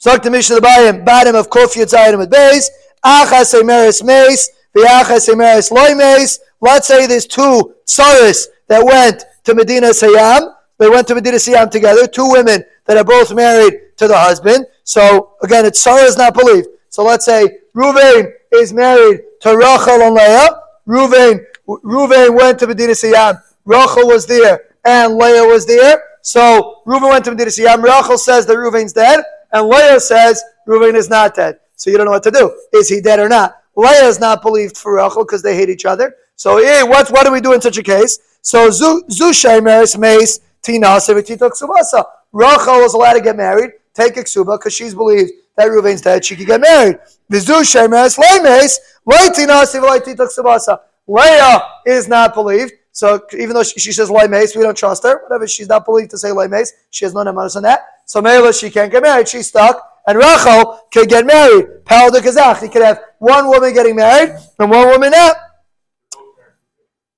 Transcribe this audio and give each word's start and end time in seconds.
Zok 0.00 0.22
the 0.22 0.30
Mishnah 0.30 0.58
Bayim, 0.58 1.04
bottom 1.04 1.34
of 1.34 1.50
Kuf 1.50 1.74
Yitzayim 1.74 2.18
with 2.18 2.30
base. 2.30 2.70
Achas 3.04 3.54
Emeris 3.54 4.02
Mace, 4.04 4.50
the 4.74 4.80
Achas 4.82 5.28
Emeris 5.28 5.70
Loy 5.70 5.94
Mace. 5.94 6.40
Let's 6.60 6.88
say 6.88 7.06
there's 7.06 7.26
two 7.26 7.74
tsaris 7.86 8.46
that 8.68 8.84
went 8.84 9.24
to 9.44 9.54
Medina 9.54 9.88
Sayyam. 9.88 10.54
They 10.78 10.88
went 10.88 11.06
to 11.08 11.14
Medina 11.14 11.36
Sayyam 11.36 11.70
together, 11.70 12.06
two 12.06 12.30
women 12.30 12.64
that 12.86 12.96
are 12.96 13.04
both 13.04 13.34
married 13.34 13.96
to 13.96 14.08
the 14.08 14.16
husband. 14.16 14.66
So 14.84 15.34
again, 15.42 15.66
it's 15.66 15.80
Sarah 15.80 16.08
not 16.16 16.34
believed. 16.34 16.68
So 16.90 17.04
let's 17.04 17.24
say 17.24 17.58
Ruvain 17.74 18.32
is 18.52 18.72
married 18.72 19.20
to 19.42 19.56
Rachel 19.56 20.02
and 20.02 20.14
Leah. 20.14 20.48
Ruvain, 20.86 21.44
Ruvain 21.66 22.36
went 22.36 22.58
to 22.60 22.66
Medina 22.66 22.92
Sayyam. 22.92 23.42
Rachel 23.64 24.06
was 24.06 24.26
there 24.26 24.60
and 24.84 25.16
Leah 25.16 25.44
was 25.44 25.66
there. 25.66 26.02
So 26.22 26.82
Reuven 26.86 27.10
went 27.10 27.24
to 27.26 27.30
Medina 27.30 27.50
Sayyam. 27.50 27.82
Rachel 27.82 28.18
says 28.18 28.46
that 28.46 28.56
Reuven's 28.56 28.92
dead, 28.92 29.22
and 29.52 29.68
Leah 29.68 30.00
says 30.00 30.42
Reuven 30.66 30.94
is 30.94 31.08
not 31.08 31.34
dead. 31.34 31.58
So 31.76 31.90
you 31.90 31.96
don't 31.96 32.06
know 32.06 32.12
what 32.12 32.22
to 32.24 32.30
do. 32.30 32.54
Is 32.72 32.88
he 32.88 33.00
dead 33.00 33.18
or 33.20 33.28
not? 33.28 33.62
Leah 33.76 34.04
is 34.04 34.18
not 34.18 34.42
believed 34.42 34.76
for 34.76 34.96
Rachel 34.96 35.24
because 35.24 35.42
they 35.42 35.54
hate 35.54 35.68
each 35.68 35.84
other. 35.84 36.14
So 36.36 36.58
hey, 36.58 36.82
what, 36.82 37.10
what 37.10 37.24
do 37.24 37.32
we 37.32 37.40
do 37.40 37.52
in 37.52 37.60
such 37.60 37.78
a 37.78 37.82
case? 37.82 38.18
So 38.42 38.68
Zushay 38.68 39.60
Meris 39.60 39.98
Mace 39.98 40.40
Tina 40.62 40.86
Ksubasa. 40.86 42.04
Rachel 42.32 42.80
was 42.80 42.94
allowed 42.94 43.14
to 43.14 43.20
get 43.20 43.36
married, 43.36 43.72
take 43.94 44.14
ksuba, 44.14 44.58
because 44.58 44.74
she's 44.74 44.94
believed 44.94 45.32
that 45.56 45.68
Reuven's 45.68 46.02
dead, 46.02 46.24
she 46.24 46.36
could 46.36 46.46
get 46.46 46.60
married. 46.60 46.98
Zushay 47.30 47.88
Meris 47.88 48.18
Leimes, 48.18 48.78
Ksubasa. 49.06 50.78
Leah 51.06 51.62
is 51.86 52.06
not 52.06 52.34
believed. 52.34 52.72
So 52.92 53.20
even 53.32 53.54
though 53.54 53.62
she, 53.62 53.80
she 53.80 53.92
says 53.92 54.10
Leimes, 54.10 54.56
we 54.56 54.62
don't 54.62 54.76
trust 54.76 55.04
her. 55.04 55.22
Whatever, 55.22 55.46
she's 55.46 55.68
not 55.68 55.84
believed 55.84 56.10
to 56.10 56.18
say 56.18 56.30
Leimes. 56.30 56.70
She 56.90 57.04
has 57.04 57.14
no 57.14 57.20
namanas 57.20 57.56
on 57.56 57.62
that. 57.62 57.86
So 58.08 58.22
Mela, 58.22 58.54
she 58.54 58.70
can't 58.70 58.90
get 58.90 59.02
married. 59.02 59.28
She's 59.28 59.48
stuck. 59.48 59.84
And 60.06 60.16
Rachel 60.16 60.80
could 60.90 61.10
get 61.10 61.26
married. 61.26 61.84
Pal 61.84 62.10
de 62.10 62.20
Kazakh. 62.20 62.62
He 62.62 62.68
could 62.70 62.80
have 62.80 62.98
one 63.18 63.46
woman 63.48 63.74
getting 63.74 63.96
married 63.96 64.34
and 64.58 64.70
one 64.70 64.88
woman 64.88 65.10
not. 65.10 65.36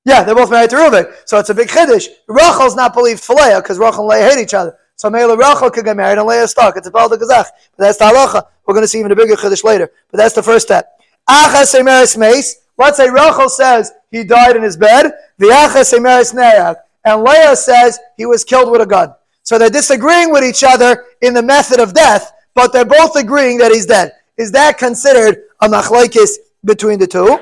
Yeah, 0.05 0.25
they're 0.25 0.35
both 0.35 0.51
married 0.51 0.71
to 0.71 0.77
Reuven. 0.77 1.15
So 1.27 1.39
it's 1.39 1.49
a 1.49 1.55
big 1.55 1.69
chiddush. 1.69 2.09
Rachel's 2.27 2.75
not 2.75 2.93
believed 2.93 3.21
for 3.21 3.37
Leah 3.37 3.63
because 3.63 3.79
Rachel 3.79 4.11
and 4.11 4.21
Leah 4.21 4.31
hate 4.31 4.43
each 4.43 4.55
other. 4.55 4.77
So 4.97 5.09
Mela 5.09 5.37
Rachel 5.37 5.71
could 5.71 5.85
get 5.85 5.97
married 5.97 6.19
and 6.19 6.27
Leah 6.27 6.43
is 6.43 6.51
stuck. 6.51 6.77
It's 6.77 6.89
a 6.89 6.91
Pal 6.91 7.09
de 7.09 7.17
Kazakh. 7.17 7.47
But 7.77 7.85
that's 7.85 7.99
the 7.99 8.07
halacha. 8.07 8.47
We're 8.67 8.75
going 8.75 8.83
to 8.83 8.89
see 8.89 8.99
even 8.99 9.13
a 9.13 9.17
bigger 9.17 9.37
chiddush 9.37 9.63
later. 9.63 9.93
But 10.11 10.19
that's 10.19 10.35
the 10.35 10.43
first 10.43 10.67
step. 10.67 11.01
Achas 11.29 11.73
Emeris 11.79 12.17
Mace. 12.17 12.57
Let's 12.77 12.97
say 12.97 13.09
Rachel 13.09 13.49
says 13.49 13.93
he 14.11 14.25
died 14.25 14.57
in 14.57 14.65
his 14.65 14.77
bed. 14.77 15.13
The 15.39 15.47
Achas 15.47 15.97
Emeris 15.97 16.35
Neach. 16.35 16.75
And 17.05 17.23
Leah 17.23 17.55
says 17.55 18.01
he 18.17 18.27
was 18.27 18.43
killed 18.43 18.73
with 18.73 18.81
a 18.81 18.87
gun. 18.87 19.15
So 19.51 19.59
they're 19.59 19.69
disagreeing 19.69 20.31
with 20.31 20.45
each 20.45 20.63
other 20.63 21.07
in 21.23 21.35
the 21.35 21.43
method 21.43 21.81
of 21.81 21.93
death, 21.93 22.31
but 22.55 22.73
they're 22.73 22.85
both 22.85 23.17
agreeing 23.17 23.59
that 23.59 23.73
he's 23.73 23.85
dead. 23.85 24.13
Is 24.37 24.53
that 24.53 24.79
considered 24.79 25.43
a 25.61 25.67
machlaikis 25.67 26.37
between 26.65 27.01
the 27.01 27.09
two? 27.09 27.37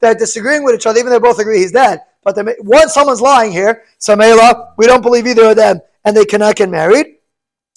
They're 0.00 0.14
disagreeing 0.14 0.64
with 0.64 0.76
each 0.76 0.86
other, 0.86 0.98
even 0.98 1.10
though 1.12 1.18
they 1.18 1.22
both 1.22 1.40
agree 1.40 1.58
he's 1.58 1.72
dead. 1.72 2.00
But 2.24 2.38
once 2.60 2.94
someone's 2.94 3.20
lying 3.20 3.52
here, 3.52 3.82
Samela, 4.00 4.72
we 4.78 4.86
don't 4.86 5.02
believe 5.02 5.26
either 5.26 5.50
of 5.50 5.56
them, 5.56 5.82
and 6.06 6.16
they 6.16 6.24
cannot 6.24 6.56
get 6.56 6.70
married. 6.70 7.16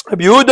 Even 0.09 0.47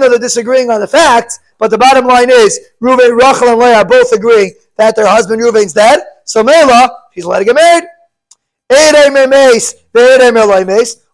though 0.00 0.08
they're 0.08 0.18
disagreeing 0.18 0.70
on 0.70 0.80
the 0.80 0.86
facts, 0.88 1.40
but 1.58 1.70
the 1.70 1.78
bottom 1.78 2.06
line 2.06 2.30
is, 2.30 2.60
Reuven, 2.80 3.18
Rachel, 3.18 3.48
and 3.48 3.58
Leah 3.58 3.84
both 3.84 4.12
agreeing 4.12 4.52
that 4.76 4.96
their 4.96 5.06
husband 5.06 5.40
Reuven's 5.40 5.72
dead. 5.72 6.00
So 6.24 6.42
Mela, 6.42 6.90
he's 7.12 7.24
allowed 7.24 7.40
to 7.40 7.44
get 7.44 7.54
married. 7.54 7.84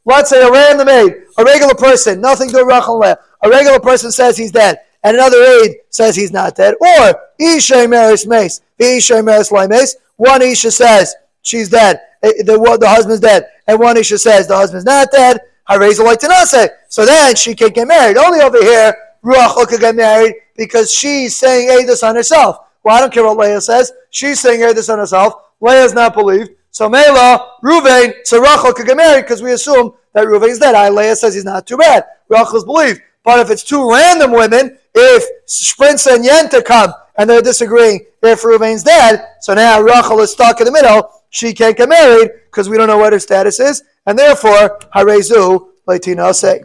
Let's 0.05 0.31
say 0.31 0.43
a 0.43 0.51
random 0.51 0.87
maid, 0.87 1.15
a 1.37 1.45
regular 1.45 1.75
person, 1.75 2.21
nothing 2.21 2.49
to 2.51 2.65
Rachel 2.65 2.95
and 2.95 3.01
Leah. 3.03 3.19
A 3.43 3.49
regular 3.49 3.81
person 3.81 4.13
says 4.13 4.37
he's 4.37 4.53
dead, 4.53 4.81
and 5.03 5.17
another 5.17 5.39
aide 5.39 5.77
says 5.91 6.17
he's 6.17 6.33
not 6.33 6.57
dead. 6.57 6.75
Or 6.81 7.21
Isha 7.39 7.89
Maris 7.89 8.27
Mace, 8.27 8.61
Isha 8.79 9.23
Maris 9.23 9.51
Mace. 9.53 9.97
One 10.17 10.43
Isha 10.43 10.71
says 10.71 11.15
she's 11.43 11.71
dead 11.71 12.01
eh, 12.23 12.33
the, 12.45 12.79
the 12.81 12.89
husband's 12.89 13.21
dead, 13.21 13.47
and 13.67 13.79
one 13.79 13.97
Isha 13.97 14.19
says 14.19 14.47
the 14.47 14.57
husband's 14.57 14.85
not 14.85 15.11
dead, 15.11 15.41
Hareza 15.69 16.05
like 16.05 16.21
Tanase. 16.21 16.69
So 16.89 17.07
then 17.07 17.37
she 17.37 17.55
can 17.55 17.71
get 17.71 17.89
married. 17.89 18.17
Only 18.17 18.41
over 18.41 18.61
here, 18.61 18.95
Ruach 19.25 19.67
could 19.69 19.81
get 19.81 19.97
married 19.97 20.35
because 20.57 20.93
she's 20.93 21.37
saying 21.37 21.69
Edus 21.69 22.07
on 22.07 22.17
herself. 22.17 22.59
Well, 22.83 22.97
I 22.97 23.01
don't 23.01 23.13
care 23.13 23.25
what 23.25 23.37
Leah 23.37 23.61
says. 23.61 23.93
She's 24.11 24.41
saying 24.41 24.61
Edus 24.61 24.93
on 24.93 24.99
herself. 24.99 25.35
Leah's 25.61 25.95
not 25.95 26.15
believed. 26.15 26.53
So 26.71 26.89
Mela, 26.89 27.55
Ruvain, 27.63 28.15
so 28.25 28.41
Rachel 28.41 28.73
could 28.73 28.87
get 28.87 28.97
married 28.97 29.23
because 29.23 29.43
we 29.43 29.53
assume 29.53 29.93
that 30.15 30.27
Ruvain's 30.27 30.59
dead. 30.59 30.75
I, 30.75 30.89
Leah 30.89 31.17
says 31.17 31.35
he's 31.35 31.45
not 31.45 31.67
too 31.67 31.77
bad. 31.77 32.05
Rachel's 32.29 32.65
believed. 32.65 33.03
But 33.23 33.41
if 33.41 33.51
it's 33.51 33.65
two 33.65 33.91
random 33.91 34.33
women, 34.33 34.79
if 34.95 35.47
Sprinza 35.47 36.15
and 36.15 36.25
Yenta 36.25 36.65
come 36.65 36.95
and 37.17 37.29
they're 37.29 37.43
disagreeing 37.43 38.07
if 38.23 38.43
Ruvain's 38.43 38.83
dead, 38.83 39.27
so 39.41 39.53
now 39.55 39.81
Rachel 39.81 40.21
is 40.21 40.33
stuck 40.33 40.61
in 40.61 40.67
the 40.67 40.73
middle 40.73 41.11
she 41.31 41.55
can't 41.55 41.77
get 41.77 41.89
married 41.89 42.31
because 42.47 42.69
we 42.69 42.77
don't 42.77 42.89
know 42.89 42.99
what 42.99 43.13
her 43.13 43.19
status 43.19 43.61
is, 43.61 43.83
and 44.07 44.19
therefore, 44.19 44.79
harezu 44.95 45.69
leitina 45.89 46.35
say. 46.35 46.63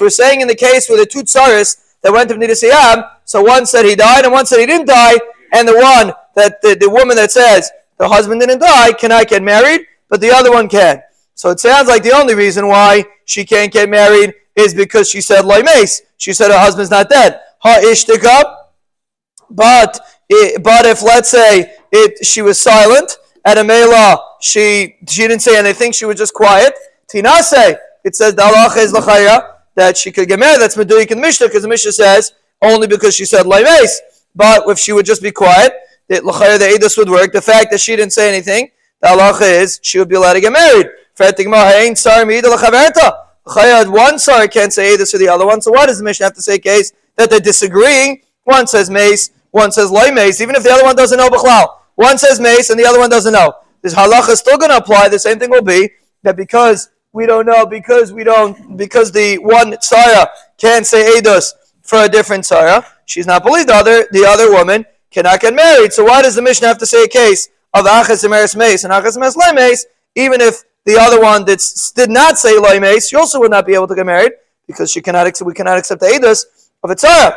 We're 0.00 0.10
saying 0.10 0.40
in 0.40 0.48
the 0.48 0.56
case 0.58 0.88
with 0.88 0.98
the 0.98 1.06
two 1.06 1.22
tsaris 1.22 1.76
that 2.02 2.12
went 2.12 2.28
to 2.30 2.34
Nidasiyam, 2.34 3.08
so 3.24 3.42
one 3.42 3.64
said 3.64 3.84
he 3.84 3.94
died 3.94 4.24
and 4.24 4.32
one 4.32 4.44
said 4.44 4.58
he 4.58 4.66
didn't 4.66 4.88
die, 4.88 5.14
and 5.52 5.68
the 5.68 5.76
one 5.76 6.12
that 6.34 6.60
the, 6.62 6.74
the 6.74 6.90
woman 6.90 7.16
that 7.16 7.30
says 7.30 7.70
the 7.98 8.08
husband 8.08 8.40
didn't 8.40 8.58
die 8.58 8.92
cannot 8.92 9.28
get 9.28 9.44
married, 9.44 9.86
but 10.08 10.20
the 10.20 10.32
other 10.32 10.50
one 10.50 10.68
can. 10.68 11.00
So 11.36 11.50
it 11.50 11.60
sounds 11.60 11.86
like 11.86 12.02
the 12.02 12.10
only 12.12 12.34
reason 12.34 12.66
why 12.66 13.04
she 13.24 13.44
can't 13.44 13.72
get 13.72 13.88
married 13.88 14.34
is 14.56 14.74
because 14.74 15.08
she 15.08 15.20
said 15.20 15.44
loimes. 15.44 16.00
She 16.16 16.32
said 16.32 16.50
her 16.50 16.58
husband's 16.58 16.90
not 16.90 17.08
dead. 17.08 17.40
Ha 17.60 17.78
ishtika. 17.84 18.56
But 19.48 20.00
it, 20.28 20.62
but 20.64 20.86
if 20.86 21.02
let's 21.02 21.28
say 21.28 21.76
it 21.92 22.26
she 22.26 22.42
was 22.42 22.60
silent 22.60 23.16
at 23.44 23.58
a 23.58 23.64
mela, 23.64 24.18
she 24.40 24.96
she 25.06 25.22
didn't 25.22 25.42
say 25.42 25.58
anything, 25.58 25.92
she 25.92 26.04
was 26.04 26.16
just 26.16 26.34
quiet. 26.34 26.74
Tinase, 27.12 27.76
it 28.04 28.16
says 28.16 28.34
the 28.34 28.74
is 28.76 28.92
that 29.74 29.96
she 29.96 30.12
could 30.12 30.28
get 30.28 30.38
married. 30.38 30.60
That's 30.60 30.76
meduik 30.76 31.10
in 31.10 31.20
Mishnah 31.20 31.48
because 31.48 31.62
the 31.62 31.68
Mishnah 31.68 31.92
says 31.92 32.32
only 32.62 32.86
because 32.86 33.14
she 33.14 33.24
said 33.24 33.46
laimes. 33.46 34.00
But 34.34 34.68
if 34.68 34.78
she 34.78 34.92
would 34.92 35.06
just 35.06 35.22
be 35.22 35.30
quiet, 35.30 35.72
the 36.08 36.16
lachaya 36.16 36.58
the 36.58 36.66
edus 36.66 36.96
would 36.98 37.08
work. 37.08 37.32
The 37.32 37.42
fact 37.42 37.70
that 37.70 37.80
she 37.80 37.96
didn't 37.96 38.12
say 38.12 38.28
anything, 38.28 38.70
the 39.00 39.08
halacha 39.08 39.62
is 39.62 39.80
she 39.82 39.98
would 39.98 40.08
be 40.08 40.16
allowed 40.16 40.34
to 40.34 40.40
get 40.40 40.52
married. 40.52 40.88
One 43.90 44.18
sorry 44.18 44.48
can't 44.48 44.72
say 44.72 44.96
edus 44.96 45.10
to 45.10 45.18
the 45.18 45.28
other 45.28 45.46
one. 45.46 45.60
So 45.60 45.70
why 45.72 45.86
does 45.86 45.98
the 45.98 46.04
Mishnah 46.04 46.26
have 46.26 46.34
to 46.34 46.42
say 46.42 46.58
case 46.58 46.92
that 47.16 47.30
they're 47.30 47.40
disagreeing? 47.40 48.22
One 48.44 48.66
says 48.66 48.90
mace, 48.90 49.30
one 49.50 49.70
says 49.72 49.90
loy 49.90 50.10
mace, 50.10 50.40
even 50.40 50.54
if 50.54 50.62
the 50.62 50.70
other 50.70 50.84
one 50.84 50.96
doesn't 50.96 51.18
know 51.18 51.28
b'chlal. 51.28 51.78
One 51.94 52.18
says 52.18 52.40
mace 52.40 52.70
and 52.70 52.78
the 52.78 52.86
other 52.86 52.98
one 52.98 53.10
doesn't 53.10 53.32
know. 53.32 53.54
This 53.82 53.94
halacha 53.94 54.30
is 54.30 54.38
still 54.40 54.58
going 54.58 54.70
to 54.70 54.78
apply. 54.78 55.08
The 55.08 55.18
same 55.18 55.38
thing 55.38 55.50
will 55.50 55.62
be 55.62 55.90
that 56.22 56.36
because 56.36 56.90
we 57.12 57.26
don't 57.26 57.46
know, 57.46 57.64
because 57.66 58.12
we 58.12 58.24
don't, 58.24 58.76
because 58.76 59.12
the 59.12 59.38
one 59.38 59.72
tzara 59.72 60.26
can't 60.58 60.86
say 60.86 61.20
edus 61.20 61.52
for 61.82 62.04
a 62.04 62.08
different 62.08 62.44
tzara, 62.44 62.84
she's 63.06 63.26
not 63.26 63.44
believed. 63.44 63.68
The 63.68 63.74
other, 63.74 64.08
the 64.10 64.24
other 64.24 64.50
woman 64.50 64.84
cannot 65.10 65.40
get 65.40 65.54
married. 65.54 65.92
So 65.92 66.04
why 66.04 66.22
does 66.22 66.34
the 66.34 66.42
Mishnah 66.42 66.66
have 66.66 66.78
to 66.78 66.86
say 66.86 67.04
a 67.04 67.08
case 67.08 67.48
of 67.72 67.84
achas 67.84 68.24
emeris 68.24 68.56
mace 68.56 68.84
and 68.84 68.92
achas 68.92 69.16
emeris 69.16 69.36
loy 69.36 69.52
mace, 69.52 69.86
even 70.16 70.40
if 70.40 70.64
the 70.84 70.98
other 70.98 71.20
one 71.20 71.44
that 71.44 71.62
did 71.94 72.10
not 72.10 72.38
say 72.38 72.58
loy 72.58 72.80
mace, 72.80 73.08
she 73.08 73.16
also 73.16 73.38
would 73.40 73.50
not 73.50 73.66
be 73.66 73.74
able 73.74 73.86
to 73.86 73.94
get 73.94 74.06
married 74.06 74.32
because 74.66 74.90
she 74.90 75.00
cannot, 75.00 75.26
accept, 75.26 75.46
we 75.46 75.54
cannot 75.54 75.78
accept 75.78 76.00
the 76.00 76.06
edus 76.06 76.44
of 76.82 76.90
a 76.90 76.94
tzara. 76.94 77.36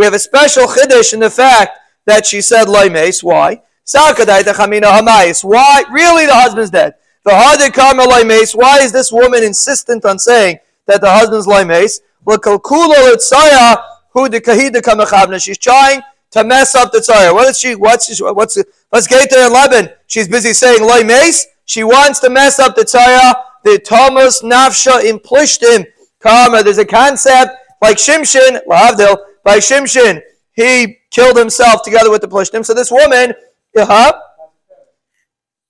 We 0.00 0.06
have 0.06 0.14
a 0.14 0.18
special 0.18 0.64
chiddush 0.64 1.12
in 1.12 1.20
the 1.20 1.28
fact 1.28 1.78
that 2.06 2.24
she 2.24 2.40
said 2.40 2.68
mace. 2.90 3.22
Why? 3.22 3.60
Why? 3.92 5.84
Really, 5.92 6.24
the 6.24 6.32
husband's 6.32 6.70
dead. 6.70 6.94
The 7.22 7.34
harder 7.34 7.70
karma. 7.70 8.06
Why 8.06 8.78
is 8.78 8.92
this 8.92 9.12
woman 9.12 9.44
insistent 9.44 10.06
on 10.06 10.18
saying 10.18 10.60
that 10.86 11.02
the 11.02 11.10
husband's 11.10 11.46
mace? 11.66 12.00
She's 15.42 15.58
trying 15.58 16.00
to 16.30 16.44
mess 16.44 16.74
up 16.74 16.92
the 16.92 16.98
tzara. 17.00 17.34
What 17.34 17.50
is 17.50 17.58
she? 17.58 17.74
What's 17.74 18.16
she, 18.16 18.22
what's 18.22 18.56
let's 18.90 19.06
get 19.06 19.28
to 19.28 19.44
eleven. 19.44 19.90
She's 20.06 20.28
busy 20.28 20.54
saying 20.54 20.80
mace. 21.06 21.46
She 21.66 21.84
wants 21.84 22.20
to 22.20 22.30
mess 22.30 22.58
up 22.58 22.74
the 22.74 22.84
tzara. 22.86 23.34
The 23.64 23.78
Thomas 23.78 24.40
nafsha 24.40 25.02
implishtim 25.02 25.84
karma. 26.20 26.62
There's 26.62 26.78
a 26.78 26.86
concept 26.86 27.50
like 27.82 27.96
Shimshin, 27.96 28.60
Lahavdil, 28.66 29.16
by 29.44 29.58
Shimshin, 29.58 30.22
he 30.52 30.98
killed 31.10 31.36
himself 31.36 31.82
together 31.82 32.10
with 32.10 32.20
the 32.20 32.28
Plishtim. 32.28 32.64
So 32.64 32.74
this 32.74 32.90
woman, 32.90 33.34
uh 33.76 33.86
huh? 33.86 34.20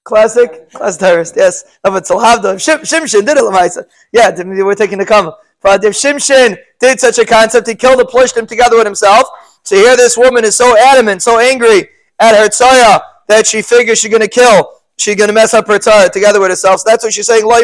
Classic, 0.02 0.70
class 0.70 0.96
terrorist, 0.96 1.34
yes. 1.36 1.64
Lahavdil, 1.84 2.56
Shimshin 2.56 3.24
did 3.24 3.36
it. 3.38 3.86
Yeah, 4.12 4.30
we're 4.64 4.74
taking 4.74 4.98
the 4.98 5.06
cover. 5.06 5.34
But 5.62 5.84
if 5.84 5.94
Shimshin 5.94 6.56
did 6.80 6.98
such 6.98 7.18
a 7.18 7.26
concept, 7.26 7.68
he 7.68 7.74
killed 7.74 8.00
the 8.00 8.06
Plishtim 8.06 8.48
together 8.48 8.76
with 8.76 8.86
himself. 8.86 9.28
So 9.62 9.76
here 9.76 9.96
this 9.96 10.16
woman 10.16 10.44
is 10.44 10.56
so 10.56 10.76
adamant, 10.76 11.22
so 11.22 11.38
angry 11.38 11.90
at 12.18 12.34
her 12.34 12.48
tzara 12.48 13.02
that 13.28 13.46
she 13.46 13.60
figures 13.60 13.98
she's 13.98 14.10
going 14.10 14.22
to 14.22 14.28
kill, 14.28 14.72
she's 14.98 15.16
going 15.16 15.28
to 15.28 15.34
mess 15.34 15.52
up 15.52 15.66
her 15.68 15.78
tzara 15.78 16.10
together 16.10 16.40
with 16.40 16.50
herself. 16.50 16.80
So 16.80 16.90
that's 16.90 17.04
what 17.04 17.12
she's 17.12 17.26
saying, 17.26 17.44
loy. 17.44 17.62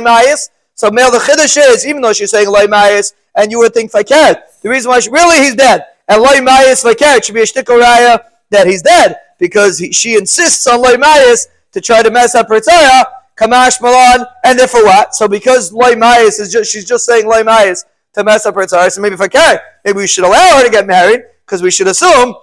So 0.75 0.91
male 0.91 1.11
the 1.11 1.19
chiddush 1.19 1.57
is, 1.57 1.87
even 1.87 2.03
though 2.03 2.13
she's 2.13 2.31
saying 2.31 2.49
loy 2.49 2.67
and 3.35 3.51
you 3.51 3.59
would 3.59 3.73
think 3.73 3.91
fakir, 3.91 4.43
the 4.63 4.69
reason 4.69 4.91
why 4.91 5.01
she, 5.01 5.11
really 5.11 5.39
he's 5.39 5.55
dead. 5.55 5.85
And 6.09 6.23
loy 6.23 6.37
mayis 6.37 6.83
fakir 6.83 7.23
should 7.23 7.35
be 7.35 7.43
a 7.43 7.45
shtikoraya 7.45 8.21
that 8.51 8.67
he's 8.67 8.83
dead 8.83 9.17
because 9.39 9.79
he, 9.79 9.93
she 9.93 10.17
insists 10.17 10.67
on 10.67 10.81
loy 10.81 10.95
mayis 10.95 11.47
to 11.73 11.81
try 11.81 12.03
to 12.03 12.11
mess 12.11 12.35
up 12.35 12.49
her 12.49 12.61
tzara, 12.61 13.05
kamash 13.37 13.81
malan, 13.83 14.27
and 14.45 14.59
therefore 14.59 14.85
what? 14.85 15.15
So 15.15 15.29
because 15.29 15.73
loy 15.73 15.95
mayis 15.95 16.41
is 16.41 16.53
just, 16.53 16.73
she's 16.73 16.85
just 16.85 17.05
saying 17.05 17.27
loy 17.27 17.43
mayis 17.43 17.85
to 18.15 18.25
mess 18.25 18.47
up 18.47 18.55
her 18.55 18.63
tzara, 18.63 18.91
so 18.91 19.01
maybe 19.01 19.17
fakir, 19.17 19.61
maybe 19.85 19.97
we 19.97 20.07
should 20.07 20.25
allow 20.25 20.57
her 20.57 20.65
to 20.65 20.71
get 20.71 20.87
married 20.87 21.23
because 21.45 21.63
we 21.63 21.71
should 21.71 21.89
assume 21.89 22.35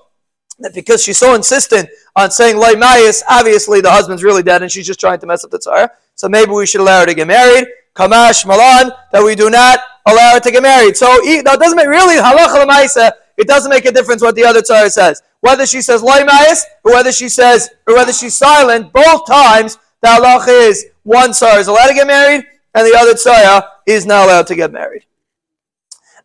that 0.59 0.74
because 0.74 1.04
she's 1.04 1.18
so 1.18 1.33
insistent 1.33 1.89
on 2.16 2.30
saying 2.31 2.57
loy 2.57 2.74
mayis, 2.74 3.24
obviously 3.30 3.81
the 3.81 3.89
husband's 3.89 4.24
really 4.24 4.44
dead 4.44 4.62
and 4.62 4.71
she's 4.71 4.86
just 4.86 5.00
trying 5.00 5.19
to 5.19 5.25
mess 5.25 5.44
up 5.44 5.51
the 5.51 5.59
tzara. 5.59 5.89
So 6.16 6.30
maybe 6.30 6.51
we 6.51 6.66
should 6.66 6.81
allow 6.81 7.00
her 7.00 7.06
to 7.06 7.13
get 7.13 7.27
married. 7.27 7.68
Kamash 7.95 8.45
malan, 8.45 8.92
that 9.12 9.24
we 9.24 9.36
do 9.36 9.50
not 9.50 9.80
allow 10.06 10.33
her 10.33 10.39
to 10.39 10.51
get 10.51 10.63
married. 10.63 10.98
So 10.98 11.06
that 11.06 11.57
doesn't 11.59 11.75
make 11.75 11.88
really 11.88 12.16
halacha 12.16 12.66
lemaisa. 12.66 13.12
It 13.38 13.47
doesn't 13.47 13.69
make 13.69 13.85
a 13.85 13.91
difference 13.91 14.21
what 14.21 14.35
the 14.35 14.45
other 14.45 14.62
tzara 14.62 14.91
says. 14.91 15.21
Whether 15.41 15.65
she 15.65 15.81
says 15.81 16.01
loy 16.01 16.21
mayis 16.21 16.63
or 16.83 16.94
whether 16.94 17.12
she 17.12 17.30
says 17.30 17.69
or 17.88 17.95
whether 17.95 18.13
she's 18.13 18.35
silent, 18.35 18.94
both 18.94 19.25
times 19.25 19.77
the 20.01 20.07
halacha 20.09 20.69
is 20.69 20.85
one 21.03 21.31
tzara 21.31 21.59
is 21.59 21.68
allowed 21.68 21.88
to 21.88 21.94
get 21.94 22.07
married 22.07 22.45
and 22.74 22.88
the 22.88 22.97
other 22.97 23.13
tzara 23.13 23.68
is 23.88 24.06
not 24.06 24.25
allowed 24.25 24.47
to 24.47 24.56
get 24.56 24.71
married. 24.71 25.06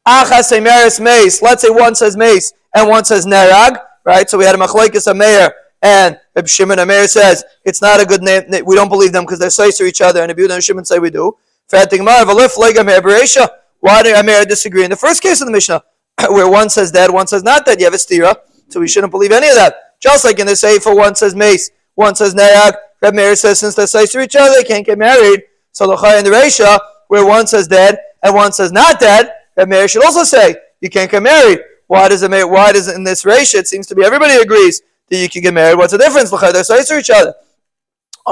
Achas 0.07 0.51
meris 0.63 1.01
mace. 1.01 1.43
Let's 1.43 1.63
say 1.63 1.71
one 1.71 1.95
says 1.95 2.17
mace 2.17 2.53
and 2.75 2.89
one 2.89 3.05
says 3.05 3.27
nerag. 3.27 3.79
Right. 4.05 4.29
So 4.29 4.39
we 4.39 4.45
had 4.45 4.55
a 4.55 4.59
machlekes 4.59 5.11
a 5.11 5.15
mayor 5.15 5.53
and 5.83 6.19
Reb 6.35 6.49
Shimon 6.49 6.79
Amir 6.79 7.07
says 7.09 7.45
it's 7.65 7.83
not 7.83 8.01
a 8.01 8.07
good 8.07 8.23
name. 8.23 8.45
We 8.65 8.75
don't 8.75 8.89
believe 8.89 9.13
them 9.13 9.25
because 9.25 9.39
they're 9.39 9.51
sister 9.51 9.85
to 9.85 9.89
each 9.89 10.01
other. 10.01 10.23
And 10.23 10.31
Abu 10.31 10.51
and 10.51 10.63
Shimon 10.63 10.85
say 10.85 10.99
we 10.99 11.11
do. 11.11 11.37
Why 11.71 11.85
do 14.03 14.15
Amir 14.15 14.45
disagree? 14.45 14.85
In 14.85 14.91
the 14.91 14.97
first 14.97 15.23
case 15.23 15.41
of 15.41 15.47
the 15.47 15.53
Mishnah, 15.53 15.83
where 16.31 16.49
one 16.49 16.71
says 16.71 16.91
dead, 16.91 17.11
one 17.11 17.27
says 17.27 17.43
not 17.43 17.65
dead, 17.65 17.79
you 17.79 17.87
have 17.87 17.95
a 17.95 17.99
stira, 17.99 18.35
so 18.69 18.81
we 18.81 18.89
shouldn't 18.89 19.11
believe 19.11 19.33
any 19.33 19.49
of 19.49 19.55
that. 19.55 19.75
Just 20.01 20.25
like 20.25 20.39
in 20.39 20.47
the 20.47 20.57
Sefer, 20.57 20.95
one 20.95 21.15
says 21.15 21.35
mace, 21.35 21.71
one 21.95 22.15
says 22.15 22.35
nayag. 22.35 22.73
Reb 23.01 23.15
Meir 23.15 23.37
says 23.37 23.61
since 23.61 23.75
they're 23.75 24.07
to 24.07 24.21
each 24.21 24.35
other, 24.35 24.55
they 24.55 24.65
can't 24.65 24.85
get 24.85 24.99
married. 24.99 25.45
So 25.73 25.87
the 25.87 26.19
in 26.19 26.25
the 26.25 26.31
Reisha, 26.31 26.81
where 27.07 27.25
one 27.25 27.47
says 27.47 27.69
dead 27.69 27.99
and 28.23 28.35
one 28.35 28.53
says 28.53 28.73
not 28.73 28.99
dead, 28.99 29.33
Reb 29.57 29.69
Meir 29.69 29.87
should 29.87 30.05
also 30.05 30.25
say 30.25 30.57
you 30.81 30.91
can't 30.91 31.11
get 31.11 31.23
married. 31.23 31.61
Why 31.87 32.09
does 32.09 32.23
it? 32.23 32.31
Why 32.31 32.73
does 32.73 32.89
in 32.93 33.05
this 33.05 33.25
Reisha? 33.25 33.57
It 33.57 33.69
seems 33.69 33.87
to 33.89 33.95
be 33.95 34.05
everybody 34.05 34.35
agrees 34.35 34.83
that 35.09 35.17
you 35.17 35.29
can 35.29 35.43
get 35.43 35.55
married. 35.55 35.79
What's 35.79 35.93
the 35.93 35.99
difference? 35.99 36.31
They're 36.31 36.65
sister 36.65 36.95
to 36.95 37.01
each 37.01 37.11
other. 37.11 37.35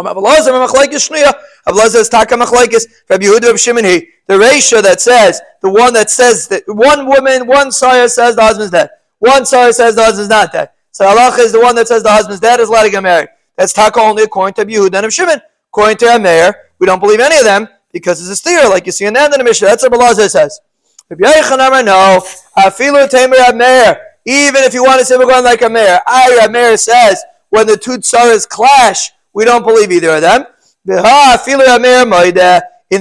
Abelazar 0.04 1.88
says 1.88 2.08
taka 2.08 2.34
machlaikis. 2.34 2.86
Rabbi 3.08 3.24
Yehuda 3.24 3.58
Shimon 3.58 3.84
he 3.84 4.08
the 4.26 4.34
Reisha 4.34 4.82
that 4.82 5.00
says 5.00 5.40
the 5.62 5.70
one 5.70 5.92
that 5.94 6.10
says 6.10 6.48
that 6.48 6.62
one 6.66 7.06
woman 7.06 7.46
one 7.46 7.72
sire 7.72 8.08
says 8.08 8.36
the 8.36 8.42
husband's 8.42 8.70
dead. 8.70 8.90
One 9.18 9.46
sire 9.46 9.72
says 9.72 9.94
the 9.96 10.04
husband's 10.04 10.28
not 10.28 10.52
dead. 10.52 10.70
So 10.90 11.06
Allah 11.06 11.34
is 11.38 11.52
the 11.52 11.60
one 11.60 11.74
that 11.76 11.88
says 11.88 12.02
the 12.02 12.10
husband's 12.10 12.40
dead 12.40 12.60
is 12.60 12.68
allowed 12.68 12.84
to 12.84 12.90
get 12.90 13.02
married. 13.02 13.28
That's 13.56 13.72
taka 13.72 14.00
only 14.00 14.24
according 14.24 14.54
to 14.54 14.64
Yehuda 14.64 14.86
and 14.86 14.94
Rabbi 14.94 15.08
Shimon. 15.08 15.40
According 15.72 15.98
to 15.98 16.06
Ameir, 16.06 16.54
we 16.78 16.86
don't 16.86 17.00
believe 17.00 17.20
any 17.20 17.36
of 17.36 17.44
them 17.44 17.68
because 17.92 18.20
it's 18.20 18.30
a 18.30 18.36
steer, 18.36 18.68
like 18.68 18.86
you 18.86 18.92
see 18.92 19.06
in 19.06 19.14
the 19.14 19.20
end 19.20 19.32
of 19.32 19.38
the 19.38 19.44
Mishnah. 19.44 19.68
That's 19.68 19.82
what 19.82 19.92
Abelazar 19.92 20.28
says. 20.30 20.60
Rabbi 21.08 21.24
Yechon 21.24 21.84
no, 21.84 22.20
afilu 22.56 23.08
tamer 23.08 23.36
Ameir. 23.36 23.98
Even 24.26 24.62
if 24.64 24.74
you 24.74 24.82
want 24.82 24.98
to 24.98 25.04
say 25.04 25.16
we're 25.16 25.26
going 25.26 25.44
like 25.44 25.60
Ameir, 25.62 26.00
I 26.06 26.40
Ameir 26.44 26.76
says 26.76 27.22
when 27.50 27.66
the 27.66 27.76
two 27.76 27.98
tsaras 27.98 28.48
clash, 28.48 29.10
we 29.36 29.44
don't 29.44 29.64
believe 29.64 29.92
either 29.92 30.16
of 30.16 30.22
them. 30.22 30.46
In 30.88 30.96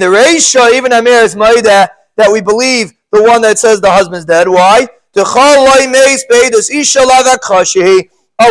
the 0.00 0.06
Reisha, 0.06 0.72
even 0.74 0.92
Amir 0.92 1.22
is 1.22 1.34
Maida, 1.34 1.90
that 2.16 2.30
we 2.30 2.42
believe 2.42 2.92
the 3.10 3.22
one 3.22 3.40
that 3.40 3.58
says 3.58 3.80
the 3.80 3.90
husband's 3.90 4.26
dead. 4.26 4.46
Why? 4.46 4.86
A 5.16 5.24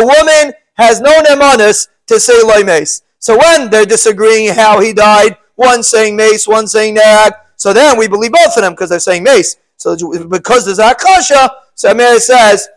woman 0.04 0.52
has 0.74 1.00
no 1.00 1.22
nemanis 1.22 1.88
to 2.08 2.18
say 2.18 2.42
loimes. 2.42 3.02
So 3.20 3.38
when 3.38 3.70
they're 3.70 3.86
disagreeing 3.86 4.52
how 4.52 4.80
he 4.80 4.92
died, 4.92 5.36
one 5.54 5.84
saying 5.84 6.16
mace, 6.16 6.48
one 6.48 6.66
saying 6.66 6.94
nag, 6.94 7.34
so 7.54 7.72
then 7.72 7.96
we 7.96 8.08
believe 8.08 8.32
both 8.32 8.56
of 8.56 8.62
them 8.62 8.72
because 8.72 8.90
they're 8.90 8.98
saying 8.98 9.22
mace. 9.22 9.56
So 9.76 9.94
because 10.28 10.64
there's 10.64 10.80
akasha, 10.80 11.52
so 11.76 11.92
Amir 11.92 12.18
says 12.18 12.68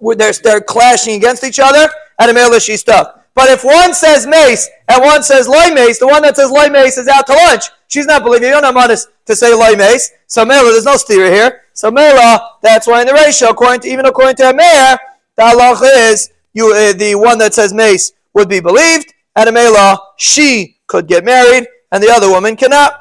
they're, 0.00 0.32
they're 0.32 0.62
clashing 0.62 1.16
against 1.16 1.44
each 1.44 1.58
other, 1.58 1.90
and 2.18 2.30
Amir 2.30 2.58
she's 2.60 2.80
stuck. 2.80 3.16
But 3.38 3.50
if 3.50 3.62
one 3.62 3.94
says 3.94 4.26
mace 4.26 4.68
and 4.88 5.00
one 5.00 5.22
says 5.22 5.46
loy 5.46 5.72
mace, 5.72 6.00
the 6.00 6.08
one 6.08 6.22
that 6.22 6.34
says 6.34 6.50
loy 6.50 6.68
mace 6.70 6.98
is 6.98 7.06
out 7.06 7.24
to 7.28 7.34
lunch. 7.34 7.66
She's 7.86 8.04
not 8.04 8.24
believing. 8.24 8.48
You 8.48 8.54
don't 8.54 8.64
have 8.64 8.74
money 8.74 8.96
to 9.26 9.36
say 9.36 9.54
loy 9.54 9.76
mace. 9.76 10.10
So 10.26 10.44
Mela, 10.44 10.72
there's 10.72 10.84
no 10.84 10.96
steer 10.96 11.30
here. 11.30 11.62
So 11.72 11.92
Mela, 11.92 12.56
that's 12.62 12.88
why 12.88 13.02
in 13.02 13.06
the 13.06 13.14
ratio, 13.14 13.50
according 13.50 13.82
to 13.82 13.88
even 13.90 14.06
according 14.06 14.34
to 14.38 14.48
Amer, 14.48 14.98
the 15.36 15.42
halach 15.42 16.10
is 16.10 16.32
you 16.52 16.74
uh, 16.74 16.92
the 16.94 17.14
one 17.14 17.38
that 17.38 17.54
says 17.54 17.72
mace 17.72 18.10
would 18.34 18.48
be 18.48 18.58
believed, 18.58 19.14
and 19.36 19.54
Mela 19.54 20.00
she 20.16 20.78
could 20.88 21.06
get 21.06 21.24
married, 21.24 21.68
and 21.92 22.02
the 22.02 22.10
other 22.10 22.28
woman 22.28 22.56
cannot. 22.56 23.00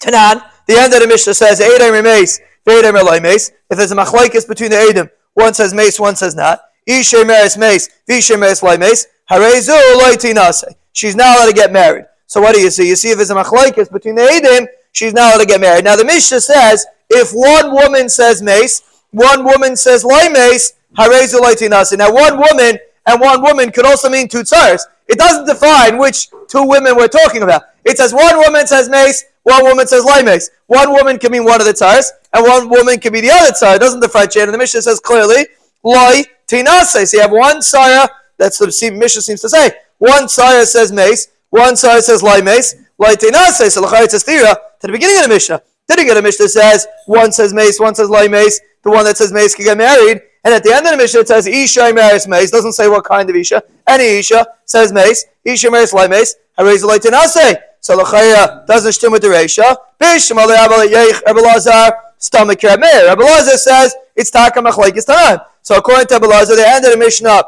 Tanan, 0.00 0.42
the 0.66 0.78
end 0.78 0.94
of 0.94 1.00
the 1.00 1.06
Mishnah 1.06 1.34
says 1.34 1.60
Edom 1.60 2.02
mace, 2.02 2.40
loy 2.64 3.20
mace. 3.20 3.50
If 3.68 3.76
there's 3.76 3.92
a 3.92 3.94
machlekes 3.94 4.48
between 4.48 4.70
the 4.70 4.78
Edom, 4.78 5.10
one 5.34 5.52
says 5.52 5.74
mace, 5.74 6.00
one 6.00 6.16
says 6.16 6.34
not. 6.34 6.62
Ishe 6.88 7.26
meres 7.26 7.58
mace, 7.58 7.90
vishe 8.08 8.40
meres 8.40 8.62
loy 8.62 8.78
mace. 8.78 9.06
She's 9.30 11.16
not 11.16 11.36
allowed 11.36 11.46
to 11.46 11.52
get 11.54 11.72
married. 11.72 12.06
So 12.26 12.40
what 12.40 12.54
do 12.54 12.60
you 12.60 12.70
see? 12.70 12.88
You 12.88 12.96
see 12.96 13.10
if 13.10 13.16
there's 13.16 13.30
a 13.30 13.34
machlaikis 13.34 13.92
between 13.92 14.14
the 14.14 14.22
Edim, 14.22 14.66
she's 14.92 15.12
not 15.12 15.34
allowed 15.34 15.42
to 15.42 15.46
get 15.46 15.60
married. 15.60 15.84
Now 15.84 15.96
the 15.96 16.04
Mishnah 16.04 16.40
says, 16.40 16.86
if 17.10 17.30
one 17.32 17.72
woman 17.72 18.08
says 18.08 18.42
mace, 18.42 18.82
one 19.10 19.44
woman 19.44 19.76
says 19.76 20.04
loy 20.04 20.28
mace, 20.30 20.74
harezu. 20.96 21.98
Now 21.98 22.12
one 22.12 22.38
woman 22.38 22.78
and 23.06 23.20
one 23.20 23.42
woman 23.42 23.70
could 23.70 23.84
also 23.84 24.08
mean 24.08 24.28
two 24.28 24.42
tzars. 24.42 24.82
It 25.06 25.18
doesn't 25.18 25.46
define 25.46 25.98
which 25.98 26.28
two 26.48 26.64
women 26.66 26.96
we're 26.96 27.08
talking 27.08 27.42
about. 27.42 27.62
It 27.84 27.98
says 27.98 28.12
one 28.14 28.38
woman 28.38 28.66
says 28.66 28.88
mace, 28.88 29.24
one 29.42 29.64
woman 29.64 29.86
says 29.86 30.04
loy 30.04 30.22
mace. 30.22 30.50
One 30.66 30.90
woman 30.92 31.18
can 31.18 31.30
mean 31.30 31.44
one 31.44 31.60
of 31.60 31.66
the 31.66 31.74
tzars, 31.74 32.10
and 32.32 32.44
one 32.44 32.70
woman 32.70 32.98
can 32.98 33.12
be 33.12 33.20
the 33.20 33.30
other 33.30 33.52
tzar. 33.52 33.76
It 33.76 33.80
doesn't 33.80 34.00
differentiate. 34.00 34.44
And 34.44 34.54
the 34.54 34.58
Mishnah 34.58 34.82
says 34.82 34.98
clearly, 35.00 35.46
loy 35.82 36.22
tinase. 36.48 37.06
So 37.06 37.16
you 37.16 37.20
have 37.20 37.30
one 37.30 37.58
tzara 37.58 38.08
that's 38.38 38.58
the 38.58 38.66
Mishnah 38.66 39.22
seems 39.22 39.40
to 39.42 39.48
say. 39.48 39.72
One 39.98 40.28
sire 40.28 40.64
says 40.66 40.92
mace, 40.92 41.28
one 41.50 41.76
sire 41.76 42.00
says 42.00 42.22
loy 42.22 42.40
mace, 42.42 42.74
l'chayit 42.98 44.10
says 44.10 44.24
tira, 44.24 44.54
to 44.80 44.86
the 44.86 44.92
beginning 44.92 45.18
of 45.18 45.22
the 45.24 45.28
Mishnah. 45.28 45.62
Then 45.86 45.98
again, 46.00 46.14
the 46.14 46.22
Mishnah 46.22 46.48
says, 46.48 46.86
one 47.06 47.32
says 47.32 47.52
mace, 47.52 47.78
one 47.78 47.94
says 47.94 48.08
loy 48.08 48.28
mace, 48.28 48.60
the 48.82 48.90
one 48.90 49.04
that 49.04 49.16
says 49.16 49.32
mace 49.32 49.54
can 49.54 49.64
get 49.64 49.76
married, 49.76 50.22
and 50.44 50.54
at 50.54 50.64
the 50.64 50.74
end 50.74 50.86
of 50.86 50.92
the 50.92 50.98
Mishnah 50.98 51.20
it 51.20 51.28
says, 51.28 51.46
Isha 51.46 51.92
marries 51.92 52.26
mace, 52.26 52.50
doesn't 52.50 52.72
say 52.72 52.88
what 52.88 53.04
kind 53.04 53.28
of 53.28 53.36
Isha, 53.36 53.62
any 53.86 54.18
Isha 54.18 54.46
says 54.64 54.92
mace, 54.92 55.26
Isha 55.44 55.70
marries 55.70 55.92
loy 55.92 56.08
mace, 56.08 56.34
harez 56.58 56.82
loy 56.82 56.98
tenase. 56.98 57.56
So 57.80 57.96
l'chayit 57.96 58.34
uh, 58.34 58.64
doesn't 58.64 58.92
stem 58.92 59.12
with 59.12 59.20
the 59.20 59.28
Reisha. 59.28 59.76
Bisham 59.98 60.38
alei 60.38 60.56
yeich, 60.88 61.22
Abelazar, 61.24 61.92
stomach 62.16 62.62
Meir. 62.62 63.14
Abelazar 63.14 63.58
says, 63.58 63.94
it's 64.16 64.30
taka 64.30 64.60
machlekes 64.60 65.04
time. 65.06 65.40
So 65.60 65.76
according 65.76 66.06
to 66.06 66.14
Abelazar, 66.14 66.56
the 66.56 66.66
end 66.66 66.86
of 66.86 66.92
the 66.92 66.96
Mishnah 66.96 67.42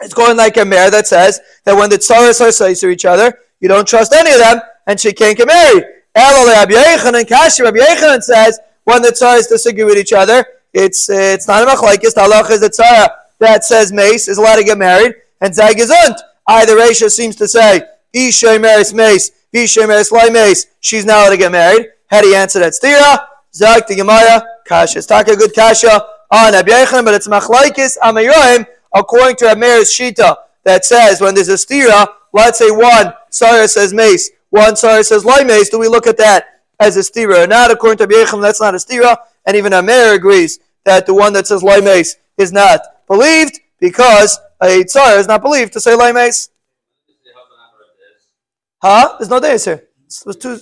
it's 0.00 0.14
going 0.14 0.36
like 0.36 0.56
a 0.56 0.64
mare 0.64 0.90
that 0.90 1.06
says 1.06 1.40
that 1.64 1.74
when 1.74 1.90
the 1.90 1.96
tsaras 1.96 2.40
are 2.40 2.52
says 2.52 2.80
to 2.80 2.88
each 2.88 3.04
other, 3.04 3.38
you 3.60 3.68
don't 3.68 3.88
trust 3.88 4.12
any 4.12 4.32
of 4.32 4.38
them, 4.38 4.60
and 4.86 5.00
she 5.00 5.12
can't 5.12 5.36
get 5.36 5.46
married. 5.46 5.84
El 6.14 6.46
Rabbi 6.46 6.72
Yechanan 6.72 7.28
Kashi 7.28 7.62
Rabbi 7.62 7.78
Yechanan 7.78 8.22
says 8.22 8.58
when 8.84 9.02
the 9.02 9.08
tsaras 9.08 9.48
disagree 9.48 9.84
with 9.84 9.98
each 9.98 10.12
other, 10.12 10.44
it's 10.72 11.08
uh, 11.08 11.14
it's 11.14 11.48
not 11.48 11.62
a 11.62 11.66
machlekes. 11.66 12.14
The 12.14 12.48
is 12.52 12.60
the 12.60 12.70
tzara 12.70 13.08
that 13.38 13.64
says 13.64 13.92
mace 13.92 14.28
is 14.28 14.38
allowed 14.38 14.56
to 14.56 14.64
get 14.64 14.78
married, 14.78 15.14
and 15.40 15.52
zaygezunt. 15.52 16.18
Either 16.46 16.76
Rasha 16.76 17.10
seems 17.10 17.34
to 17.36 17.48
say 17.48 17.82
Isha 18.12 18.58
marries 18.58 18.94
mace, 18.94 19.30
Isha 19.52 19.86
marries 19.86 20.12
loy 20.12 20.30
mace. 20.30 20.66
She's 20.80 21.04
now 21.04 21.22
allowed 21.22 21.30
to 21.30 21.36
get 21.36 21.52
married. 21.52 21.88
How 22.08 22.20
do 22.20 22.28
you 22.28 22.36
answer 22.36 22.60
that? 22.60 22.72
Stira 22.72 23.26
Zak 23.52 23.86
the 23.86 23.96
Gemara 23.96 24.46
Kasha. 24.66 24.98
It's 24.98 25.10
a 25.10 25.24
good 25.24 25.54
kasha 25.54 26.06
on 26.30 26.52
Rabbi 26.52 26.70
Yechanan, 26.70 27.04
but 27.04 27.14
it's 27.14 27.26
machlekes 27.26 27.98
Amayoim 27.98 28.66
according 28.94 29.36
to 29.36 29.50
Amir's 29.50 29.90
Shita 29.90 30.36
that 30.64 30.84
says 30.84 31.20
when 31.20 31.34
there's 31.34 31.48
a 31.48 31.54
stira, 31.54 32.06
let's 32.32 32.58
say 32.58 32.70
one 32.70 33.12
Sarah 33.30 33.68
says 33.68 33.92
mace, 33.92 34.30
one 34.50 34.76
Sarah 34.76 35.04
says 35.04 35.24
mace, 35.24 35.68
do 35.68 35.78
we 35.78 35.88
look 35.88 36.06
at 36.06 36.18
that 36.18 36.62
as 36.80 36.96
a 36.96 37.00
stira 37.00 37.48
not? 37.48 37.70
According 37.70 37.98
to 37.98 38.06
Abiyachim, 38.06 38.40
that's 38.40 38.60
not 38.60 38.74
a 38.74 38.78
stira, 38.78 39.16
and 39.44 39.56
even 39.56 39.72
Amir 39.72 40.14
agrees 40.14 40.58
that 40.84 41.06
the 41.06 41.14
one 41.14 41.32
that 41.34 41.46
says 41.46 41.62
mace 41.62 42.16
is 42.36 42.52
not 42.52 42.80
believed 43.06 43.60
because 43.80 44.38
a 44.60 44.84
tzara 44.84 45.18
is 45.18 45.28
not 45.28 45.42
believed 45.42 45.72
to 45.74 45.80
say 45.80 45.94
mace. 46.12 46.50
Huh? 48.82 49.16
There's 49.18 49.30
no 49.30 49.40
days 49.40 49.64
here. 49.64 49.88
It's, 50.04 50.24
two. 50.36 50.58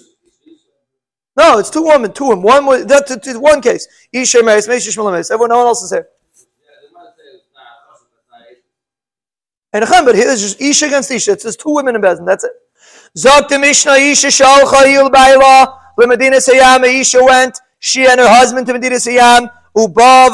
No, 1.37 1.59
it's 1.59 1.71
two 1.71 1.83
women, 1.83 2.13
two 2.13 2.29
women. 2.29 2.43
One 2.43 2.87
that's 2.87 3.39
one 3.39 3.61
case. 3.61 3.87
Everyone, 4.15 5.49
no 5.49 5.59
one 5.59 5.67
else 5.67 5.83
is 5.83 5.91
here. 5.91 6.09
And 9.75 9.85
but 9.89 10.15
here 10.15 10.29
is 10.29 10.41
just 10.41 10.61
Isha 10.61 10.87
against 10.87 11.11
Isha. 11.11 11.33
It's 11.33 11.43
just 11.43 11.59
two 11.59 11.75
women 11.75 11.97
in 11.97 12.01
Bezin. 12.01 12.25
That's 12.25 12.45
it. 12.45 12.53
Zok 13.19 13.49
the 13.49 13.59
Mishnah 13.59 13.95
Isha 13.95 14.29
Shalcha 14.29 14.87
Hil 14.87 15.11
Baila. 15.11 15.81
Medina 15.99 16.37
Sayam 16.37 16.85
Isha 16.85 17.25
went. 17.25 17.61
She 17.81 18.07
and 18.07 18.21
her 18.21 18.29
husband 18.29 18.69
to 18.69 18.73
Medina 18.73 18.95
Sayam. 18.97 19.51
Uba 19.77 20.31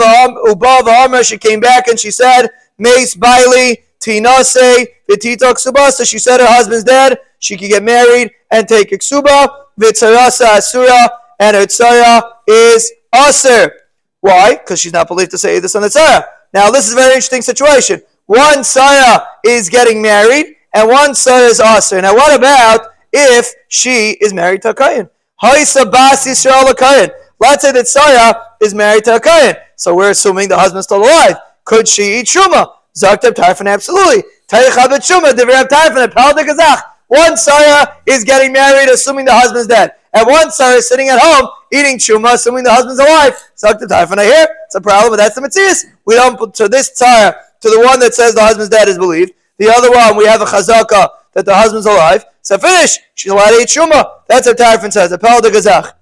Amr. 1.03 1.25
She 1.25 1.39
came 1.39 1.61
back 1.61 1.89
and 1.89 1.99
she 1.99 2.11
said, 2.11 2.49
Mace 2.77 3.15
Bailey 3.15 3.79
Tinase 3.99 4.87
Vititok 5.11 5.57
Subasa. 5.57 6.07
She 6.09 6.19
said 6.19 6.41
her 6.41 6.47
husband's 6.47 6.85
dead. 6.85 7.19
She 7.39 7.57
could 7.57 7.71
get 7.71 7.83
married 7.83 8.33
and 8.51 8.69
take 8.69 8.91
Iksuba. 8.91 9.49
Vitzarasa 9.81 10.59
Asura. 10.59 11.09
And 11.39 11.57
her 11.57 11.65
tzara 11.65 12.31
is 12.47 12.93
Aser. 13.15 13.73
Why? 14.21 14.57
Because 14.57 14.81
she's 14.81 14.93
not 14.93 15.09
believed 15.09 15.31
to 15.31 15.39
say 15.39 15.59
this 15.61 15.75
on 15.75 15.81
the 15.81 15.89
tzara. 15.89 16.25
Now, 16.53 16.71
this 16.71 16.87
is 16.89 16.93
a 16.93 16.97
very 16.97 17.15
interesting 17.15 17.41
situation. 17.41 18.03
One 18.31 18.61
tzara 18.61 19.27
is 19.45 19.69
getting 19.69 20.01
married, 20.01 20.55
and 20.73 20.89
one 20.89 21.11
tzara 21.11 21.51
is 21.51 21.59
Aser. 21.59 22.01
Now, 22.01 22.15
what 22.15 22.39
about 22.39 22.87
if 23.13 23.53
she 23.67 24.11
is 24.21 24.33
married 24.33 24.63
to 24.63 24.71
a 24.71 24.75
Kayan? 24.75 25.11
Haisa 25.43 25.91
Bas 25.91 26.29
Yisrael 26.29 26.73
Kayan. 26.77 27.11
Let's 27.41 27.63
say 27.63 27.73
that 27.73 27.87
tzara 27.87 28.41
is 28.63 28.73
married 28.73 29.03
to 29.07 29.17
a 29.17 29.21
Kayan. 29.21 29.57
So 29.75 29.97
we're 29.97 30.11
assuming 30.11 30.49
the 30.49 30.57
husband's 30.57 30.87
still 30.87 31.03
alive. 31.03 31.39
Could 31.65 31.89
she 31.89 32.21
eat 32.21 32.27
Shuma? 32.27 32.73
Zaktab 32.97 33.33
Tarfan, 33.33 33.67
absolutely. 33.67 34.23
Tayyachabet 34.47 35.01
Shuma, 35.03 35.33
Divrab 35.33 35.67
Tarfan, 35.67 36.15
Pal 36.15 36.33
de 36.33 36.45
Kazach. 36.45 36.83
One 37.09 37.33
tzara 37.33 37.97
is 38.07 38.23
getting 38.23 38.53
married, 38.53 38.89
assuming 38.91 39.25
the 39.25 39.35
husband's 39.35 39.67
dead. 39.67 39.91
And 40.13 40.25
one 40.29 40.51
tzara 40.51 40.77
is 40.77 40.89
sitting 40.89 41.09
at 41.09 41.19
home 41.21 41.49
eating 41.73 41.99
chuma, 41.99 42.35
assuming 42.35 42.63
the 42.63 42.73
husband's 42.73 43.01
alive. 43.01 43.35
Suck 43.57 43.81
the 43.81 43.87
tarfana 43.87 44.23
here. 44.23 44.47
It's 44.67 44.77
a 44.77 44.81
problem, 44.81 45.11
but 45.11 45.17
that's 45.17 45.35
the 45.35 45.41
mitzvah. 45.41 45.91
We 46.05 46.15
don't 46.15 46.39
put 46.39 46.55
to 46.55 46.69
this 46.69 46.91
tzara, 46.97 47.35
to 47.61 47.69
the 47.71 47.81
one 47.81 48.01
that 48.01 48.15
says 48.15 48.35
the 48.35 48.43
husband's 48.43 48.71
dead 48.71 48.89
is 48.89 48.99
believed. 48.99 49.33
The 49.59 49.69
other 49.69 49.91
one, 49.91 50.17
we 50.17 50.27
have 50.27 50.41
a 50.41 50.47
chazaka 50.47 51.09
that 51.35 51.45
the 51.45 51.55
husband's 51.55 51.87
alive. 51.87 52.25
So 52.43 52.59
finish. 52.59 52.99
She's 53.15 53.31
allowed 53.31 53.51
to 53.51 53.57
eat 53.57 53.69
chuma. 53.69 54.23
That's 54.27 54.47
what 54.47 54.57
Tarfin 54.57 54.93
says. 54.93 55.13
Apel 55.13 55.43
de 55.43 55.51
gazach. 55.51 55.93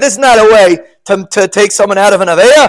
This 0.00 0.12
is 0.12 0.18
not 0.18 0.38
a 0.38 0.44
way 0.52 0.78
to, 1.04 1.26
to 1.30 1.48
take 1.48 1.72
someone 1.72 1.98
out 1.98 2.12
of 2.12 2.20
an 2.20 2.28
aveya. 2.28 2.68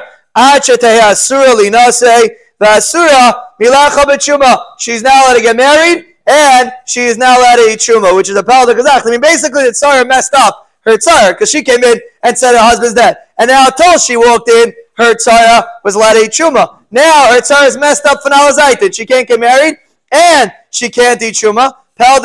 She's 4.79 5.03
now 5.03 5.25
allowed 5.25 5.33
to 5.33 5.41
get 5.41 5.55
married, 5.55 6.05
and 6.25 6.71
she 6.85 7.01
is 7.01 7.17
now 7.17 7.39
allowed 7.39 7.55
to 7.55 7.69
eat 7.71 7.79
truma, 7.79 8.15
which 8.15 8.29
is 8.29 8.35
a 8.35 8.43
pal 8.43 8.65
kazach. 8.67 9.05
I 9.05 9.11
mean, 9.11 9.21
basically, 9.21 9.63
the 9.63 9.71
tzara 9.71 10.07
messed 10.07 10.33
up 10.33 10.66
her 10.87 10.97
tzara 10.97 11.33
because 11.33 11.51
she 11.51 11.63
came 11.63 11.83
in 11.83 11.99
and 12.23 12.37
said 12.37 12.53
her 12.53 12.59
husband's 12.59 12.95
dead, 12.95 13.17
and 13.37 13.49
now 13.49 13.67
until 13.67 13.97
she 13.99 14.17
walked 14.17 14.49
in, 14.49 14.73
her 14.97 15.13
tzara 15.13 15.67
was 15.83 15.95
allowed 15.95 16.13
to 16.13 16.19
eat 16.21 16.31
truma. 16.31 16.79
Now 16.89 17.31
her 17.31 17.41
tzara 17.41 17.67
is 17.67 17.77
messed 17.77 18.05
up 18.05 18.21
for 18.23 18.29
nalazaitin. 18.29 18.95
She 18.95 19.05
can't 19.05 19.27
get 19.27 19.39
married, 19.39 19.75
and 20.11 20.51
she 20.71 20.89
can't 20.89 21.21
eat 21.21 21.35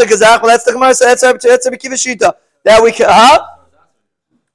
kazach. 0.07 0.43
Well, 0.43 0.51
that's 0.51 0.65
the 0.65 0.73
gemara. 0.73 0.95
That's 0.99 1.23
a 1.23 1.33
that's 1.43 1.67
a 1.67 1.71
shita. 1.71 2.33
That 2.65 2.83
we 2.83 2.93
can. 2.93 3.07
Huh? 3.11 3.47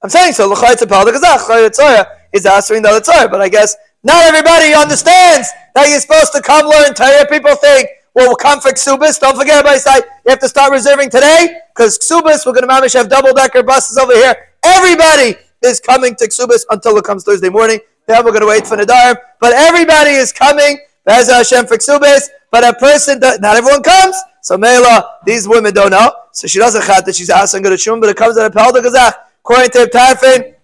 I'm 0.02 0.10
saying 0.10 0.34
so. 0.34 0.50
L'chay 0.50 0.72
it's 0.72 0.82
a 0.82 0.88
pal 0.88 1.06
kazach. 1.06 1.70
tzara 1.70 2.06
is 2.34 2.46
answering 2.46 2.82
the 2.82 2.90
other 2.90 3.02
tzara, 3.02 3.30
but 3.30 3.42
I 3.42 3.50
guess 3.50 3.76
not 4.04 4.24
everybody 4.24 4.74
understands 4.74 5.50
that 5.76 5.90
you're 5.90 6.00
supposed 6.00 6.32
to 6.34 6.42
come 6.42 6.68
learn 6.68 6.94
Torah. 6.94 7.28
People 7.30 7.56
think, 7.56 7.90
well, 8.18 8.30
we'll 8.30 8.36
come 8.36 8.60
for 8.60 8.72
Ksubis. 8.72 9.20
Don't 9.20 9.38
forget, 9.38 9.58
everybody 9.58 9.78
say, 9.78 9.98
you 10.26 10.32
have 10.32 10.40
to 10.40 10.50
start 10.50 10.72
reserving 10.72 11.12
today 11.12 11.60
because 11.70 12.00
Ksubis, 12.00 12.48
we're 12.48 12.54
going 12.54 12.68
to 12.68 12.98
have 12.98 13.10
double 13.10 13.32
decker 13.32 13.62
buses 13.62 13.96
over 13.96 14.12
here. 14.12 14.36
Everybody 14.64 15.36
is 15.62 15.80
coming 15.80 16.16
to 16.16 16.28
Ksubis 16.28 16.66
until 16.72 16.98
it 16.98 17.04
comes 17.04 17.24
Thursday 17.24 17.50
morning. 17.50 17.80
Then 18.08 18.26
we're 18.26 18.32
going 18.32 18.42
to 18.42 18.48
wait 18.48 18.66
for 18.66 18.76
Nadarim. 18.76 19.18
But 19.40 19.54
everybody 19.54 20.10
is 20.10 20.34
coming, 20.34 20.80
Bez 21.06 21.30
Hashem, 21.30 21.68
for 21.68 21.78
Ksubis. 21.78 22.30
But 22.50 22.64
a 22.64 22.74
person, 22.74 23.20
not 23.20 23.56
everyone 23.56 23.84
comes. 23.84 24.16
So 24.42 24.58
Mela, 24.58 25.18
these 25.28 25.48
women 25.48 25.76
don't 25.76 25.92
know. 25.92 26.12
So 26.32 26.48
she 26.48 26.58
doesn't 26.58 26.86
chat 26.86 27.06
that 27.06 27.16
she's 27.16 27.30
asking 27.30 27.62
good 27.62 27.80
shum, 27.80 28.00
but 28.00 28.10
it 28.10 28.18
comes 28.18 28.36
at 28.40 28.48
a 28.48 28.50
Pelda 28.50 28.82
Gazach. 28.82 29.14
According 29.42 29.70
to 29.72 29.92
Tarfin, 29.94 30.56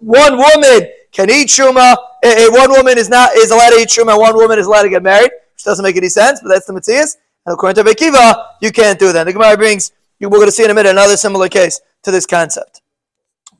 one 0.00 0.38
woman 0.38 0.88
can 1.12 1.28
eat 1.28 1.48
shuma. 1.48 1.96
Eh, 2.22 2.46
eh, 2.46 2.48
one 2.48 2.70
woman 2.70 2.96
is 2.96 3.10
not 3.10 3.34
is 3.36 3.50
allowed 3.50 3.70
to 3.70 3.76
eat 3.76 3.88
shuma. 3.88 4.18
One 4.18 4.34
woman 4.36 4.58
is 4.58 4.66
allowed 4.66 4.84
to 4.84 4.88
get 4.88 5.02
married, 5.02 5.30
doesn't 5.64 5.82
make 5.82 5.96
any 5.96 6.08
sense, 6.08 6.40
but 6.40 6.48
that's 6.48 6.66
the 6.66 6.72
mitzvah. 6.72 7.18
And 7.46 7.54
according 7.54 7.84
to 7.84 7.90
Bekiva, 7.90 8.46
you 8.60 8.70
can't 8.70 8.98
do 8.98 9.12
that. 9.12 9.24
The 9.24 9.32
Gemara 9.32 9.56
brings. 9.56 9.92
We're 10.20 10.30
going 10.30 10.46
to 10.46 10.52
see 10.52 10.64
in 10.64 10.70
a 10.70 10.74
minute 10.74 10.90
another 10.90 11.16
similar 11.16 11.48
case 11.48 11.80
to 12.04 12.10
this 12.10 12.24
concept. 12.24 12.80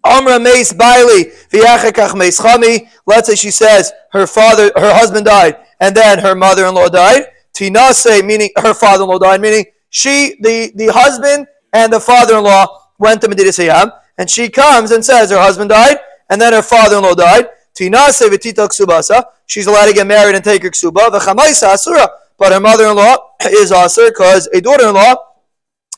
Amra 0.05 0.39
Mace 0.39 0.73
Bailey 0.73 1.33
Viachakach 1.51 2.17
Mace 2.17 2.41
Chami. 2.41 2.89
Let's 3.07 3.29
say 3.29 3.35
she 3.35 3.51
says 3.51 3.93
her 4.13 4.27
father, 4.27 4.71
her 4.77 4.95
husband 4.95 5.27
died, 5.27 5.57
and 5.81 5.95
then 5.95 6.21
her 6.21 6.35
mother-in-law 6.35 6.89
died. 6.89 7.27
Tinase, 7.55 8.25
meaning 8.25 8.51
her 8.57 8.73
father-in-law 8.73 9.19
died, 9.19 9.41
meaning 9.41 9.67
she, 9.91 10.37
the, 10.41 10.73
the 10.75 10.93
husband 10.93 11.47
and 11.73 11.93
the 11.93 12.01
father-in-law 12.01 12.67
went 12.99 13.21
to 13.21 13.29
Medina 13.29 13.51
Sayyam, 13.51 13.93
and 14.19 14.31
she 14.31 14.49
comes 14.49 14.91
and 14.91 15.05
says 15.05 15.31
her 15.31 15.39
husband 15.39 15.71
died, 15.71 15.99
and 16.31 16.41
then 16.41 16.53
her 16.53 16.63
father-in-law 16.63 17.15
died. 17.15 17.47
Tinase 17.75 18.29
v'tita 18.29 18.69
ksubasa. 18.69 19.25
She's 19.47 19.67
allowed 19.67 19.87
to 19.87 19.93
get 19.93 20.07
married 20.07 20.35
and 20.35 20.45
take 20.45 20.63
her 20.63 20.71
ksuba. 20.71 21.09
V'chamaisa 21.09 21.75
asura. 21.75 22.09
But 22.39 22.53
her 22.53 22.61
mother-in-law 22.61 23.17
is 23.47 23.71
asur 23.71 24.09
because 24.09 24.49
a 24.49 24.61
daughter-in-law 24.61 25.17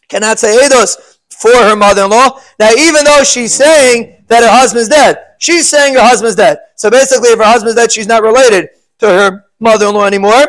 cannot 0.08 0.38
say 0.38 0.56
edos 0.66 1.18
for 1.30 1.54
her 1.54 1.76
mother-in-law. 1.76 2.40
Now, 2.58 2.70
even 2.72 3.04
though 3.04 3.24
she's 3.24 3.54
saying 3.54 4.24
that 4.28 4.42
her 4.42 4.50
husband's 4.50 4.88
dead, 4.88 5.18
she's 5.38 5.68
saying 5.68 5.94
her 5.94 6.00
husband's 6.00 6.36
dead. 6.36 6.58
So 6.76 6.90
basically, 6.90 7.30
if 7.30 7.38
her 7.38 7.44
husband's 7.44 7.76
dead, 7.76 7.92
she's 7.92 8.06
not 8.06 8.22
related 8.22 8.68
to 8.98 9.08
her 9.08 9.44
mother-in-law 9.60 10.06
anymore. 10.06 10.46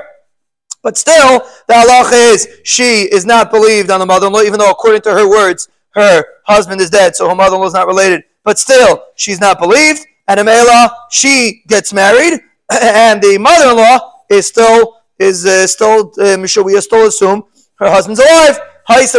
But 0.84 0.98
still, 0.98 1.40
the 1.68 1.74
halacha 1.74 2.34
is 2.34 2.48
she 2.64 3.04
is 3.04 3.26
not 3.26 3.52
believed 3.52 3.90
on 3.92 4.00
the 4.00 4.06
mother-in-law, 4.06 4.42
even 4.42 4.60
though 4.60 4.72
according 4.72 5.02
to 5.02 5.12
her 5.12 5.30
words, 5.30 5.68
her 5.92 6.24
husband 6.46 6.80
is 6.80 6.90
dead, 6.90 7.16
so 7.16 7.28
her 7.28 7.36
mother-in-law 7.36 7.68
is 7.68 7.74
not 7.74 7.88
related. 7.88 8.24
But 8.44 8.60
still, 8.60 9.04
she's 9.16 9.42
not 9.42 9.60
believed 9.60 10.06
and 10.28 10.40
Amela, 10.40 10.90
she 11.10 11.64
gets 11.68 11.94
married, 11.94 12.42
and 12.72 13.22
the 13.22 13.38
mother-in-law 13.38 14.24
is 14.30 14.48
still 14.48 14.98
is 15.20 15.46
uh, 15.46 15.68
still 15.68 16.12
um, 16.20 16.42
we 16.42 16.82
still 16.82 17.08
assume 17.08 17.44
her 17.76 17.90
husband's 17.90 18.20
alive. 18.20 18.60
If 18.90 19.12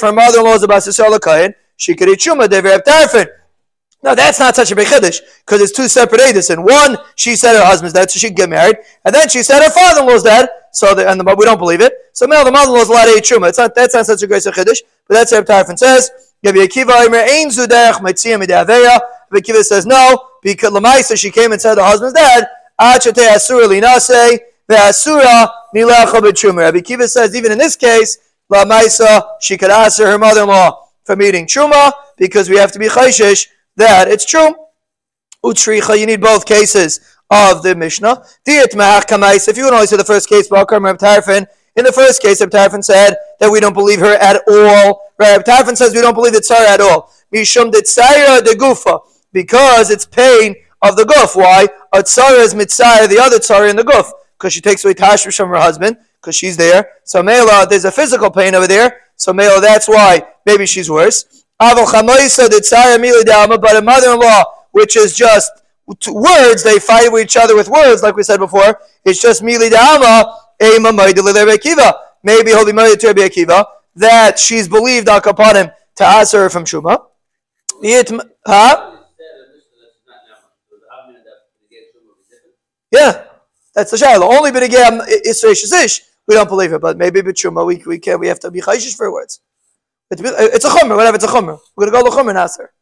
her 0.00 0.12
mother-in-law 0.12 0.54
is 0.54 0.62
about 0.62 0.82
to 0.82 0.92
sell 0.92 1.12
a 1.12 1.20
basisel 1.20 1.54
she 1.76 1.94
could 1.94 2.08
eat 2.08 2.20
chuma. 2.20 3.28
Now 4.02 4.14
that's 4.14 4.38
not 4.38 4.54
such 4.54 4.70
a 4.70 4.76
big 4.76 4.86
because 4.86 5.60
it's 5.60 5.72
two 5.72 5.88
separate 5.88 6.20
edis. 6.20 6.50
And 6.50 6.64
one, 6.64 6.98
she 7.16 7.34
said 7.34 7.58
her 7.58 7.64
husband's 7.64 7.94
dead, 7.94 8.10
so 8.10 8.18
she 8.18 8.28
could 8.28 8.36
get 8.36 8.50
married, 8.50 8.76
and 9.04 9.14
then 9.14 9.28
she 9.28 9.42
said 9.42 9.62
her 9.62 9.70
father-in-law's 9.70 10.22
dead. 10.22 10.48
So 10.70 10.94
the, 10.94 11.10
and 11.10 11.18
the, 11.18 11.34
we 11.36 11.44
don't 11.44 11.58
believe 11.58 11.80
it. 11.80 11.94
So 12.12 12.26
now 12.26 12.44
the 12.44 12.52
mother-in-law 12.52 12.82
is 12.82 12.88
allowed 12.88 13.06
to 13.06 13.12
eat 13.12 13.24
truma. 13.24 13.48
It's 13.48 13.58
not 13.58 13.74
that's 13.74 13.94
not 13.94 14.06
such 14.06 14.22
a 14.22 14.26
great 14.26 14.42
chiddush, 14.42 14.78
but 15.08 15.14
that's 15.14 15.32
what 15.32 15.46
Tarfin 15.46 15.78
says. 15.78 16.10
Rabbi 16.44 16.58
Akiva 16.58 16.92
says 19.62 19.86
no, 19.86 20.28
because 20.42 20.70
Lamaisa 20.70 21.18
she 21.18 21.30
came 21.30 21.52
and 21.52 21.60
said 21.60 21.74
the 21.74 21.84
husband's 21.84 22.14
dead. 22.14 22.46
Achate 22.80 23.34
Asura 23.34 23.66
Linase, 23.66 24.38
Ve'asura 24.70 25.50
Milacha 25.74 26.20
B'Truma. 26.20 26.58
Rabbi 26.58 26.78
Akiva 26.78 27.08
says 27.08 27.34
even 27.34 27.52
in 27.52 27.58
this 27.58 27.74
case, 27.74 28.18
Lamaisa, 28.50 29.22
she 29.40 29.58
could 29.58 29.70
answer 29.70 30.06
her 30.06 30.18
mother-in-law 30.18 30.88
from 31.04 31.22
eating 31.22 31.46
truma 31.46 31.92
because 32.16 32.48
we 32.48 32.56
have 32.56 32.72
to 32.72 32.78
be 32.78 32.86
chayshish 32.86 33.48
that 33.76 34.08
it's 34.08 34.24
true. 34.24 34.54
Utricha, 35.44 35.98
you 35.98 36.06
need 36.06 36.20
both 36.20 36.46
cases 36.46 37.00
of 37.30 37.62
the 37.62 37.74
Mishnah. 37.74 38.24
If 38.46 39.56
you 39.56 39.64
would 39.64 39.72
only 39.72 39.86
say 39.86 39.96
the 39.96 40.04
first 40.04 40.28
case, 40.28 40.48
Balkar 40.48 40.80
Tarfin, 40.80 41.46
in 41.78 41.84
the 41.84 41.92
first 41.92 42.20
case, 42.20 42.40
Reb 42.40 42.50
Tarfin 42.50 42.82
said 42.82 43.16
that 43.38 43.50
we 43.50 43.60
don't 43.60 43.72
believe 43.72 44.00
her 44.00 44.14
at 44.14 44.42
all. 44.48 45.02
Reb 45.16 45.44
Tarfin 45.44 45.76
says 45.76 45.94
we 45.94 46.00
don't 46.00 46.14
believe 46.14 46.32
the 46.32 46.40
Tzara 46.40 46.66
at 46.66 46.80
all. 46.80 47.12
Mishum 47.32 47.70
de 47.70 47.80
de 47.80 48.58
Gufa, 48.58 49.00
because 49.32 49.90
it's 49.90 50.04
pain 50.04 50.56
of 50.82 50.96
the 50.96 51.04
guf. 51.04 51.36
Why? 51.36 51.68
A 51.92 51.98
Tzara 51.98 52.40
is 52.40 52.54
Mitzara, 52.54 53.08
the 53.08 53.20
other 53.20 53.38
Tzara 53.38 53.70
in 53.70 53.76
the 53.76 53.84
guf, 53.84 54.10
because 54.36 54.52
she 54.52 54.60
takes 54.60 54.84
away 54.84 54.94
Tashrish 54.94 55.36
from 55.36 55.50
her 55.50 55.56
husband, 55.56 55.96
because 56.20 56.34
she's 56.34 56.56
there. 56.56 56.90
So 57.04 57.22
Mela, 57.22 57.66
there's 57.68 57.84
a 57.84 57.92
physical 57.92 58.30
pain 58.30 58.54
over 58.56 58.66
there. 58.66 59.02
So 59.14 59.32
Mela, 59.32 59.60
that's 59.60 59.86
why 59.86 60.26
maybe 60.46 60.66
she's 60.66 60.90
worse. 60.90 61.44
Aval 61.60 61.86
Chamoisa 61.86 62.48
de 62.48 62.60
Tzara 62.60 62.98
Mili 62.98 63.60
but 63.60 63.76
a 63.76 63.82
mother-in-law, 63.82 64.44
which 64.72 64.96
is 64.96 65.16
just 65.16 65.52
words, 66.10 66.62
they 66.64 66.78
fight 66.78 67.10
with 67.12 67.24
each 67.24 67.36
other 67.36 67.54
with 67.54 67.68
words, 67.68 68.02
like 68.02 68.16
we 68.16 68.22
said 68.22 68.38
before. 68.38 68.80
It's 69.04 69.20
just 69.22 69.42
Mili 69.42 69.70
Maybe 70.60 72.50
he'll 72.50 72.66
be 72.66 72.72
married 72.72 73.00
to 73.00 73.06
Rabbi 73.08 73.28
Akiva 73.28 73.64
that 73.96 74.38
she's 74.38 74.68
believed 74.68 75.08
upon 75.08 75.54
to 75.54 76.04
ask 76.04 76.32
her 76.32 76.48
from 76.50 76.64
Shuma. 76.64 77.04
Huh? 78.46 78.94
Yeah, 82.90 83.24
that's 83.74 83.90
the 83.90 83.96
shayla. 83.98 84.22
Only 84.22 84.50
b'negam 84.50 85.06
ish. 85.08 86.02
We 86.26 86.34
don't 86.34 86.48
believe 86.48 86.72
it, 86.72 86.80
but 86.80 86.96
maybe 86.96 87.20
b'tshuma 87.20 87.66
we 87.66 87.82
we 87.86 87.98
can 87.98 88.18
we 88.18 88.28
have 88.28 88.40
to 88.40 88.50
be 88.50 88.60
chayshish 88.60 88.96
for 88.96 89.12
words. 89.12 89.40
It's, 90.10 90.64
a 90.64 90.68
chumr, 90.68 90.96
whatever. 90.96 91.16
It's 91.16 91.24
a 91.24 91.28
chumr. 91.28 91.58
We're 91.76 91.90
gonna 91.90 92.02
go 92.02 92.10
to 92.10 92.16
chumr 92.16 92.30
and 92.30 92.38
answer. 92.38 92.72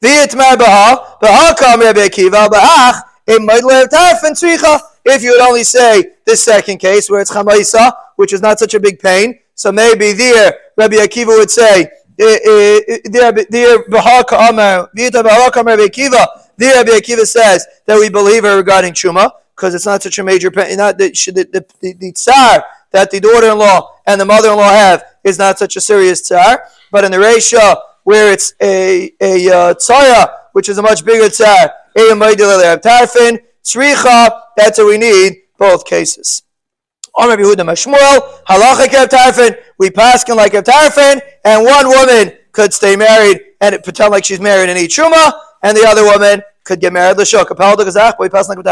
V'yitmar 0.00 0.54
b'ha 0.54 1.18
b'ha 1.20 1.56
kam 1.58 1.80
Rabbi 1.80 2.06
Akiva 2.06 2.48
b'ach 2.48 3.02
tarfin 3.26 4.32
tzricha. 4.32 4.80
If 5.04 5.22
you 5.22 5.30
would 5.32 5.40
only 5.40 5.64
say 5.64 6.12
this 6.26 6.44
second 6.44 6.78
case 6.78 7.08
where 7.08 7.20
it's 7.20 7.32
chamaisa, 7.32 7.92
which 8.16 8.32
is 8.32 8.42
not 8.42 8.58
such 8.58 8.74
a 8.74 8.80
big 8.80 8.98
pain, 8.98 9.38
so 9.54 9.72
maybe 9.72 10.12
there 10.12 10.52
Rabbi 10.76 10.96
Akiva 10.96 11.38
would 11.38 11.50
say, 11.50 11.88
eh, 12.18 12.38
eh, 12.44 12.80
eh, 12.88 12.98
Bahaka 13.88 14.32
Rabbi 14.32 15.86
Akiva, 15.86 16.26
there 16.56 16.76
Rabbi 16.76 16.90
Akiva 16.90 17.24
says 17.26 17.66
that 17.86 17.98
we 17.98 18.10
believe 18.10 18.42
her 18.42 18.56
regarding 18.56 18.92
Shuma, 18.92 19.30
because 19.54 19.74
it's 19.74 19.86
not 19.86 20.02
such 20.02 20.18
a 20.18 20.24
major 20.24 20.50
pain, 20.50 20.76
not 20.76 20.98
the, 20.98 21.08
the, 21.10 21.64
the, 21.80 21.92
the 21.94 22.12
tsar 22.12 22.64
that 22.90 23.10
the 23.10 23.20
daughter-in-law 23.20 23.90
and 24.06 24.20
the 24.20 24.24
mother-in-law 24.24 24.68
have 24.68 25.04
is 25.24 25.38
not 25.38 25.58
such 25.58 25.76
a 25.76 25.80
serious 25.80 26.20
tsar, 26.22 26.64
but 26.90 27.04
in 27.04 27.12
the 27.12 27.18
Resha, 27.18 27.76
where 28.02 28.32
it's 28.32 28.52
a, 28.60 29.12
a 29.20 29.50
uh, 29.50 30.26
which 30.52 30.68
is 30.68 30.78
a 30.78 30.82
much 30.82 31.04
bigger 31.04 31.28
tsar, 31.28 31.72
that's 34.56 34.78
what 34.78 34.86
we 34.86 34.98
need, 34.98 35.42
both 35.58 35.84
cases. 35.84 36.42
We 39.78 39.90
pass 39.90 40.28
like 40.28 40.54
a 40.54 40.62
tarfin, 40.62 41.20
and 41.44 41.64
one 41.64 41.88
woman 41.88 42.32
could 42.52 42.74
stay 42.74 42.96
married 42.96 43.40
and 43.60 43.82
pretend 43.82 44.10
like 44.10 44.24
she's 44.24 44.40
married 44.40 44.68
and 44.68 44.78
eat 44.78 44.90
truma, 44.90 45.32
and 45.62 45.76
the 45.76 45.86
other 45.86 46.04
woman 46.04 46.42
could 46.64 46.80
get 46.80 46.92
married 46.92 47.16
de 47.16 47.24
we 48.18 48.28
pass 48.28 48.48
like 48.48 48.58
a 48.58 48.62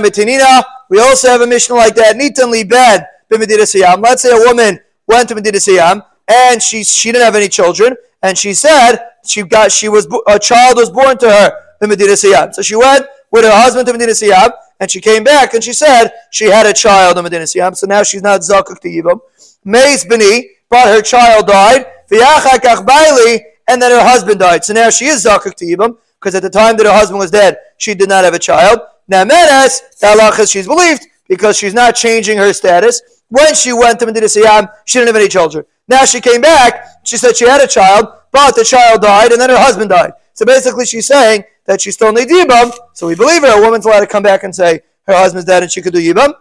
mitinina, 0.00 0.62
we 0.90 1.00
also 1.00 1.28
have 1.28 1.40
a 1.40 1.46
mission 1.46 1.76
like 1.76 1.94
that. 1.94 2.16
Nitan 2.16 2.50
li 2.50 2.64
bed 2.64 3.06
b'medina 3.30 4.00
Let's 4.00 4.22
say 4.22 4.30
a 4.30 4.46
woman 4.46 4.80
went 5.06 5.28
to 5.28 5.34
Medina 5.34 5.58
Siyam, 5.58 6.04
and 6.26 6.62
she 6.62 6.84
she 6.84 7.12
didn't 7.12 7.24
have 7.24 7.36
any 7.36 7.48
children, 7.48 7.96
and 8.22 8.36
she 8.36 8.54
said 8.54 8.98
she 9.24 9.42
got 9.42 9.72
she 9.72 9.88
was 9.88 10.06
a 10.26 10.38
child 10.38 10.76
was 10.76 10.90
born 10.90 11.18
to 11.18 11.30
her 11.30 11.52
in 11.82 11.88
Medina 11.88 12.12
Siyam. 12.12 12.54
So 12.54 12.62
she 12.62 12.76
went 12.76 13.06
with 13.30 13.44
her 13.44 13.50
husband 13.52 13.86
to 13.86 13.92
Medina 13.92 14.12
Siyam, 14.12 14.50
and 14.80 14.90
she 14.90 15.00
came 15.00 15.24
back 15.24 15.54
and 15.54 15.62
she 15.62 15.72
said 15.72 16.10
she 16.30 16.46
had 16.46 16.66
a 16.66 16.72
child 16.72 17.18
in 17.18 17.24
Medina 17.24 17.44
Siyam. 17.44 17.76
So 17.76 17.86
now 17.86 18.02
she's 18.02 18.22
not 18.22 18.40
zakuk 18.40 18.80
to 18.80 18.88
Yibam. 18.88 19.20
Meis 19.64 20.04
bini, 20.04 20.50
but 20.68 20.86
her 20.86 21.02
child 21.02 21.46
died. 21.46 21.86
And 22.10 23.82
then 23.82 23.90
her 23.90 24.00
husband 24.00 24.40
died. 24.40 24.64
So 24.64 24.72
now 24.72 24.90
she 24.90 25.06
is 25.06 25.24
zakuk 25.24 25.54
to 25.56 25.64
Yibam 25.64 25.96
because 26.20 26.34
at 26.34 26.42
the 26.42 26.50
time 26.50 26.76
that 26.76 26.86
her 26.86 26.92
husband 26.92 27.18
was 27.18 27.30
dead, 27.30 27.58
she 27.76 27.94
did 27.94 28.08
not 28.08 28.24
have 28.24 28.34
a 28.34 28.38
child. 28.38 28.80
Now 29.08 29.24
Menes, 29.24 29.82
the 30.00 30.46
she's 30.48 30.66
believed 30.66 31.06
because 31.28 31.56
she's 31.56 31.74
not 31.74 31.94
changing 31.94 32.38
her 32.38 32.52
status. 32.52 33.02
When 33.28 33.54
she 33.54 33.72
went 33.72 33.98
to 34.00 34.06
Medina 34.06 34.26
Siyam, 34.26 34.72
she 34.86 34.98
didn't 34.98 35.08
have 35.08 35.16
any 35.16 35.28
children. 35.28 35.64
Now 35.86 36.04
she 36.04 36.20
came 36.20 36.40
back, 36.40 37.04
she 37.04 37.16
said 37.16 37.36
she 37.36 37.46
had 37.46 37.62
a 37.62 37.66
child, 37.66 38.06
but 38.32 38.54
the 38.54 38.64
child 38.64 39.02
died 39.02 39.32
and 39.32 39.40
then 39.40 39.50
her 39.50 39.58
husband 39.58 39.90
died. 39.90 40.12
So 40.34 40.44
basically 40.44 40.86
she's 40.86 41.06
saying 41.06 41.44
that 41.68 41.82
she 41.82 41.90
still 41.92 42.12
needs 42.12 42.32
Yibam, 42.32 42.72
so 42.94 43.06
we 43.06 43.14
believe 43.14 43.42
her. 43.42 43.58
A 43.58 43.60
woman's 43.60 43.84
allowed 43.84 44.00
to 44.00 44.06
come 44.06 44.22
back 44.22 44.42
and 44.42 44.54
say 44.54 44.80
her 45.06 45.14
husband's 45.14 45.44
dead 45.44 45.62
and 45.62 45.70
she 45.70 45.82
could 45.82 45.92
do 45.92 46.00
Yibam. 46.00 46.32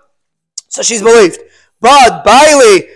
So 0.69 0.81
she's 0.81 1.01
believed. 1.01 1.39
But 1.81 2.23
Bailey, 2.23 2.87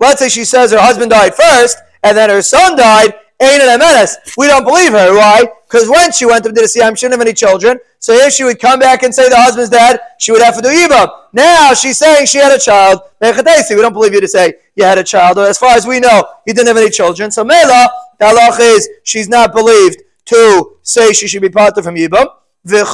let's 0.00 0.18
say 0.18 0.28
she 0.30 0.44
says 0.44 0.72
her 0.72 0.80
husband 0.80 1.10
died 1.10 1.34
first 1.34 1.78
and 2.02 2.16
then 2.16 2.30
her 2.30 2.40
son 2.40 2.76
died, 2.76 3.14
ain't 3.40 3.62
an 3.62 3.78
menace. 3.78 4.16
We 4.38 4.46
don't 4.46 4.64
believe 4.64 4.92
her. 4.92 5.14
Why? 5.14 5.44
Because 5.68 5.90
when 5.90 6.10
she 6.10 6.24
went 6.24 6.44
to 6.44 6.52
the 6.52 6.62
Siyam, 6.62 6.96
she 6.96 7.04
didn't 7.04 7.12
have 7.12 7.20
any 7.20 7.34
children. 7.34 7.78
So 7.98 8.14
if 8.14 8.32
she 8.32 8.44
would 8.44 8.58
come 8.58 8.80
back 8.80 9.02
and 9.02 9.14
say 9.14 9.28
the 9.28 9.36
husband's 9.36 9.70
dead, 9.70 10.00
she 10.18 10.32
would 10.32 10.42
have 10.42 10.56
to 10.56 10.62
do 10.62 10.68
Yibam. 10.68 11.10
Now 11.34 11.74
she's 11.74 11.98
saying 11.98 12.26
she 12.26 12.38
had 12.38 12.52
a 12.52 12.58
child. 12.58 13.02
We 13.20 13.30
don't 13.30 13.92
believe 13.92 14.14
you 14.14 14.22
to 14.22 14.28
say 14.28 14.54
you 14.74 14.84
had 14.84 14.96
a 14.96 15.04
child. 15.04 15.38
As 15.38 15.58
far 15.58 15.76
as 15.76 15.86
we 15.86 16.00
know, 16.00 16.24
you 16.46 16.54
didn't 16.54 16.68
have 16.68 16.78
any 16.78 16.90
children. 16.90 17.30
So 17.30 17.44
Mela, 17.44 17.90
the 18.18 18.56
is 18.60 18.88
she's 19.04 19.28
not 19.28 19.52
believed 19.52 19.98
to 20.28 20.76
say 20.82 21.12
she 21.12 21.26
should 21.26 21.42
be 21.42 21.50
parted 21.50 21.82
from 21.82 21.96
Yibam. 21.96 22.28
But 22.64 22.74
we're 22.74 22.84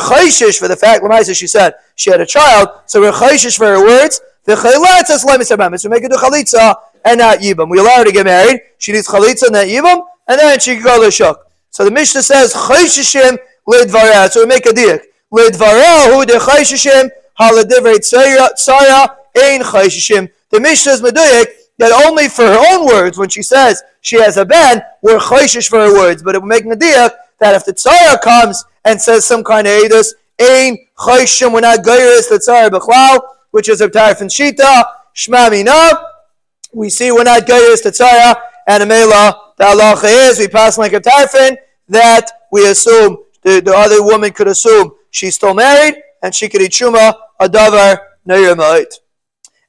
chayshish 0.00 0.58
for 0.58 0.68
the 0.68 0.76
fact, 0.76 1.04
Lamaisa, 1.04 1.36
she 1.36 1.46
said 1.46 1.74
she 1.94 2.10
had 2.10 2.20
a 2.20 2.26
child, 2.26 2.68
so 2.86 3.00
we're 3.00 3.12
chayshish 3.12 3.56
for 3.56 3.66
her 3.66 3.80
words. 3.80 4.20
So 4.44 4.56
make 5.88 6.02
it 6.02 6.10
do 6.10 6.16
chalitza 6.16 6.74
and 7.04 7.18
not 7.18 7.38
yibam. 7.38 7.70
We 7.70 7.78
allow 7.78 7.98
her 7.98 8.04
to 8.04 8.10
get 8.10 8.24
married. 8.24 8.60
She 8.78 8.90
needs 8.90 9.06
chalitza 9.06 9.44
and 9.44 9.52
not 9.52 9.66
yibam, 9.66 10.04
and 10.26 10.40
then 10.40 10.58
she 10.58 10.74
can 10.74 10.84
go 10.84 11.04
to 11.04 11.12
shuk. 11.12 11.46
So 11.70 11.84
the 11.84 11.92
Mishnah 11.92 12.22
says 12.22 12.52
chayshishim 12.52 13.38
lidvarah. 13.68 14.30
So 14.30 14.40
we 14.40 14.46
make 14.46 14.66
a 14.66 14.70
diak. 14.70 15.04
Lidvarah 15.32 16.12
hu 16.12 16.26
de 16.26 16.38
chayshishim 16.38 17.08
haladivrei 17.38 18.00
tsaya 18.00 19.08
ein 19.36 19.62
chayshishim. 19.62 20.28
The 20.50 20.60
Mishnah 20.60 20.92
is 20.92 21.02
meduyik 21.02 21.46
that 21.82 22.06
only 22.06 22.28
for 22.28 22.44
her 22.44 22.64
own 22.70 22.86
words, 22.86 23.18
when 23.18 23.28
she 23.28 23.42
says 23.42 23.82
she 24.00 24.16
has 24.16 24.36
a 24.36 24.44
ben, 24.44 24.82
we're 25.02 25.18
chayshish 25.18 25.68
for 25.68 25.80
her 25.80 25.92
words. 25.92 26.22
But 26.22 26.36
it 26.36 26.40
will 26.40 26.48
make 26.48 26.64
a 26.64 26.76
that 26.76 27.54
if 27.56 27.64
the 27.64 27.72
Tzara 27.72 28.20
comes 28.20 28.64
and 28.84 29.00
says 29.00 29.24
some 29.24 29.42
kind 29.42 29.66
of 29.66 29.72
edus, 29.72 30.14
ein 30.40 30.78
chayshim, 30.96 31.52
we're 31.52 31.60
not 31.60 31.80
gairis 31.80 32.28
the 32.28 32.36
Tzara 32.36 32.70
b'chlal, 32.70 33.20
which 33.50 33.68
is 33.68 33.80
a 33.80 33.88
tarif 33.88 34.20
and 34.20 34.30
shita, 34.30 34.84
shma 35.14 35.50
mina, 35.50 36.12
we 36.72 36.88
see 36.88 37.12
we're 37.12 37.24
not 37.24 37.46
the 37.46 37.94
tzara 37.94 38.40
and 38.66 38.82
Amela, 38.84 39.34
the 39.56 39.64
halacha 39.64 40.30
is, 40.30 40.38
we 40.38 40.48
pass 40.48 40.78
like 40.78 40.92
a 40.92 41.00
tarfin, 41.00 41.56
that 41.88 42.30
we 42.50 42.68
assume, 42.68 43.18
the, 43.42 43.60
the 43.60 43.74
other 43.74 44.02
woman 44.02 44.32
could 44.32 44.48
assume 44.48 44.92
she's 45.10 45.34
still 45.34 45.54
married, 45.54 46.02
and 46.22 46.34
she 46.34 46.48
could 46.48 46.62
eat 46.62 46.72
Shuma, 46.72 47.14
a 47.40 47.48
davar, 47.48 47.98
Neyramite. 48.26 49.00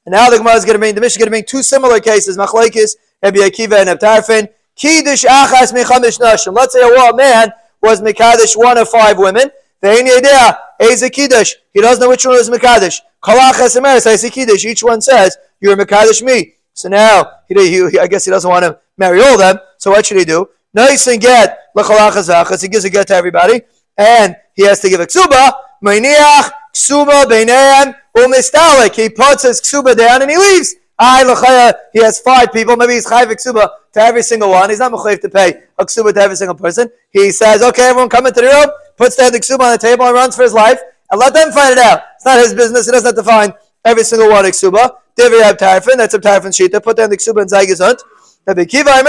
And 0.06 0.12
now 0.12 0.28
the 0.28 0.38
Gemara 0.38 0.54
is 0.54 0.64
going 0.64 0.74
to 0.74 0.78
bring, 0.78 0.94
the 0.94 1.00
Mishnah 1.00 1.14
is 1.14 1.18
going 1.18 1.26
to 1.26 1.30
bring 1.30 1.44
two 1.44 1.62
similar 1.62 1.98
cases, 2.00 2.36
Machlaikis, 2.36 2.96
Rabbi 3.22 3.38
Akiva, 3.38 3.80
and 3.80 3.98
Abtarfin. 3.98 4.48
Kiddush 4.76 5.24
achas 5.24 5.72
mechamish 5.72 6.18
nashim. 6.20 6.54
Let's 6.54 6.74
say 6.74 6.80
a 6.82 7.14
man 7.14 7.52
was 7.80 8.02
Mekadesh, 8.02 8.56
one 8.56 8.76
of 8.76 8.88
five 8.88 9.18
women. 9.18 9.50
Ve'en 9.82 10.06
yedea, 10.06 10.56
eze 10.80 11.08
Kiddush. 11.10 11.54
He 11.72 11.80
doesn't 11.80 12.02
know 12.02 12.08
which 12.08 12.26
one 12.26 12.34
was 12.36 12.50
Mekadesh. 12.50 13.00
Kalachas 13.22 13.76
emeres, 13.76 14.06
eze 14.06 14.28
Kiddush. 14.30 14.64
Each 14.64 14.82
one 14.82 15.00
says, 15.00 15.36
you're 15.60 15.76
Mekadesh 15.76 16.22
me. 16.22 16.54
So 16.74 16.88
now, 16.88 17.30
he, 17.48 17.54
he, 17.54 17.98
I 17.98 18.06
guess 18.06 18.24
he 18.24 18.30
doesn't 18.30 18.50
want 18.50 18.64
to 18.64 18.78
marry 18.98 19.20
all 19.20 19.34
of 19.34 19.38
them. 19.38 19.58
So 19.78 19.92
what 19.92 20.04
should 20.04 20.18
he 20.18 20.24
do? 20.24 20.48
Nice 20.72 21.06
and 21.06 21.20
get 21.20 21.70
l'chalachas 21.74 22.60
He 22.60 22.68
gives 22.68 22.84
a 22.84 22.90
get 22.90 23.06
to 23.06 23.14
everybody, 23.14 23.62
and 23.96 24.36
he 24.54 24.66
has 24.66 24.80
to 24.80 24.88
give 24.88 25.00
a 25.00 25.06
ksuba. 25.06 25.52
Meiniach 25.84 26.50
ksuba 26.74 27.24
beineim 27.24 27.94
umistalik. 28.16 28.94
He 28.94 29.08
puts 29.08 29.42
his 29.44 29.60
ksuba 29.60 29.96
down 29.96 30.22
and 30.22 30.30
he 30.30 30.36
leaves. 30.36 30.74
I. 30.98 31.72
He 31.92 32.00
has 32.02 32.20
five 32.20 32.52
people. 32.52 32.76
Maybe 32.76 32.94
he's 32.94 33.06
chayv 33.06 33.26
ksuba 33.26 33.68
to 33.94 34.00
every 34.00 34.22
single 34.22 34.50
one. 34.50 34.70
He's 34.70 34.80
not 34.80 34.92
mechayiv 34.92 35.20
to 35.22 35.28
pay 35.28 35.62
a 35.78 35.84
ksuba 35.86 36.12
to 36.14 36.20
every 36.20 36.36
single 36.36 36.56
person. 36.56 36.90
He 37.10 37.30
says, 37.30 37.62
"Okay, 37.62 37.84
everyone, 37.84 38.08
come 38.08 38.26
into 38.26 38.40
the 38.40 38.48
room." 38.48 38.70
Puts 38.96 39.16
down 39.16 39.32
the 39.32 39.40
ksuba 39.40 39.60
on 39.60 39.72
the 39.72 39.78
table 39.78 40.04
and 40.04 40.14
runs 40.14 40.36
for 40.36 40.42
his 40.42 40.52
life, 40.52 40.80
and 41.10 41.18
let 41.18 41.32
them 41.34 41.50
find 41.52 41.72
it 41.72 41.78
out. 41.78 42.02
It's 42.16 42.24
not 42.24 42.38
his 42.38 42.54
business. 42.54 42.86
He 42.86 42.92
doesn't 42.92 43.06
have 43.06 43.16
to 43.16 43.22
find 43.22 43.52
every 43.84 44.04
single 44.04 44.30
one 44.30 44.44
ksuba. 44.44 44.96
Divrei 45.16 45.42
Abtarfin, 45.42 45.96
that's 45.96 46.14
Abtarfin 46.14 46.52
Shita, 46.52 46.82
put 46.82 46.96
down 46.96 47.08
the 47.08 47.16
Ksuba 47.16 47.42
and 47.42 47.50
Zaygazant. 47.50 48.00
Rabbi 48.46 48.64
Kiva, 48.64 48.90
I. 48.90 49.02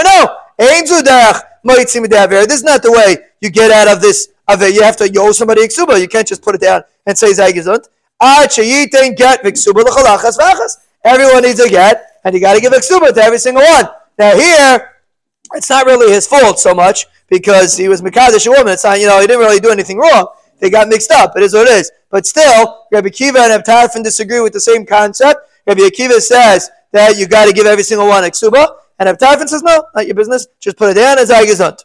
This 2.46 2.58
is 2.58 2.64
not 2.64 2.84
the 2.84 2.92
way 2.92 3.18
you 3.42 3.50
get 3.50 3.72
out 3.72 3.88
of 3.88 4.02
this, 4.02 4.30
of. 4.48 4.62
You 4.62 4.84
have 4.84 4.98
to, 4.98 5.12
you 5.12 5.22
owe 5.22 5.32
somebody 5.32 5.64
a 5.64 5.98
You 6.00 6.08
can't 6.08 6.28
just 6.28 6.42
put 6.42 6.56
it 6.56 6.62
down 6.62 6.84
and 7.06 7.18
say 7.18 7.32
Shayitain 7.32 9.16
Get. 9.16 9.46
Everyone 11.04 11.44
needs 11.44 11.60
a 11.60 11.70
get, 11.70 12.20
and 12.24 12.34
you 12.34 12.42
got 12.42 12.56
to 12.56 12.62
give 12.62 12.74
a 12.74 12.80
to 12.80 13.22
every 13.22 13.38
single 13.38 13.64
one. 13.64 13.86
Now 14.18 14.36
here, 14.36 14.92
it's 15.54 15.70
not 15.70 15.86
really 15.86 16.12
his 16.12 16.26
fault 16.26 16.60
so 16.60 16.74
much 16.74 17.06
because 17.30 17.78
he 17.78 17.88
was 17.88 18.02
Mekadesh 18.02 18.48
a 18.48 18.50
woman. 18.50 18.74
It's 18.74 18.84
not, 18.84 19.00
you 19.00 19.06
know, 19.06 19.20
he 19.20 19.28
didn't 19.28 19.42
really 19.42 19.60
do 19.60 19.70
anything 19.70 20.00
wrong. 20.00 20.28
They 20.60 20.70
got 20.70 20.88
mixed 20.88 21.12
up. 21.12 21.38
It 21.38 21.44
is 21.44 21.54
what 21.54 21.68
it 21.68 21.74
is. 21.74 21.92
But 22.10 22.26
still, 22.26 22.88
Rabbi 22.92 23.10
Kiva 23.10 23.40
and 23.40 23.64
Abtarfin 23.64 24.04
disagree 24.04 24.40
with 24.40 24.54
the 24.54 24.60
same 24.60 24.86
concept. 24.86 25.42
Rabbi 25.68 25.82
Akiva 25.82 26.20
says 26.20 26.72
that 26.92 27.18
you 27.18 27.28
got 27.28 27.46
to 27.46 27.54
give 27.54 27.68
every 27.68 27.84
single 27.84 28.08
one 28.08 28.24
a 28.24 28.32
and 28.98 29.10
if 29.10 29.18
Tarfin 29.18 29.48
says 29.48 29.62
no, 29.62 29.86
not 29.94 30.08
your 30.08 30.16
business, 30.16 30.48
just 30.60 30.78
put 30.78 30.90
it 30.90 30.94
down 30.94 31.20
as 31.20 31.30
Aigazant. 31.30 31.85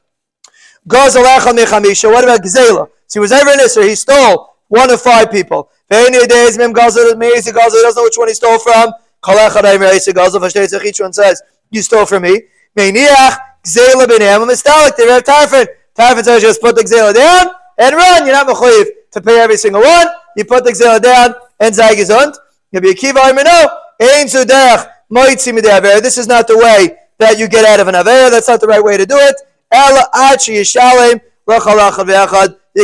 Goes 0.87 1.17
alecha 1.17 1.53
mechamisha. 1.53 2.11
What 2.11 2.25
about 2.25 2.41
Gzela? 2.43 2.89
So 3.07 3.15
he 3.15 3.19
was 3.21 3.33
ever 3.33 3.51
in 3.51 3.59
Isra, 3.59 3.89
he 3.89 3.95
stole 3.95 4.55
one 4.69 4.91
of 4.91 5.01
five 5.01 5.31
people. 5.31 5.71
Ve'eni 5.91 6.27
days 6.29 6.57
mem 6.57 6.73
gazel 6.73 7.13
meisi 7.15 7.53
gazel. 7.53 7.77
He 7.77 7.83
doesn't 7.83 7.97
know 7.97 8.05
which 8.05 8.17
one 8.17 8.29
he 8.29 8.35
stole 8.35 8.59
from. 8.59 8.93
Kalecha 9.23 9.63
daim 9.63 9.81
reisi 9.81 10.13
gazel. 10.13 10.41
Vashtei 10.41 10.85
each 10.85 11.01
one 11.01 11.13
says 11.13 11.43
you 11.71 11.83
stole 11.83 12.07
from 12.07 12.23
me. 12.23 12.43
Meiniach 12.77 13.37
Gzela 13.65 14.07
b'neim 14.07 14.49
mistalik. 14.49 14.97
They 14.97 15.07
have 15.11 15.25
Tarfin. 15.25 15.67
Tarfin 15.97 16.25
says 16.25 16.43
just 16.43 16.61
put 16.61 16.77
the 16.77 16.83
Gzela 16.83 17.15
down 17.15 17.53
and 17.79 17.97
run. 17.97 18.27
You're 18.27 18.35
not 18.35 18.47
mechayiv 18.47 18.87
to 19.13 19.21
pay 19.21 19.41
every 19.41 19.57
single 19.57 19.83
one. 19.83 20.07
You 20.37 20.45
put 20.45 20.65
the 20.65 20.71
Gzela 20.71 21.03
down 21.03 21.35
and 21.59 21.75
Zaygazant. 21.75 22.37
Rabbi 22.73 22.87
Akiva 22.87 23.31
Imeno, 23.31 23.69
Ein 24.01 24.27
Zudech, 24.27 24.89
Moitzi 25.11 25.53
Midaver. 25.53 26.01
This 26.01 26.17
is 26.17 26.29
not 26.29 26.47
the 26.47 26.57
way 26.57 26.97
that 27.19 27.39
you 27.39 27.49
get 27.49 27.65
out 27.65 27.81
of 27.81 27.89
an 27.89 27.97
Aver. 27.97 28.31
That's 28.31 28.49
not 28.49 28.61
the 28.61 28.69
right 28.69 28.83
way 28.83 28.97
to 28.97 29.05
do 29.05 29.17
it. 29.17 29.35
You 29.73 29.79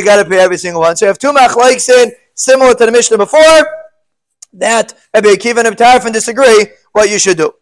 got 0.05 0.23
to 0.23 0.29
pay 0.29 0.41
every 0.41 0.59
single 0.59 0.83
one. 0.83 0.97
So 0.97 1.05
you 1.05 1.09
have 1.09 1.19
two 1.19 1.33
machlaiks 1.33 1.89
in, 1.89 2.13
similar 2.35 2.75
to 2.75 2.87
the 2.87 2.93
Mishnah 2.93 3.19
before, 3.19 3.41
that 4.53 4.95
Rabbi 5.15 5.29
Akiva 5.29 5.65
and 5.65 5.77
Tarfin 5.77 6.13
disagree 6.13 6.67
what 6.93 7.11
you 7.11 7.19
should 7.19 7.37
do. 7.37 7.53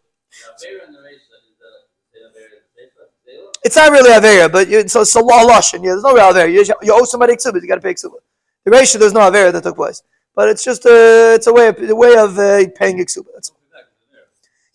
it's 3.64 3.76
not 3.76 3.90
really 3.90 4.10
Avera, 4.10 4.52
but 4.52 4.68
you, 4.68 4.86
so 4.86 5.00
it's 5.00 5.14
a 5.14 5.20
law 5.20 5.42
Lashon. 5.42 5.82
Yeah, 5.82 5.92
there's 5.92 6.02
no 6.02 6.14
real 6.14 6.24
Avera. 6.24 6.52
You, 6.52 6.62
you 6.82 6.94
owe 6.94 7.04
somebody 7.04 7.34
Ksubas, 7.34 7.62
you 7.62 7.68
got 7.68 7.76
to 7.76 7.80
pay 7.80 7.94
Ksuba. 7.94 8.16
The 8.64 8.70
ratio, 8.70 9.00
there's 9.00 9.14
no 9.14 9.20
Avera 9.20 9.52
that 9.52 9.62
took 9.62 9.76
place. 9.76 10.02
But 10.34 10.50
it's 10.50 10.62
just 10.62 10.84
a, 10.84 11.34
it's 11.34 11.46
a 11.46 11.52
way 11.52 11.68
of, 11.68 11.78
a 11.78 11.94
way 11.94 12.14
of 12.16 12.38
uh, 12.38 12.66
paying 12.76 12.98
Ksuba. 12.98 13.50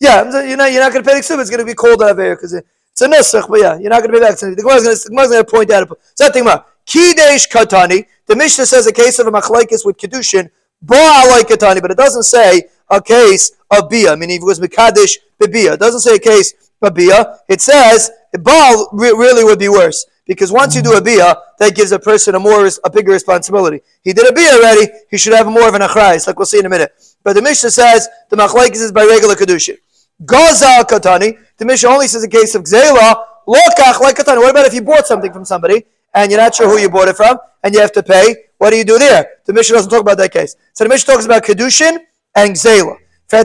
Yeah, 0.00 0.44
you're 0.44 0.56
not, 0.56 0.72
you're 0.72 0.82
not 0.82 0.92
going 0.92 1.04
to 1.04 1.08
pay 1.08 1.16
the 1.16 1.22
Ksuba, 1.22 1.40
it's 1.40 1.50
going 1.50 1.60
to 1.60 1.66
be 1.66 1.74
called 1.74 2.00
Avera 2.00 2.34
because 2.34 2.60
it's 3.00 3.34
a 3.34 3.38
Nusach, 3.38 3.48
but 3.48 3.60
yeah, 3.60 3.78
you're 3.78 3.90
not 3.90 4.02
going 4.02 4.12
to 4.12 4.18
be 4.18 4.20
back. 4.20 4.38
The 4.38 4.56
Gemara's 4.56 5.30
going 5.30 5.44
to 5.44 5.50
point 5.50 5.70
out. 5.70 5.82
About 5.84 6.66
Kidesh 6.86 7.48
Katani, 7.48 8.06
the 8.26 8.36
Mishnah 8.36 8.66
says 8.66 8.86
a 8.86 8.92
case 8.92 9.18
of 9.18 9.26
a 9.26 9.30
machlaikis 9.30 9.84
with 9.84 9.96
Kedushin, 9.96 10.50
Ba 10.82 10.94
Katani, 10.94 11.80
but 11.80 11.90
it 11.90 11.96
doesn't 11.96 12.24
say 12.24 12.62
a 12.90 13.00
case 13.00 13.52
of 13.70 13.88
Bia, 13.88 14.12
I 14.12 14.16
mean, 14.16 14.30
if 14.30 14.42
it 14.42 14.44
was 14.44 14.60
Mekadesh 14.60 15.18
Bibia. 15.40 15.74
It 15.74 15.80
doesn't 15.80 16.00
say 16.00 16.16
a 16.16 16.18
case 16.18 16.70
of 16.82 16.94
Bia. 16.94 17.38
It 17.48 17.60
says 17.60 18.10
Baal 18.34 18.88
re- 18.92 19.10
really 19.10 19.44
would 19.44 19.58
be 19.58 19.68
worse. 19.68 20.06
Because 20.26 20.52
once 20.52 20.76
you 20.76 20.82
do 20.82 20.96
a 20.96 21.02
bia, 21.02 21.36
that 21.58 21.74
gives 21.74 21.90
a 21.90 21.98
person 21.98 22.36
a 22.36 22.38
more 22.38 22.68
a 22.84 22.90
bigger 22.90 23.10
responsibility. 23.10 23.80
He 24.02 24.12
did 24.12 24.28
a 24.28 24.32
bia 24.32 24.52
already, 24.52 24.88
he 25.10 25.18
should 25.18 25.32
have 25.32 25.46
more 25.46 25.68
of 25.68 25.74
an 25.74 25.82
achrayis, 25.82 26.28
like 26.28 26.38
we'll 26.38 26.46
see 26.46 26.60
in 26.60 26.66
a 26.66 26.68
minute. 26.68 26.92
But 27.24 27.32
the 27.32 27.42
Mishnah 27.42 27.70
says 27.70 28.08
the 28.28 28.36
machlaikis 28.36 28.76
is 28.76 28.92
by 28.92 29.04
regular 29.04 29.34
kedushin. 29.34 29.78
Gaza 30.24 30.84
katani, 30.88 31.38
the 31.60 31.66
Mishnah 31.66 31.90
only 31.90 32.08
says 32.08 32.24
a 32.24 32.28
case 32.28 32.54
of 32.54 32.62
gzela, 32.62 33.22
lokach 33.46 34.00
like 34.00 34.16
katani. 34.16 34.38
What 34.38 34.50
about 34.50 34.64
if 34.64 34.72
you 34.72 34.80
bought 34.80 35.06
something 35.06 35.30
from 35.30 35.44
somebody 35.44 35.84
and 36.14 36.30
you're 36.30 36.40
not 36.40 36.54
sure 36.54 36.66
who 36.66 36.78
you 36.78 36.88
bought 36.88 37.08
it 37.08 37.16
from 37.16 37.36
and 37.62 37.74
you 37.74 37.80
have 37.80 37.92
to 37.92 38.02
pay? 38.02 38.34
What 38.56 38.70
do 38.70 38.78
you 38.78 38.84
do 38.84 38.98
there? 38.98 39.26
The 39.44 39.52
Mishnah 39.52 39.76
doesn't 39.76 39.90
talk 39.90 40.00
about 40.00 40.16
that 40.16 40.32
case. 40.32 40.56
So 40.72 40.84
the 40.84 40.88
Mishnah 40.88 41.12
talks 41.12 41.26
about 41.26 41.44
kedushin 41.44 41.98
and 42.34 42.54
gzela. 42.54 42.96
The 43.28 43.44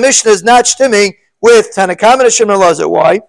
Mishnah 0.00 0.30
is 0.32 0.42
not 0.42 0.64
stimming 0.64 1.14
with 1.40 1.72
Tanakam 1.74 2.20
and 2.20 2.32
Shimon 2.32 2.56
Elazar. 2.56 2.90
Why? 2.90 3.20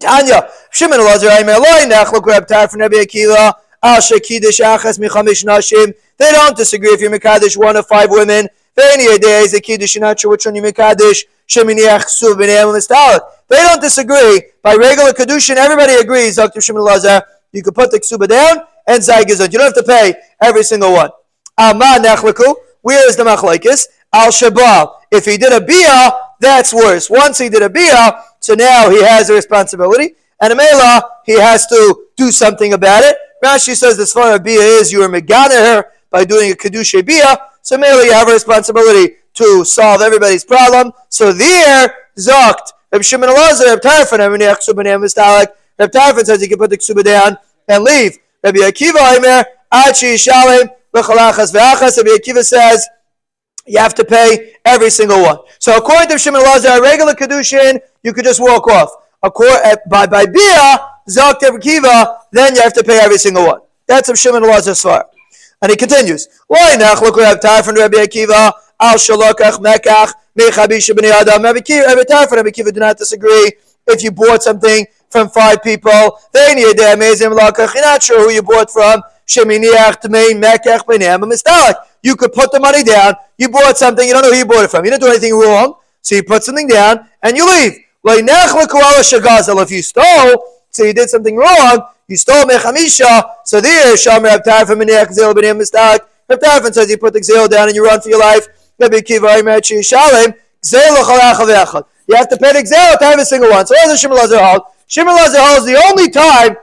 Tanya, 0.00 0.48
Shimon 0.72 0.98
I'm 1.00 1.48
Eloi, 1.48 1.86
Nachlok 1.88 2.26
Reb 2.26 2.48
Tar 2.48 2.66
from 2.66 2.80
Rabbi 2.80 2.96
Akiva, 2.96 3.54
Al 3.80 3.98
Shekidish 3.98 4.60
Achas 4.60 4.98
Michamish 4.98 5.44
Nashim. 5.44 5.94
They 6.18 6.32
don't 6.32 6.56
disagree 6.56 6.90
if 6.90 7.00
you're 7.00 7.12
Mekadesh 7.12 7.56
one 7.56 7.76
of 7.76 7.86
five 7.86 8.10
women. 8.10 8.48
They 8.76 8.96
don't 13.56 13.80
disagree. 13.80 14.42
By 14.62 14.74
regular 14.74 15.12
Kedushin, 15.12 15.56
everybody 15.56 15.94
agrees, 15.94 16.36
Dr. 16.36 16.60
Shimon 16.60 16.82
Elazar, 16.82 17.22
you 17.52 17.62
can 17.62 17.74
put 17.74 17.90
the 17.90 18.00
Ksuba 18.00 18.26
down 18.28 18.64
and 18.86 19.00
Zaygazot. 19.02 19.52
You 19.52 19.58
don't 19.58 19.74
have 19.74 19.74
to 19.74 19.82
pay 19.82 20.14
every 20.40 20.64
single 20.64 20.92
one. 20.92 21.10
Where 21.56 23.08
is 23.08 23.16
the 23.16 23.24
Machlaikis? 23.24 23.86
Al 24.12 24.30
Shabal. 24.30 24.96
If 25.10 25.24
he 25.24 25.36
did 25.36 25.52
a 25.52 25.60
Bia, 25.60 26.12
that's 26.40 26.74
worse. 26.74 27.08
Once 27.08 27.38
he 27.38 27.48
did 27.48 27.62
a 27.62 27.70
bia, 27.70 28.22
so 28.40 28.54
now 28.54 28.90
he 28.90 29.02
has 29.02 29.30
a 29.30 29.34
responsibility, 29.34 30.14
and 30.40 30.52
a 30.52 30.56
mela, 30.56 31.02
he 31.24 31.38
has 31.40 31.66
to 31.68 32.06
do 32.16 32.30
something 32.30 32.72
about 32.74 33.02
it. 33.02 33.16
Rashi 33.42 33.74
says 33.74 33.96
the 33.96 34.06
far 34.06 34.38
bia 34.38 34.60
is 34.60 34.92
you 34.92 35.02
are 35.02 35.08
meganer 35.08 35.84
by 36.10 36.24
doing 36.24 36.52
a 36.52 36.54
kedusha 36.54 37.04
bia, 37.04 37.38
so 37.64 37.78
mela 37.78 38.04
you 38.04 38.12
have 38.12 38.28
a 38.28 38.32
responsibility 38.32 39.16
to 39.32 39.64
solve 39.64 40.02
everybody's 40.02 40.44
problem. 40.44 40.92
So 41.08 41.32
there, 41.32 41.94
zokt. 42.18 42.72
Reb 42.92 43.02
Shimon 43.02 43.30
Elazar, 43.30 43.64
Reb 43.64 43.80
Tarfon, 43.80 44.18
Reb 45.78 45.90
Tarfon 45.90 46.24
says 46.24 46.42
you 46.42 46.48
can 46.48 46.58
put 46.58 46.70
the 46.70 46.78
ksuba 46.78 47.02
down 47.02 47.38
and 47.66 47.82
leave. 47.82 48.18
Rabbi 48.44 48.58
Akiva 48.58 49.16
Aimer, 49.16 49.44
Achi 49.72 50.14
Shalim, 50.14 50.68
L'chalachas 50.92 51.52
Ve'achas. 51.52 51.96
Rabbi 51.96 52.10
Akiva 52.10 52.44
says 52.44 52.86
you 53.66 53.78
have 53.78 53.94
to 53.94 54.04
pay 54.04 54.52
every 54.66 54.90
single 54.90 55.22
one. 55.22 55.38
So 55.58 55.74
according 55.76 56.10
to 56.10 56.18
Shimon 56.18 56.42
a 56.42 56.82
regular 56.82 57.14
kedushin, 57.14 57.80
you 58.02 58.12
could 58.12 58.24
just 58.24 58.40
walk 58.40 58.68
off. 58.68 58.90
According, 59.22 59.56
uh, 59.64 59.76
by 59.88 60.06
by 60.06 60.26
bia, 60.26 60.86
zok 61.08 61.40
kiva, 61.62 62.18
then 62.30 62.54
you 62.54 62.60
have 62.60 62.74
to 62.74 62.84
pay 62.84 63.00
every 63.00 63.16
single 63.16 63.46
one. 63.46 63.60
That's 63.86 64.10
of 64.10 64.18
Shimon 64.18 64.42
Lazar's 64.42 64.82
far. 64.82 65.08
And 65.64 65.70
he 65.70 65.76
continues. 65.78 66.28
Why 66.46 66.76
Akiva 66.76 68.52
al 68.78 68.98
adam. 68.98 69.64
Akiva, 71.42 72.74
do 72.74 72.80
not 72.80 72.98
disagree. 72.98 73.52
If 73.86 74.02
you 74.02 74.12
bought 74.12 74.42
something 74.42 74.86
from 75.08 75.30
five 75.30 75.62
people, 75.62 76.18
they 76.34 76.54
need 76.54 76.76
to 76.76 76.92
amazing. 76.92 77.30
You're 77.30 77.40
not 77.40 78.02
sure 78.02 78.20
who 78.20 78.30
you 78.30 78.42
bought 78.42 78.70
from. 78.70 79.00
You 79.26 79.46
could 82.16 82.32
put 82.34 82.52
the 82.52 82.60
money 82.60 82.84
down. 82.84 83.14
You 83.38 83.48
bought 83.48 83.78
something. 83.78 84.06
You 84.06 84.12
don't 84.12 84.24
know 84.24 84.32
who 84.32 84.36
you 84.36 84.44
bought 84.44 84.64
it 84.64 84.70
from. 84.70 84.84
You 84.84 84.90
didn't 84.90 85.04
do 85.04 85.08
anything 85.08 85.34
wrong. 85.34 85.76
So 86.02 86.16
you 86.16 86.24
put 86.24 86.44
something 86.44 86.68
down 86.68 87.08
and 87.22 87.38
you 87.38 87.50
leave. 87.50 87.78
If 88.04 89.70
you 89.70 89.82
stole, 89.82 90.44
so 90.68 90.84
you 90.84 90.92
did 90.92 91.08
something 91.08 91.36
wrong, 91.36 91.88
you 92.08 92.16
stole 92.16 92.44
mechamisha, 92.44 93.24
so 93.44 93.60
there, 93.60 93.94
Shamar 93.94 94.38
Abtarfim 94.38 94.80
and 94.80 95.14
Zil 95.14 95.34
B'nei 95.34 95.58
Mistak. 95.58 96.00
Abtarfim 96.30 96.72
says 96.72 96.90
you 96.90 96.98
put 96.98 97.12
the 97.12 97.22
Zil 97.22 97.48
down 97.48 97.68
and 97.68 97.76
you 97.76 97.84
run 97.84 98.00
for 98.00 98.08
your 98.08 98.20
life. 98.20 98.46
Maybe 98.78 99.02
Kiva 99.02 99.28
Imachi 99.28 99.84
Shalem, 99.84 100.34
You 102.06 102.16
have 102.16 102.28
to 102.28 102.36
pay 102.36 102.52
the 102.52 102.66
Zil 102.66 102.98
to 102.98 103.04
have 103.04 103.18
a 103.18 103.24
single 103.24 103.50
one. 103.50 103.66
So 103.66 103.74
what 103.74 103.86
does 103.86 104.00
Shimon 104.00 104.16
Lazar 104.18 104.42
hold? 104.42 104.62
Shimon 104.86 105.14
Lazar 105.14 105.38
holds 105.40 105.66
the 105.66 105.82
only 105.88 106.10
time 106.10 106.56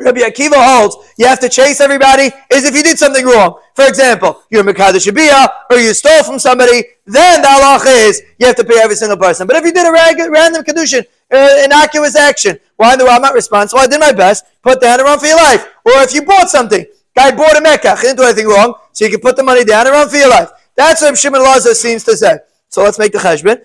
Rabbi 0.00 0.20
Akiva 0.20 0.56
holds 0.56 0.96
you 1.18 1.26
have 1.26 1.40
to 1.40 1.48
chase 1.48 1.80
everybody 1.80 2.30
is 2.50 2.64
if 2.64 2.74
you 2.74 2.82
did 2.82 2.98
something 2.98 3.24
wrong. 3.24 3.60
For 3.74 3.86
example, 3.86 4.42
you're 4.50 4.64
Mekadosh 4.64 5.06
Shabia 5.06 5.48
or 5.70 5.76
you 5.76 5.92
stole 5.94 6.22
from 6.22 6.38
somebody, 6.38 6.84
then 7.06 7.42
the 7.42 7.48
halacha 7.48 8.08
is 8.08 8.22
you 8.38 8.46
have 8.46 8.56
to 8.56 8.64
pay 8.64 8.80
every 8.80 8.96
single 8.96 9.16
person. 9.16 9.46
But 9.46 9.56
if 9.56 9.64
you 9.64 9.72
did 9.72 9.86
a 9.86 9.92
random 9.92 10.64
Kedushin, 10.64 11.04
uh, 11.30 11.62
innocuous 11.64 12.16
action, 12.16 12.58
why 12.76 12.94
in 12.94 12.98
the 12.98 13.04
world 13.04 13.16
I'm 13.16 13.22
not 13.22 13.34
responsible? 13.34 13.80
I 13.80 13.86
did 13.86 14.00
my 14.00 14.12
best, 14.12 14.44
put 14.62 14.80
down 14.80 15.00
and 15.00 15.06
run 15.06 15.18
for 15.18 15.26
your 15.26 15.36
life. 15.36 15.66
Or 15.84 15.92
if 16.02 16.14
you 16.14 16.22
bought 16.22 16.48
something, 16.48 16.84
guy 17.14 17.30
bought 17.30 17.56
a 17.56 17.60
Mecca, 17.60 17.96
he 17.96 18.02
didn't 18.02 18.16
do 18.16 18.24
anything 18.24 18.48
wrong, 18.48 18.74
so 18.92 19.04
you 19.04 19.10
can 19.10 19.20
put 19.20 19.36
the 19.36 19.42
money 19.42 19.64
down 19.64 19.86
and 19.86 19.94
run 19.94 20.08
for 20.08 20.16
your 20.16 20.30
life. 20.30 20.50
That's 20.74 21.02
what 21.02 21.18
Shimon 21.18 21.42
Elazar 21.42 21.74
seems 21.74 22.04
to 22.04 22.16
say. 22.16 22.38
So 22.68 22.82
let's 22.82 22.98
make 22.98 23.12
the 23.12 23.18
cheshbon. 23.18 23.60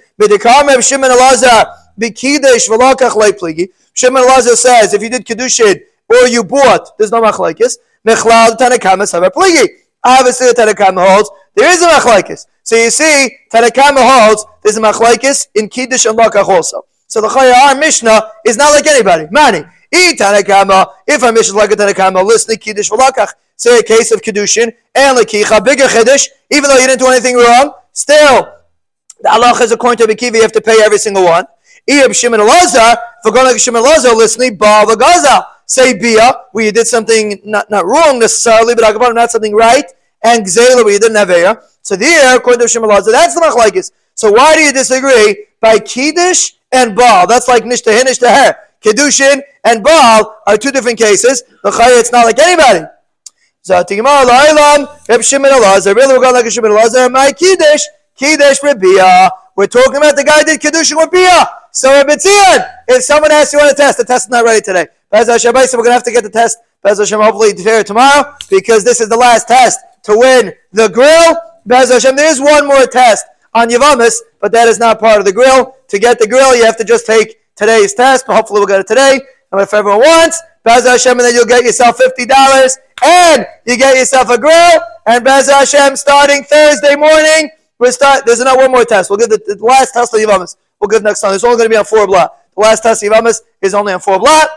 Shimon 3.96 4.24
Elazar 4.24 4.56
says 4.56 4.94
if 4.94 5.02
you 5.02 5.10
did 5.10 5.26
Kedushin 5.26 5.82
or 6.10 6.28
you 6.28 6.44
bought, 6.44 6.98
there's 6.98 7.12
no 7.12 7.22
machlaikis. 7.22 7.78
Mechlal 8.08 8.56
Tanakama 8.56 9.04
Savar 9.04 9.32
Pligi. 9.32 9.68
Obviously, 10.04 10.48
the 10.48 10.54
Tanakama 10.54 11.08
holds 11.08 11.30
there 11.56 11.72
is 11.72 11.82
a 11.82 11.88
machlaikis. 11.88 12.46
So 12.64 12.76
you 12.76 12.92
see, 12.92 13.36
Tanakama 13.52 13.98
holds 14.00 14.46
there's 14.64 14.78
a 14.78 14.82
machlaikis 14.82 15.48
in 15.56 15.70
Kiddush 15.70 16.06
and 16.06 16.18
Lakach 16.18 16.48
also. 16.48 16.86
So 17.08 17.22
the 17.22 17.28
Chaya, 17.28 17.54
our 17.54 17.76
Mishnah 17.76 18.30
is 18.46 18.58
not 18.58 18.72
like 18.72 18.86
anybody. 18.88 19.28
Mani. 19.32 19.64
E 19.92 20.14
Tanakama, 20.16 20.88
if 21.08 21.24
our 21.24 21.32
Mishnah 21.32 21.54
is 21.54 21.56
like 21.56 21.72
a 21.72 21.76
Tanakama, 21.76 22.24
listen 22.26 22.56
Kiddush 22.58 22.90
V'lakach. 22.90 23.34
Say 23.56 23.80
a 23.80 23.84
case 23.84 24.12
of 24.12 24.22
Kiddushin 24.22 24.74
and 24.94 25.18
Lakicha, 25.18 25.64
bigger 25.64 25.88
Kiddush, 25.88 26.28
even 26.52 26.70
though 26.70 26.78
you 26.78 26.88
didn't 26.88 27.00
do 27.00 27.08
anything 27.08 27.38
wrong, 27.38 27.74
still, 27.94 28.52
the 29.22 29.32
Allah 29.32 29.54
is 29.62 29.72
according 29.72 30.06
to 30.06 30.14
Bikivi, 30.14 30.36
you 30.36 30.42
have 30.42 30.52
to 30.52 30.62
pay 30.62 30.82
every 30.84 30.98
single 30.98 31.24
one. 31.24 31.46
Iyab 31.90 32.14
Shimon 32.14 32.42
Elazar, 32.42 32.94
if 32.94 33.00
we're 33.24 33.32
going 33.32 33.46
like 33.46 33.60
Shimon 33.60 33.82
Elazar, 33.82 34.14
listening, 34.14 34.58
Baal 34.58 34.94
Gaza 34.98 35.48
say 35.66 35.98
bia, 35.98 36.34
where 36.52 36.66
you 36.66 36.72
did 36.72 36.88
something 36.88 37.42
not, 37.44 37.70
not 37.70 37.86
wrong 37.86 38.20
necessarily, 38.20 38.76
but 38.76 39.14
not 39.14 39.32
something 39.32 39.56
right, 39.56 39.86
and 40.24 40.46
gzela, 40.46 40.84
where 40.84 40.94
you 40.94 41.00
didn't 41.00 41.18
have 41.18 41.30
air. 41.30 41.62
So 41.82 41.96
there, 41.96 42.36
according 42.36 42.62
to 42.62 42.68
Shimon 42.68 42.90
that's 42.90 43.06
the 43.06 43.42
machlaikis. 43.42 43.92
So 44.16 44.32
why 44.32 44.56
do 44.56 44.62
you 44.62 44.74
disagree? 44.74 45.46
By 45.60 45.80
kiddush 45.80 46.54
and 46.72 46.96
baal, 46.96 47.28
that's 47.28 47.48
like 47.48 47.64
nishtah 47.64 48.02
nishtah 48.02 48.56
Kiddushin 48.86 49.42
and 49.64 49.84
baal 49.84 50.38
are 50.46 50.58
two 50.58 50.72
different 50.72 51.00
cases. 51.00 51.44
The 51.64 51.72
chaya, 51.72 52.00
it's 52.00 52.12
not 52.12 52.26
like 52.26 52.38
anybody. 52.38 52.86
Zatigma 53.66 54.24
la'olam, 54.24 55.10
Reb 55.10 55.24
Shimon 55.24 55.50
Elazar, 55.52 55.96
really 55.96 56.14
we're 56.14 56.22
going 56.22 56.36
like 56.36 56.46
a 56.46 56.52
Shimon 56.52 56.72
Elazar, 56.72 57.12
my 57.12 57.32
kiddush, 57.32 57.82
kiddush 58.16 58.60
bia. 58.62 59.32
We're 59.56 59.66
talking 59.66 59.98
about 59.98 60.16
the 60.16 60.24
guy 60.24 60.44
did 60.44 60.62
kiddushin 60.62 60.98
with 60.98 61.10
bia. 61.10 61.50
So 61.72 61.92
Reb 61.92 62.08
if 62.10 63.04
someone 63.04 63.32
asks 63.32 63.54
you 63.54 63.60
on 63.60 63.72
a 63.72 63.74
test, 63.74 63.98
the 63.98 64.06
test 64.06 64.28
is 64.28 64.30
not 64.30 64.46
ready 64.46 64.62
today. 64.62 64.86
Bez 65.12 65.28
Hashem, 65.28 65.54
we're 65.54 65.68
going 65.68 65.86
to 65.86 65.92
have 65.94 66.04
to 66.04 66.12
get 66.12 66.24
the 66.24 66.30
test. 66.30 66.58
Bez 66.84 67.00
Hashem, 67.00 67.20
hopefully 67.20 67.54
tomorrow, 67.84 68.36
because 68.50 68.84
this 68.84 69.02
is 69.02 69.10
the 69.10 69.18
last 69.18 69.48
test 69.48 69.80
to 70.04 70.18
win 70.18 70.54
the 70.72 70.90
grill. 70.90 71.36
Bez 71.66 71.92
Hashem, 71.92 72.16
there 72.16 72.30
is 72.30 72.40
one 72.40 72.68
more 72.68 72.86
test 72.86 73.26
on 73.54 73.70
Yavamis, 73.70 74.18
but 74.40 74.52
that 74.52 74.68
is 74.68 74.78
not 74.78 75.00
part 75.00 75.20
of 75.20 75.26
the 75.26 75.34
grill. 75.34 75.76
To 75.88 76.00
get 76.00 76.20
the 76.20 76.28
grill, 76.28 76.56
you 76.56 76.66
have 76.66 76.78
to 76.78 76.84
just 76.84 77.06
take 77.08 77.40
today's 77.56 77.94
test, 77.94 78.28
but 78.28 78.36
hopefully 78.36 78.60
we'll 78.60 78.68
get 78.68 78.82
it 78.82 78.88
today. 78.88 79.20
And 79.52 79.62
if 79.62 79.74
everyone 79.74 80.00
wants, 80.00 80.42
Bez 80.64 80.86
Hashem, 80.86 81.12
and 81.12 81.22
then 81.22 81.34
you'll 81.34 81.46
get 81.46 81.64
yourself 81.64 81.98
$50 81.98 82.78
and 83.04 83.48
you 83.66 83.78
get 83.78 83.98
yourself 83.98 84.30
a 84.30 84.38
grill. 84.38 84.82
And 85.06 85.24
Bez 85.24 85.50
Hashem, 85.50 85.96
starting 85.96 86.44
Thursday 86.44 86.96
morning, 86.96 87.52
we'll 87.80 87.92
start. 87.92 88.26
There's 88.26 88.40
another 88.40 88.58
one 88.58 88.72
more 88.72 88.84
test. 88.84 89.10
We'll 89.10 89.20
give 89.20 89.30
the, 89.30 89.56
the 89.56 89.64
last 89.64 89.94
test 89.94 90.14
of 90.14 90.20
Yavamis. 90.20 90.58
We'll 90.80 90.88
give 90.88 91.04
next 91.04 91.22
time. 91.22 91.34
It's 91.34 91.44
only 91.44 91.58
going 91.58 91.70
to 91.70 91.74
be 91.74 91.78
on 91.78 91.86
four 91.86 92.08
block. 92.08 92.38
The 92.56 92.62
last 92.62 92.82
test 92.82 93.04
of 93.04 93.12
Yavamis 93.12 93.42
is 93.62 93.74
only 93.74 93.94
on 93.94 94.00
four 94.00 94.20
block. 94.20 94.50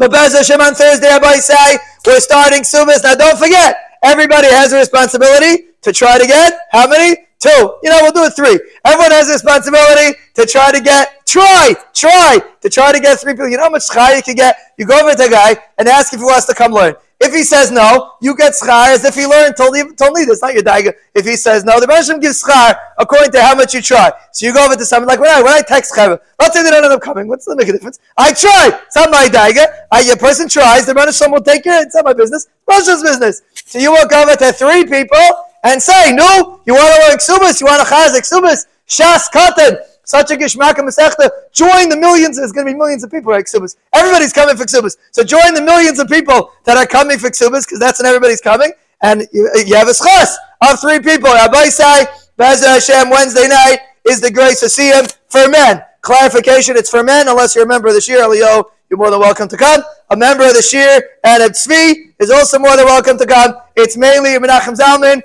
But 0.00 0.12
Bez 0.12 0.32
Hashem 0.32 0.58
on 0.62 0.74
Thursday, 0.74 1.08
everybody 1.08 1.40
say, 1.40 1.76
we're 2.06 2.20
starting 2.20 2.62
Sumas. 2.62 3.04
Now 3.04 3.16
don't 3.16 3.38
forget, 3.38 3.76
everybody 4.02 4.46
has 4.46 4.72
a 4.72 4.78
responsibility 4.78 5.64
to 5.82 5.92
try 5.92 6.18
to 6.18 6.26
get 6.26 6.58
how 6.72 6.88
many? 6.88 7.26
Two. 7.38 7.76
You 7.82 7.90
know, 7.90 7.98
we'll 8.00 8.12
do 8.12 8.24
it 8.24 8.32
three. 8.34 8.58
Everyone 8.82 9.10
has 9.10 9.28
a 9.28 9.32
responsibility 9.32 10.18
to 10.36 10.46
try 10.46 10.72
to 10.72 10.80
get, 10.80 11.26
try, 11.26 11.74
try 11.92 12.40
to 12.62 12.70
try 12.70 12.92
to 12.92 13.00
get 13.00 13.20
three 13.20 13.34
people. 13.34 13.48
You 13.48 13.58
know 13.58 13.64
how 13.64 13.70
much 13.70 13.88
schar 13.88 14.16
you 14.16 14.22
can 14.22 14.36
get? 14.36 14.56
You 14.78 14.86
go 14.86 14.98
over 15.00 15.14
to 15.14 15.22
a 15.22 15.28
guy 15.28 15.56
and 15.76 15.86
ask 15.86 16.14
if 16.14 16.20
he 16.20 16.24
wants 16.24 16.46
to 16.46 16.54
come 16.54 16.72
learn. 16.72 16.94
If 17.20 17.34
he 17.34 17.42
says 17.42 17.70
no, 17.70 18.12
you 18.22 18.34
get 18.34 18.54
schar 18.54 18.88
as 18.88 19.04
if 19.04 19.14
he 19.14 19.26
learned 19.26 19.54
totally, 19.54 19.82
totally. 19.94 20.24
That's 20.24 20.40
not 20.40 20.54
your 20.54 20.62
daiga. 20.62 20.94
If 21.14 21.26
he 21.26 21.36
says 21.36 21.64
no, 21.64 21.78
the 21.78 21.86
Hashem 21.92 22.18
gives 22.18 22.42
schar 22.42 22.74
according 22.96 23.32
to 23.32 23.42
how 23.42 23.54
much 23.54 23.74
you 23.74 23.82
try. 23.82 24.10
So 24.32 24.46
you 24.46 24.54
go 24.54 24.64
over 24.64 24.74
to 24.74 24.86
someone 24.86 25.08
like 25.08 25.20
when 25.20 25.28
I 25.30 25.42
when 25.42 25.52
I 25.52 25.60
text 25.60 25.94
Chayva, 25.94 26.18
let's 26.38 26.56
say 26.56 26.62
they 26.62 26.70
don't 26.70 26.82
end 26.82 26.94
up 26.94 27.02
coming. 27.02 27.28
What's 27.28 27.44
the 27.44 27.56
make 27.56 27.68
a 27.68 27.72
difference? 27.72 27.98
I 28.16 28.32
try. 28.32 28.70
It's 28.86 28.96
not 28.96 29.10
my 29.10 29.28
daiga. 29.28 29.66
I, 29.92 30.00
your 30.00 30.16
person 30.16 30.48
tries. 30.48 30.86
The 30.86 30.94
Hashem 30.94 31.30
will 31.30 31.42
take 31.42 31.64
care. 31.64 31.82
It's 31.82 31.94
not 31.94 32.06
my 32.06 32.14
business. 32.14 32.48
Hashem's 32.66 33.02
business. 33.02 33.42
So 33.66 33.78
you 33.78 33.92
walk 33.92 34.10
over 34.12 34.34
to 34.36 34.52
three 34.52 34.84
people 34.84 35.44
and 35.62 35.82
say, 35.82 36.12
no, 36.12 36.60
you 36.64 36.72
want 36.72 36.94
to 36.94 37.08
learn 37.08 37.18
ksubas, 37.18 37.60
you 37.60 37.66
want 37.66 37.86
to 37.86 37.94
chazik 37.94 38.24
ksubas, 38.24 38.66
shas 38.88 39.28
katan 39.30 39.76
such 40.04 40.30
a. 40.30 40.36
Join 40.36 41.88
the 41.88 41.96
millions. 41.98 42.36
There's 42.36 42.52
going 42.52 42.66
to 42.66 42.72
be 42.72 42.78
millions 42.78 43.04
of 43.04 43.10
people 43.10 43.32
at 43.34 43.44
Ksubas. 43.44 43.76
Everybody's 43.92 44.32
coming 44.32 44.56
for 44.56 44.64
Ksubas. 44.64 44.96
So 45.12 45.22
join 45.22 45.54
the 45.54 45.62
millions 45.62 45.98
of 45.98 46.08
people 46.08 46.52
that 46.64 46.76
are 46.76 46.86
coming 46.86 47.18
for 47.18 47.30
Ksubas 47.30 47.66
because 47.66 47.78
that's 47.78 48.00
when 48.00 48.06
everybody's 48.06 48.40
coming. 48.40 48.72
And 49.02 49.26
you, 49.32 49.50
you 49.66 49.74
have 49.76 49.88
a 49.88 49.92
schos 49.92 50.34
of 50.62 50.80
three 50.80 51.00
people. 51.00 51.32
Rabbi 51.32 51.66
Sai, 51.66 52.06
Bez 52.36 52.64
Hashem, 52.64 53.10
Wednesday 53.10 53.48
night 53.48 53.78
is 54.08 54.20
the 54.20 54.30
grace 54.30 54.60
see 54.60 54.88
him 54.88 55.06
for 55.28 55.48
men. 55.48 55.82
Clarification, 56.00 56.76
it's 56.76 56.90
for 56.90 57.04
men 57.04 57.28
unless 57.28 57.54
you're 57.54 57.64
a 57.64 57.68
member 57.68 57.88
of 57.88 57.94
the 57.94 58.00
Shir 58.00 58.20
Elio. 58.20 58.72
You're 58.88 58.98
more 58.98 59.10
than 59.10 59.20
welcome 59.20 59.48
to 59.48 59.56
come. 59.56 59.82
A 60.10 60.16
member 60.16 60.44
of 60.44 60.54
the 60.54 60.62
Shir 60.62 61.02
and 61.22 61.42
a 61.42 61.50
Tzvi 61.50 62.12
is 62.18 62.30
also 62.30 62.58
more 62.58 62.76
than 62.76 62.86
welcome 62.86 63.18
to 63.18 63.26
come. 63.26 63.54
It's 63.76 63.96
mainly 63.96 64.30
Menachem 64.30 64.76
Zalman. 64.76 65.22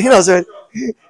He 0.00 0.08
knows 0.08 0.28
it. 0.28 0.46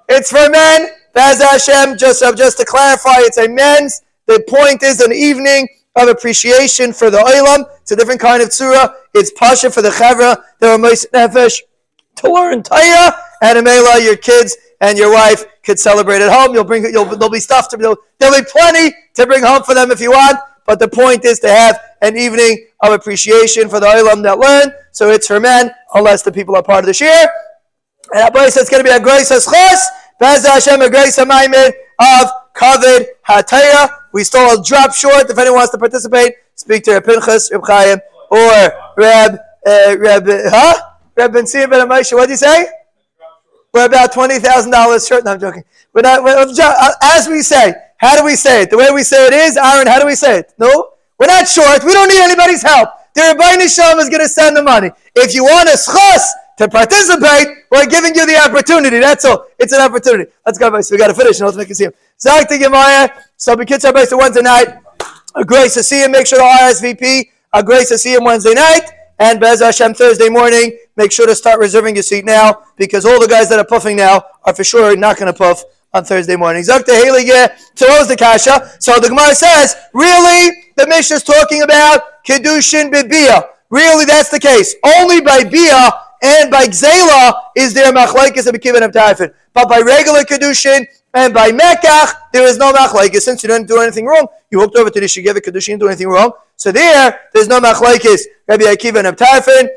It's 0.08 0.30
for 0.30 0.48
men 0.48 0.88
Baz 1.12 1.42
Hashem, 1.42 1.98
just, 1.98 2.22
just 2.36 2.58
to 2.58 2.64
clarify, 2.64 3.16
it's 3.18 3.38
a 3.38 3.48
men's. 3.48 4.02
The 4.26 4.44
point 4.48 4.82
is 4.82 5.00
an 5.00 5.12
evening 5.12 5.68
of 5.96 6.08
appreciation 6.08 6.92
for 6.92 7.10
the 7.10 7.18
Olam. 7.18 7.64
It's 7.82 7.90
a 7.90 7.96
different 7.96 8.20
kind 8.20 8.42
of 8.42 8.50
tzura. 8.50 8.94
It's 9.14 9.32
pasha 9.32 9.70
for 9.70 9.82
the 9.82 9.90
chevra. 9.90 10.42
There 10.60 10.70
are 10.72 10.78
most 10.78 11.10
nefesh 11.12 11.60
to 12.16 12.32
learn 12.32 12.62
Taya 12.62 13.12
and 13.42 13.58
Amela, 13.58 14.02
your 14.02 14.16
kids 14.16 14.56
and 14.80 14.96
your 14.96 15.12
wife 15.12 15.44
could 15.62 15.78
celebrate 15.78 16.22
at 16.22 16.30
home. 16.30 16.54
You'll 16.54 16.64
bring 16.64 16.84
you'll 16.84 17.04
there'll 17.04 17.30
be 17.30 17.40
stuff 17.40 17.68
to 17.70 17.76
there'll, 17.76 17.96
there'll 18.18 18.38
be 18.38 18.46
plenty 18.50 18.94
to 19.14 19.26
bring 19.26 19.42
home 19.42 19.62
for 19.62 19.74
them 19.74 19.90
if 19.90 20.00
you 20.00 20.10
want. 20.10 20.38
But 20.66 20.78
the 20.78 20.88
point 20.88 21.24
is 21.24 21.40
to 21.40 21.48
have 21.48 21.80
an 22.02 22.16
evening 22.16 22.68
of 22.80 22.92
appreciation 22.92 23.68
for 23.68 23.80
the 23.80 23.86
Olam 23.86 24.22
that 24.22 24.38
learn. 24.38 24.72
So 24.92 25.10
it's 25.10 25.26
for 25.26 25.40
men, 25.40 25.72
unless 25.94 26.22
the 26.22 26.32
people 26.32 26.54
are 26.56 26.62
part 26.62 26.84
of 26.84 26.86
the 26.86 26.94
shir. 26.94 27.28
And 28.12 28.20
that 28.20 28.32
place 28.32 28.56
it's 28.56 28.70
going 28.70 28.84
to 28.84 28.88
be 28.88 28.94
a 28.94 29.00
grace 29.00 29.30
as. 29.30 29.46
Bez 30.20 30.46
Hashem, 30.46 30.82
a 30.82 30.90
grace 30.90 31.16
of 31.18 31.28
Kavod 32.54 33.06
Hataya. 33.26 33.88
We 34.12 34.22
still 34.22 34.62
drop 34.62 34.92
short. 34.92 35.30
If 35.30 35.38
anyone 35.38 35.60
wants 35.60 35.72
to 35.72 35.78
participate, 35.78 36.34
speak 36.54 36.84
to 36.84 36.92
Reb 36.92 37.04
Pinchas, 37.06 37.50
Reb 37.50 37.62
Chaim, 37.66 37.98
or 38.30 38.72
Reb, 38.98 39.38
uh, 39.66 39.96
Reb, 39.98 40.24
huh? 40.28 40.80
Reb 41.16 41.32
Ben 41.32 41.46
Sia 41.46 41.66
Ben. 41.66 41.88
What 41.88 42.06
did 42.06 42.30
you 42.30 42.36
say? 42.36 42.68
We're 43.72 43.86
about 43.86 44.12
$20,000 44.12 45.08
short. 45.08 45.24
No, 45.24 45.32
I'm 45.32 45.40
joking. 45.40 45.64
We're 45.94 46.02
not, 46.02 46.22
we're, 46.22 46.36
uh, 46.36 46.92
as 47.02 47.26
we 47.26 47.40
say, 47.40 47.72
how 47.96 48.14
do 48.16 48.24
we 48.24 48.36
say 48.36 48.62
it? 48.62 48.70
The 48.70 48.76
way 48.76 48.90
we 48.92 49.02
say 49.02 49.26
it 49.26 49.32
is, 49.32 49.56
Aaron, 49.56 49.86
how 49.86 50.00
do 50.00 50.06
we 50.06 50.16
say 50.16 50.40
it? 50.40 50.52
No? 50.58 50.90
We're 51.18 51.28
not 51.28 51.48
short. 51.48 51.82
We 51.84 51.92
don't 51.92 52.08
need 52.08 52.20
anybody's 52.20 52.62
help. 52.62 52.90
The 53.14 53.22
Rabbi 53.22 53.62
Nisham 53.62 53.98
is 54.00 54.08
going 54.08 54.20
to 54.20 54.28
send 54.28 54.56
the 54.56 54.62
money. 54.62 54.90
If 55.14 55.34
you 55.34 55.44
want 55.44 55.68
a 55.68 55.78
schos, 55.78 56.26
to 56.60 56.68
participate, 56.68 57.64
we're 57.70 57.86
giving 57.86 58.14
you 58.14 58.26
the 58.26 58.36
opportunity. 58.36 58.98
That's 58.98 59.24
all. 59.24 59.46
It's 59.58 59.72
an 59.72 59.80
opportunity. 59.80 60.30
Let's 60.44 60.58
go, 60.58 60.70
guys. 60.70 60.90
We 60.90 60.98
got 60.98 61.06
to 61.06 61.14
finish 61.14 61.40
and 61.40 61.46
let's 61.46 61.56
make 61.56 61.70
a 61.70 61.74
see 61.74 61.84
him. 61.84 61.92
Zach 62.20 62.48
to 62.50 62.58
Gemaya. 62.58 63.08
So, 63.38 63.56
be 63.56 63.64
kids 63.64 63.86
are 63.86 63.94
based 63.94 64.14
Wednesday 64.14 64.42
night. 64.42 64.68
A 65.34 65.42
grace 65.42 65.72
to 65.74 65.82
see 65.82 66.04
him. 66.04 66.10
Make 66.12 66.26
sure 66.26 66.38
to 66.38 66.44
RSVP. 66.44 67.30
A 67.54 67.62
grace 67.62 67.88
to 67.88 67.96
see 67.96 68.14
him 68.14 68.24
Wednesday 68.24 68.52
night. 68.52 68.82
And 69.18 69.40
Bez 69.40 69.62
Hashem 69.62 69.94
Thursday 69.94 70.28
morning. 70.28 70.76
Make 70.96 71.12
sure 71.12 71.26
to 71.26 71.34
start 71.34 71.60
reserving 71.60 71.96
your 71.96 72.02
seat 72.02 72.26
now 72.26 72.64
because 72.76 73.06
all 73.06 73.18
the 73.18 73.28
guys 73.28 73.48
that 73.48 73.58
are 73.58 73.64
puffing 73.64 73.96
now 73.96 74.22
are 74.44 74.54
for 74.54 74.62
sure 74.62 74.94
not 74.96 75.16
going 75.16 75.32
to 75.32 75.38
puff 75.38 75.64
on 75.94 76.04
Thursday 76.04 76.36
morning. 76.36 76.62
Zak 76.62 76.84
to 76.84 76.92
Heilige. 76.92 77.58
So 77.74 77.88
what 77.88 78.06
the 78.06 78.16
kasha? 78.16 78.70
So 78.80 78.98
the 79.00 79.08
Gemara 79.08 79.34
says, 79.34 79.76
really, 79.94 80.72
the 80.76 80.86
Mishnah 80.86 81.16
is 81.16 81.22
talking 81.22 81.62
about 81.62 82.22
Kedushin 82.22 82.92
Bibia. 82.92 83.48
Really, 83.70 84.04
that's 84.04 84.28
the 84.28 84.40
case. 84.40 84.74
Only 84.84 85.22
by 85.22 85.44
Bia 85.44 85.90
and 86.22 86.50
by 86.50 86.66
Gzela 86.66 87.34
is 87.56 87.72
there 87.72 87.92
machlaikis 87.92 88.46
and 88.46 88.58
Bekivan 88.58 88.84
of 88.84 88.92
Taifin. 88.92 89.32
But 89.54 89.68
by 89.68 89.80
regular 89.80 90.22
Kedushin 90.22 90.84
and 91.14 91.32
by 91.32 91.50
Mekach, 91.50 92.12
there 92.32 92.46
is 92.46 92.58
no 92.58 92.72
machlaikis. 92.72 93.22
Since 93.22 93.42
you 93.42 93.48
didn't 93.48 93.68
do 93.68 93.78
anything 93.80 94.06
wrong, 94.06 94.26
you 94.50 94.60
hooked 94.60 94.76
over 94.76 94.90
to 94.90 95.00
the 95.00 95.06
Shigev 95.06 95.34
Kedushin, 95.36 95.66
didn't 95.66 95.80
do 95.80 95.88
anything 95.88 96.08
wrong. 96.08 96.32
So 96.56 96.70
there, 96.72 97.20
there's 97.32 97.48
no 97.48 97.60
machlaikis. 97.60 98.22
Rabbi 98.46 98.64
Akiva 98.64 99.04
and 99.06 99.16
Taifin. 99.16 99.68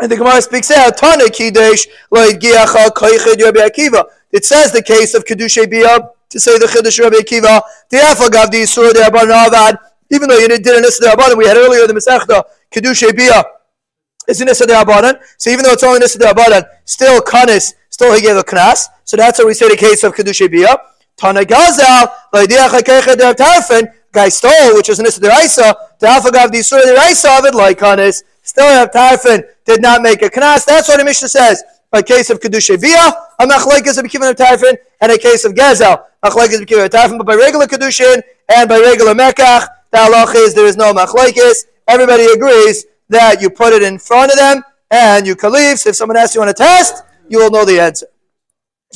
And 0.00 0.10
the 0.10 0.16
Gemara 0.16 0.40
speaks 0.42 0.70
out, 0.70 0.96
Tana 0.96 1.28
Kiddush, 1.28 1.86
Loid 2.12 2.38
Giacha, 2.40 2.88
Koichid 2.88 3.42
Rabbi 3.42 3.60
Akiva. 3.60 4.04
It 4.30 4.44
says 4.44 4.72
the 4.72 4.82
case 4.82 5.14
of 5.14 5.24
Kedushay 5.24 5.66
Biyah, 5.66 6.10
to 6.30 6.40
say 6.40 6.58
the 6.58 6.66
Chiddush 6.66 7.00
Rabbi 7.00 7.16
Akiva, 7.16 7.62
the 7.90 7.96
Afagav, 7.98 8.50
the 8.50 8.62
Yisur, 8.62 8.92
the 8.92 9.00
Abban 9.00 9.30
Avad, 9.30 9.78
even 10.10 10.28
though 10.28 10.38
you 10.38 10.48
didn't 10.48 10.82
listen 10.82 11.08
to 11.08 11.16
the 11.16 11.22
Abban, 11.22 11.36
we 11.36 11.46
had 11.46 11.56
earlier 11.56 11.86
the 11.86 11.94
Masechta, 11.94 12.44
Kedushay 12.72 13.10
Biyah, 13.10 13.44
is 14.28 14.40
Nissa 14.40 14.66
de 14.66 14.74
Abadan. 14.74 15.18
So 15.38 15.50
even 15.50 15.64
though 15.64 15.72
it's 15.72 15.82
only 15.82 16.00
Nissa 16.00 16.18
de 16.18 16.26
Abadan, 16.26 16.64
still 16.84 17.20
Kanis, 17.22 17.74
still 17.90 18.14
he 18.14 18.20
gave 18.20 18.36
a 18.36 18.42
Knas. 18.42 18.86
So 19.04 19.16
that's 19.16 19.38
what 19.38 19.46
we 19.48 19.54
say 19.54 19.68
the 19.68 19.76
case 19.76 20.04
of 20.04 20.14
Kedusha 20.14 20.50
Bia. 20.50 20.76
Tana 21.16 21.40
Gazal, 21.40 22.08
Tarfin, 22.32 23.92
Guy 24.12 24.28
stole, 24.28 24.76
which 24.76 24.88
is 24.88 24.98
Nissa 25.00 25.20
de 25.20 25.28
Raisa, 25.28 25.76
the 25.98 26.06
Alphagav 26.06 26.50
the 26.50 26.62
Surah 26.62 26.82
de 26.82 26.94
Raisa 26.94 27.38
of 27.38 27.44
it, 27.46 27.54
like 27.54 27.78
Kanis. 27.78 28.22
Still 28.42 28.66
have 28.66 28.90
Tarfin, 28.90 29.42
did 29.64 29.82
not 29.82 30.02
make 30.02 30.22
a 30.22 30.30
Knas. 30.30 30.64
That's 30.64 30.88
what 30.88 30.98
the 30.98 31.04
Mishnah 31.04 31.28
says. 31.28 31.62
A 31.92 32.02
case 32.02 32.30
of 32.30 32.40
Kedusha 32.40 32.80
Bia, 32.80 33.14
a 33.38 33.46
Machlaikis 33.46 33.98
of 33.98 34.04
Bekivan 34.04 34.30
of 34.30 34.36
Tarfin, 34.36 34.76
and 35.00 35.12
a 35.12 35.18
case 35.18 35.44
of 35.44 35.54
Gazel, 35.54 36.04
Machlaikis 36.22 36.60
of 36.60 36.66
Bekivan 36.66 36.84
of 36.84 36.90
Tarfin. 36.90 37.18
But 37.18 37.26
by 37.26 37.34
regular 37.34 37.66
Kedushin 37.66 38.22
and 38.48 38.68
by 38.68 38.78
regular 38.78 39.14
Mekach, 39.14 39.68
the 39.90 39.98
halach 39.98 40.34
is 40.34 40.54
there 40.54 40.66
is 40.66 40.76
no 40.76 40.92
Machlaikis. 40.92 41.64
Everybody 41.86 42.26
agrees 42.26 42.84
that 43.08 43.40
you 43.40 43.50
put 43.50 43.72
it 43.72 43.82
in 43.82 43.98
front 43.98 44.32
of 44.32 44.38
them 44.38 44.62
and 44.90 45.26
you. 45.26 45.36
So 45.38 45.90
if 45.90 45.96
someone 45.96 46.16
asks 46.16 46.34
you 46.34 46.42
on 46.42 46.48
a 46.48 46.54
test, 46.54 47.02
you 47.28 47.38
will 47.38 47.50
know 47.50 47.64
the 47.64 47.80
answer. 47.80 48.06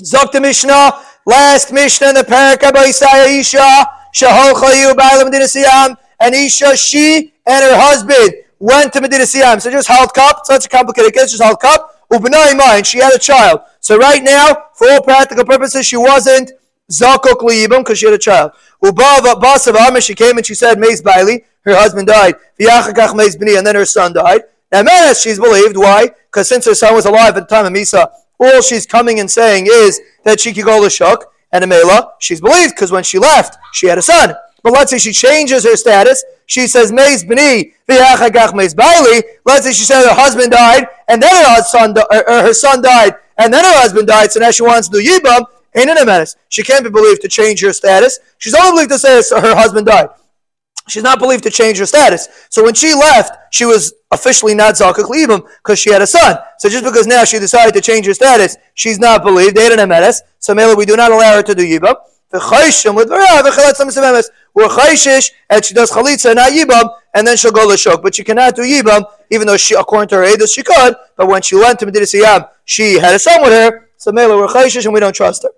Zok 0.02 0.40
Mishnah, 0.40 0.92
last 1.26 1.72
Mishnah 1.72 2.08
in 2.08 2.14
the 2.14 2.22
parak 2.22 2.72
by 2.72 2.84
Isaiah 2.86 3.38
Isha, 3.38 3.86
Shaholchayu 4.14 4.94
Ba'alam 4.94 5.30
Siyam, 5.30 5.96
and 6.20 6.34
Isha, 6.34 6.76
she 6.76 7.34
and 7.46 7.64
her 7.64 7.76
husband 7.78 8.34
went 8.58 8.92
to 8.92 9.00
Medina 9.00 9.24
Siyam. 9.24 9.60
So 9.60 9.70
just 9.70 9.88
held 9.88 10.14
cup, 10.14 10.40
such 10.44 10.66
a 10.66 10.68
complicated 10.68 11.12
case, 11.12 11.30
just 11.30 11.42
held 11.42 11.60
cup. 11.60 12.08
Ubenai 12.10 12.56
mind, 12.56 12.86
she 12.86 12.98
had 12.98 13.12
a 13.14 13.18
child. 13.18 13.60
So 13.80 13.98
right 13.98 14.22
now, 14.22 14.66
for 14.74 14.90
all 14.90 15.02
practical 15.02 15.44
purposes, 15.44 15.86
she 15.86 15.96
wasn't 15.96 16.52
Zakok 16.90 17.40
Liyibim 17.40 17.78
because 17.78 17.98
she 17.98 18.06
had 18.06 18.14
a 18.14 18.18
child. 18.18 18.52
Ubava 18.82 19.40
Basav 19.40 20.02
she 20.02 20.14
came 20.14 20.36
and 20.36 20.46
she 20.46 20.54
said, 20.54 20.78
Mace 20.78 21.00
Bailey, 21.00 21.44
her 21.64 21.74
husband 21.74 22.08
died. 22.08 22.34
And 22.58 23.66
then 23.66 23.74
her 23.74 23.84
son 23.84 24.12
died. 24.12 24.42
Now, 24.72 25.12
she's 25.12 25.38
believed. 25.38 25.76
Why? 25.76 26.10
Because 26.26 26.48
since 26.48 26.64
her 26.66 26.74
son 26.74 26.94
was 26.94 27.06
alive 27.06 27.36
at 27.36 27.48
the 27.48 27.54
time 27.54 27.66
of 27.66 27.72
Misa, 27.72 28.08
all 28.38 28.62
she's 28.62 28.86
coming 28.86 29.20
and 29.20 29.30
saying 29.30 29.68
is 29.70 30.00
that 30.24 30.40
she 30.40 30.52
could 30.52 30.64
go 30.64 30.82
to 30.82 30.90
Shuk 30.90 31.32
and 31.52 31.64
Amela. 31.64 32.12
She's 32.18 32.40
believed 32.40 32.74
because 32.74 32.90
when 32.90 33.04
she 33.04 33.18
left, 33.18 33.58
she 33.72 33.86
had 33.86 33.98
a 33.98 34.02
son. 34.02 34.34
But 34.62 34.72
let's 34.72 34.90
say 34.90 34.98
she 34.98 35.12
changes 35.12 35.64
her 35.64 35.76
status. 35.76 36.24
She 36.46 36.66
says, 36.66 36.92
Meis 36.92 37.24
B'ni, 37.24 37.72
V'yachagach 37.88 38.54
Meis 38.54 38.74
Bailey. 38.74 39.22
Let's 39.44 39.64
say 39.66 39.72
she 39.72 39.84
said 39.84 40.06
her 40.08 40.14
husband 40.14 40.52
died, 40.52 40.86
and 41.08 41.22
then 41.22 41.30
her 41.30 41.62
son, 41.62 41.96
er, 41.98 42.04
er, 42.12 42.42
her 42.42 42.52
son 42.52 42.82
died, 42.82 43.14
and 43.38 43.52
then 43.52 43.64
her 43.64 43.80
husband 43.80 44.06
died, 44.06 44.30
so 44.32 44.40
now 44.40 44.50
she 44.50 44.62
wants 44.62 44.88
to 44.88 45.00
do 45.00 45.04
Yibam. 45.04 45.44
Ain't 45.74 45.88
in 45.88 45.96
a 45.96 46.04
menace. 46.04 46.36
She 46.50 46.62
can't 46.62 46.84
be 46.84 46.90
believed 46.90 47.22
to 47.22 47.28
change 47.28 47.62
her 47.62 47.72
status. 47.72 48.18
She's 48.38 48.54
only 48.54 48.86
believed 48.86 48.90
to 48.90 48.98
say 48.98 49.40
her 49.40 49.54
husband 49.54 49.86
died. 49.86 50.10
She's 50.92 51.02
not 51.02 51.18
believed 51.18 51.42
to 51.44 51.50
change 51.50 51.78
her 51.78 51.86
status. 51.86 52.28
So 52.50 52.62
when 52.62 52.74
she 52.74 52.92
left, 52.92 53.32
she 53.50 53.64
was 53.64 53.94
officially 54.10 54.54
not 54.54 54.74
Zakak 54.74 55.06
Libam 55.06 55.42
because 55.62 55.78
she 55.78 55.90
had 55.90 56.02
a 56.02 56.06
son. 56.06 56.36
So 56.58 56.68
just 56.68 56.84
because 56.84 57.06
now 57.06 57.24
she 57.24 57.38
decided 57.38 57.72
to 57.72 57.80
change 57.80 58.04
her 58.04 58.12
status, 58.12 58.58
she's 58.74 58.98
not 58.98 59.22
believed. 59.22 59.56
They 59.56 59.70
didn't 59.70 59.90
have 59.90 60.14
So 60.38 60.54
Mela, 60.54 60.76
we 60.76 60.84
do 60.84 60.94
not 60.94 61.10
allow 61.10 61.36
her 61.36 61.42
to 61.42 61.54
do 61.54 61.64
Yibam. 61.64 61.94
We're 62.32 62.40
chayshish, 64.68 65.30
and 65.48 65.64
she 65.64 65.72
does 65.74 65.90
chalitza, 65.90 66.34
not 66.34 66.52
yibam, 66.52 66.94
and 67.14 67.26
then 67.26 67.36
she'll 67.38 67.52
go 67.52 67.66
to 67.66 67.74
l'shok. 67.74 68.02
But 68.02 68.14
she 68.14 68.24
cannot 68.24 68.54
do 68.54 68.62
yibam, 68.62 69.04
even 69.30 69.46
though 69.46 69.56
she, 69.56 69.74
according 69.74 70.08
to 70.10 70.16
her 70.16 70.24
edus, 70.24 70.54
she 70.54 70.62
could. 70.62 70.94
But 71.16 71.28
when 71.28 71.40
she 71.40 71.56
went 71.56 71.78
to 71.80 71.86
Medina 71.86 72.04
Siyam, 72.04 72.48
she 72.64 72.98
had 72.98 73.14
a 73.14 73.18
son 73.18 73.40
with 73.42 73.52
her. 73.52 73.88
So 73.96 74.12
Mela, 74.12 74.36
we're 74.36 74.46
chayshish, 74.46 74.84
and 74.84 74.92
we 74.92 75.00
don't 75.00 75.14
trust 75.14 75.42
her. 75.42 75.50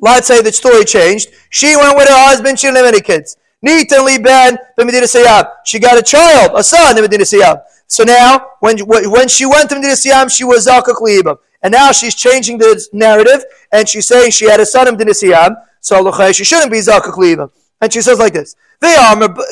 Let's 0.00 0.28
say 0.28 0.42
the 0.42 0.52
story 0.52 0.84
changed. 0.84 1.28
She 1.50 1.76
went 1.76 1.96
with 1.96 2.08
her 2.08 2.26
husband. 2.28 2.58
She 2.58 2.68
didn't 2.68 2.78
have 2.78 2.86
any 2.86 3.00
kids. 3.00 3.36
Nitan 3.64 4.22
ben 4.24 4.58
b'Medina 4.78 5.04
Siyam. 5.04 5.48
She 5.64 5.78
got 5.78 5.98
a 5.98 6.02
child, 6.02 6.52
a 6.54 6.62
son 6.62 6.96
in 6.96 7.02
Medina 7.02 7.24
Siyam. 7.24 7.60
So 7.86 8.04
now, 8.04 8.52
when, 8.60 8.78
when 8.86 9.28
she 9.28 9.46
went 9.46 9.68
to 9.70 9.74
Medina 9.74 9.94
Siyam, 9.94 10.30
she 10.30 10.44
was 10.44 10.66
Liibam. 10.66 11.38
and 11.62 11.72
now 11.72 11.92
she's 11.92 12.14
changing 12.14 12.58
the 12.58 12.88
narrative, 12.92 13.44
and 13.72 13.88
she's 13.88 14.06
saying 14.06 14.30
she 14.30 14.48
had 14.48 14.60
a 14.60 14.66
son 14.66 14.88
in 14.88 14.96
Dinasiyam, 14.96 15.56
so 15.80 16.32
she 16.32 16.44
shouldn't 16.44 16.70
be 16.70 16.78
Zakuk. 16.78 17.50
And 17.80 17.92
she 17.92 18.00
says 18.00 18.18
like 18.18 18.32
this. 18.32 18.54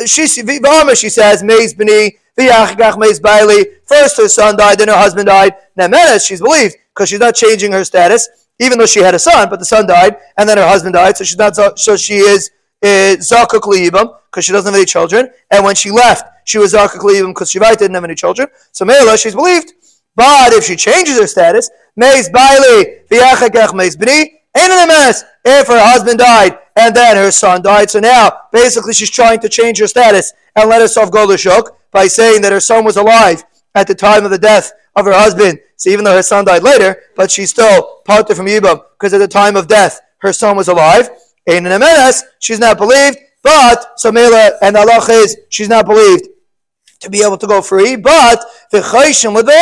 She, 0.06 0.26
she 0.26 1.08
says, 1.08 1.42
Maze 1.42 1.74
Bini, 1.74 2.16
Maze 2.36 3.20
Bailey. 3.20 3.66
First 3.86 4.16
her 4.18 4.28
son 4.28 4.56
died, 4.56 4.78
then 4.78 4.88
her 4.88 4.96
husband 4.96 5.26
died. 5.26 5.54
Now 5.76 6.18
she's 6.18 6.40
believed, 6.40 6.76
because 6.94 7.08
she's 7.08 7.20
not 7.20 7.34
changing 7.34 7.72
her 7.72 7.84
status, 7.84 8.28
even 8.58 8.78
though 8.78 8.86
she 8.86 9.00
had 9.00 9.14
a 9.14 9.18
son, 9.18 9.48
but 9.50 9.58
the 9.58 9.64
son 9.64 9.86
died, 9.86 10.16
and 10.36 10.48
then 10.48 10.58
her 10.58 10.66
husband 10.66 10.94
died, 10.94 11.16
so 11.16 11.24
she's 11.24 11.38
not 11.38 11.56
so 11.78 11.96
she 11.96 12.14
is 12.14 12.50
Eh, 12.82 13.16
Zakuk 13.16 13.62
Liyibam, 13.62 14.16
because 14.30 14.44
she 14.44 14.52
doesn't 14.52 14.72
have 14.72 14.78
any 14.78 14.84
children. 14.84 15.30
And 15.50 15.64
when 15.64 15.74
she 15.74 15.90
left, 15.90 16.28
she 16.44 16.58
was 16.58 16.74
Zakuk 16.74 17.00
Liyibam 17.00 17.28
because 17.28 17.50
she 17.50 17.58
didn't 17.58 17.94
have 17.94 18.04
any 18.04 18.14
children. 18.14 18.48
So 18.72 18.84
Mela, 18.84 19.16
she's 19.16 19.34
believed. 19.34 19.72
But 20.14 20.52
if 20.52 20.64
she 20.64 20.76
changes 20.76 21.18
her 21.18 21.26
status, 21.26 21.70
Maze 21.94 22.30
Bailey, 22.30 23.00
Viachakach 23.10 23.74
Maze 23.74 23.96
Bini, 23.96 24.40
ain't 24.56 24.72
in 24.72 24.84
a 24.84 24.86
mess 24.86 25.24
if 25.44 25.66
her 25.68 25.78
husband 25.78 26.18
died 26.18 26.58
and 26.76 26.94
then 26.94 27.16
her 27.16 27.30
son 27.30 27.62
died. 27.62 27.90
So 27.90 28.00
now, 28.00 28.40
basically, 28.52 28.94
she's 28.94 29.10
trying 29.10 29.40
to 29.40 29.48
change 29.48 29.78
her 29.78 29.86
status 29.86 30.32
and 30.54 30.68
let 30.68 30.80
herself 30.80 31.10
go 31.10 31.30
to 31.30 31.36
shock 31.36 31.76
by 31.90 32.06
saying 32.06 32.42
that 32.42 32.52
her 32.52 32.60
son 32.60 32.84
was 32.84 32.96
alive 32.96 33.44
at 33.74 33.86
the 33.86 33.94
time 33.94 34.24
of 34.24 34.30
the 34.30 34.38
death 34.38 34.72
of 34.94 35.04
her 35.04 35.12
husband. 35.12 35.58
So 35.76 35.90
even 35.90 36.04
though 36.04 36.14
her 36.16 36.22
son 36.22 36.46
died 36.46 36.62
later, 36.62 37.02
but 37.14 37.30
she's 37.30 37.50
still 37.50 38.00
parted 38.04 38.34
from 38.36 38.46
Yibam 38.46 38.82
because 38.98 39.12
at 39.12 39.18
the 39.18 39.28
time 39.28 39.56
of 39.56 39.68
death, 39.68 40.00
her 40.18 40.32
son 40.32 40.56
was 40.56 40.68
alive. 40.68 41.10
In 41.46 41.66
a 41.66 41.78
menace, 41.78 42.24
she's 42.40 42.58
not 42.58 42.76
believed, 42.76 43.18
but 43.42 43.98
so 43.98 44.10
Mela 44.10 44.52
and 44.60 44.76
Allah 44.76 45.00
is 45.10 45.36
she's 45.48 45.68
not 45.68 45.86
believed 45.86 46.28
to 47.00 47.10
be 47.10 47.22
able 47.22 47.38
to 47.38 47.46
go 47.46 47.62
free, 47.62 47.94
but 47.96 48.44
But 48.68 49.54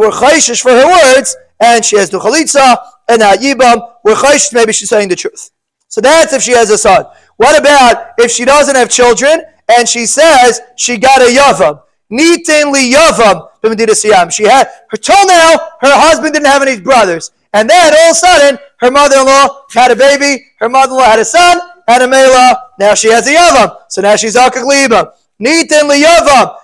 we're 0.00 0.10
chayshish 0.10 0.62
for 0.62 0.70
her 0.70 0.86
words, 0.86 1.36
and 1.60 1.84
she 1.84 1.96
has 1.96 2.10
the 2.10 2.18
chalitza 2.18 2.76
and 3.08 3.20
not 3.20 3.38
yibam. 3.38 3.88
We're 4.04 4.14
chayshish, 4.14 4.52
maybe 4.52 4.72
she's 4.72 4.88
saying 4.88 5.08
the 5.08 5.16
truth. 5.16 5.50
So 5.88 6.00
that's 6.00 6.32
if 6.32 6.42
she 6.42 6.52
has 6.52 6.70
a 6.70 6.78
son. 6.78 7.04
What 7.36 7.58
about 7.60 8.14
if 8.18 8.30
she 8.30 8.44
doesn't 8.44 8.74
have 8.74 8.88
children 8.88 9.42
and 9.76 9.88
she 9.88 10.06
says 10.06 10.60
she 10.76 10.98
got 10.98 11.20
a 11.20 11.26
yavam? 11.26 11.82
Nitin 12.10 12.72
li 12.72 12.92
yavam 12.94 14.32
She 14.32 14.44
had 14.44 14.68
her 14.88 14.96
till 14.96 15.26
now, 15.26 15.56
her 15.80 15.94
husband 16.06 16.34
didn't 16.34 16.46
have 16.46 16.62
any 16.62 16.80
brothers. 16.80 17.30
And 17.52 17.68
then 17.68 17.92
all 17.92 18.06
of 18.06 18.12
a 18.12 18.14
sudden, 18.14 18.58
her 18.82 18.90
mother-in-law 18.90 19.66
had 19.72 19.90
a 19.92 19.96
baby, 19.96 20.44
her 20.58 20.68
mother-in-law 20.68 21.04
had 21.04 21.20
a 21.20 21.24
son, 21.24 21.60
Had 21.88 22.02
a 22.02 22.08
mela. 22.08 22.70
Now 22.78 22.94
she 22.94 23.10
has 23.10 23.26
a 23.26 23.34
yavam. 23.34 23.76
So 23.88 24.02
now 24.02 24.16
she's 24.16 24.36
akak 24.36 24.64
liba. 24.64 25.14
Nitin 25.40 25.88
li 25.88 26.04
yavam. 26.04 26.56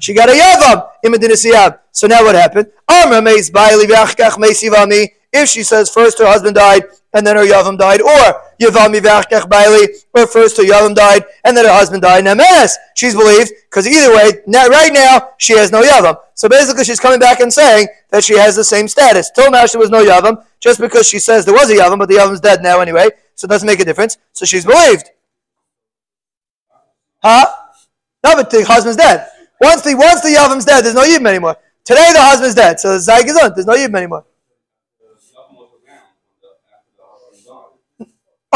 She 0.00 0.14
got 0.14 0.28
a 0.28 0.32
yavam 0.32 0.86
in. 1.02 1.14
So 1.92 2.06
now 2.06 2.24
what 2.24 2.34
happened? 2.34 2.68
Meis 3.22 3.50
If 5.36 5.48
she 5.48 5.64
says 5.64 5.90
first 5.90 6.18
her 6.20 6.26
husband 6.26 6.54
died 6.54 6.84
and 7.12 7.26
then 7.26 7.34
her 7.36 7.44
yavam 7.44 7.76
died, 7.76 8.00
or 8.00 8.40
Yavami 8.60 9.00
v'achkach 9.00 9.48
baili, 9.48 9.88
or 10.14 10.28
first 10.28 10.56
her 10.58 10.62
yavam 10.62 10.94
died 10.94 11.24
and 11.44 11.56
then 11.56 11.64
her 11.64 11.72
husband 11.72 12.02
died. 12.02 12.24
Nemes, 12.24 12.72
she's 12.94 13.14
believed 13.14 13.50
because 13.68 13.86
either 13.86 14.14
way, 14.14 14.42
now, 14.46 14.68
right 14.68 14.92
now 14.92 15.30
she 15.38 15.54
has 15.54 15.72
no 15.72 15.82
yavam. 15.82 16.16
So 16.34 16.48
basically, 16.48 16.84
she's 16.84 17.00
coming 17.00 17.18
back 17.18 17.40
and 17.40 17.52
saying 17.52 17.88
that 18.10 18.22
she 18.22 18.38
has 18.38 18.54
the 18.54 18.62
same 18.62 18.86
status. 18.86 19.30
Till 19.30 19.50
now, 19.50 19.66
she 19.66 19.76
was 19.76 19.90
no 19.90 20.04
yavam, 20.04 20.44
just 20.60 20.80
because 20.80 21.08
she 21.08 21.18
says 21.18 21.44
there 21.44 21.54
was 21.54 21.68
a 21.68 21.74
yavam, 21.74 21.98
but 21.98 22.08
the 22.08 22.14
yavam's 22.14 22.40
dead 22.40 22.62
now 22.62 22.80
anyway, 22.80 23.10
so 23.34 23.46
it 23.46 23.48
doesn't 23.48 23.66
make 23.66 23.80
a 23.80 23.84
difference. 23.84 24.16
So 24.32 24.44
she's 24.44 24.64
believed. 24.64 25.10
Huh? 27.22 27.46
No, 28.22 28.34
but 28.36 28.50
the 28.50 28.64
husband's 28.64 28.96
dead. 28.96 29.26
Once 29.60 29.82
the 29.82 29.94
once 29.96 30.20
the 30.20 30.28
yavam's 30.28 30.64
dead, 30.64 30.84
there's 30.84 30.94
no 30.94 31.04
yibam 31.04 31.26
anymore. 31.26 31.56
Today 31.84 32.10
the 32.12 32.22
husband's 32.22 32.54
dead, 32.54 32.78
so 32.78 32.92
the 32.92 32.98
zayg 32.98 33.24
is 33.26 33.36
on. 33.36 33.52
There's 33.54 33.66
no 33.66 33.74
yibam 33.74 33.96
anymore. 33.96 34.24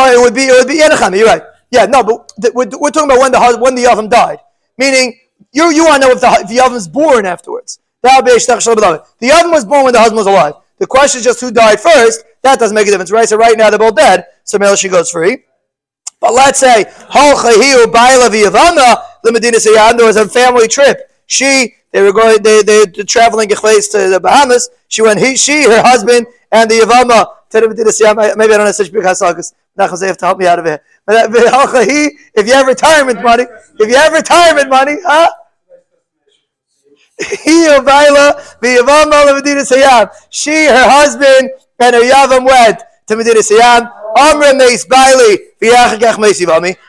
Oh, 0.01 0.13
it 0.13 0.23
would 0.23 0.35
be 0.35 0.43
it 0.43 0.53
would 0.53 0.69
be 0.69 0.81
Yenacham. 0.81 1.17
You're 1.17 1.27
right. 1.27 1.43
Yeah, 1.71 1.87
no, 1.87 2.03
but 2.05 2.33
we're, 2.55 2.69
we're 2.79 2.91
talking 2.91 3.11
about 3.11 3.19
when 3.21 3.33
the 3.33 3.41
husband 3.41 3.63
when 3.63 3.75
the 3.75 3.85
yavam 3.85 4.09
died, 4.09 4.39
meaning 4.79 5.19
you 5.53 5.71
you 5.71 5.85
want 5.85 6.03
to 6.03 6.09
know 6.09 6.15
if 6.15 6.21
the, 6.21 6.29
if 6.41 6.49
the 6.49 6.57
Yavam 6.57 6.77
is 6.77 6.89
born 6.89 7.27
afterwards. 7.27 7.81
That 8.03 8.17
would 8.17 8.27
be 8.27 8.33
The 8.33 9.33
Yavam 9.33 9.51
was 9.51 9.65
born 9.65 9.85
when 9.85 9.93
the 9.93 9.99
husband 9.99 10.19
was 10.19 10.27
alive. 10.27 10.55
The 10.79 10.87
question 10.87 11.19
is 11.19 11.25
just 11.25 11.41
who 11.41 11.51
died 11.51 11.81
first. 11.81 12.25
That 12.43 12.61
doesn't 12.61 12.75
make 12.75 12.87
a 12.87 12.91
difference, 12.91 13.11
right? 13.11 13.29
So 13.29 13.37
right 13.37 13.59
now 13.59 13.71
they're 13.71 13.79
both 13.79 13.97
dead. 13.97 14.27
So 14.45 14.59
Mela 14.59 14.77
she 14.77 14.89
goes 14.89 15.11
free. 15.11 15.45
But 16.21 16.33
let's 16.35 16.59
say 16.61 16.85
there 16.85 17.67
was 20.07 20.17
a 20.17 20.29
family 20.29 20.69
trip. 20.69 21.11
She 21.27 21.75
they 21.93 22.03
were 22.03 22.13
going 22.13 22.43
they 22.43 22.63
they 22.63 22.85
traveling 23.05 23.49
to 23.49 23.55
the 23.57 24.21
Bahamas. 24.23 24.71
She 24.89 25.03
went 25.03 25.21
he 25.21 25.37
she 25.37 25.65
her 25.65 25.83
husband 25.83 26.27
and 26.53 26.71
the 26.71 26.81
Yavama 26.81 27.27
the 27.51 28.35
Maybe 28.37 28.53
I 28.53 28.57
don't 28.57 28.67
have 28.67 28.75
such 28.75 28.93
big 28.93 29.03
hasakas. 29.03 29.55
Nachas 29.79 30.07
have 30.07 30.19
to 30.19 30.27
help 30.27 30.39
me 30.39 30.47
out 30.47 30.59
of 30.59 30.67
it. 30.67 30.83
Uh, 31.07 31.29
if 32.35 32.47
you 32.47 32.53
have 32.53 32.67
retirement 32.67 33.23
money, 33.23 33.45
if 33.79 33.89
you 33.89 33.95
have 33.95 34.13
retirement 34.13 34.69
money, 34.69 34.97
huh? 35.05 35.31
She, 40.31 40.67
her 40.67 40.89
husband, 40.89 41.51
and 41.81 41.95
her 41.95 42.03
Yavam 42.03 42.45
went 42.45 42.83
to 43.07 43.17
Medina 43.17 43.41
Siyam. 43.41 43.93
Amra 44.17 44.55
Meis 44.55 44.85
Bailey, 44.85 45.39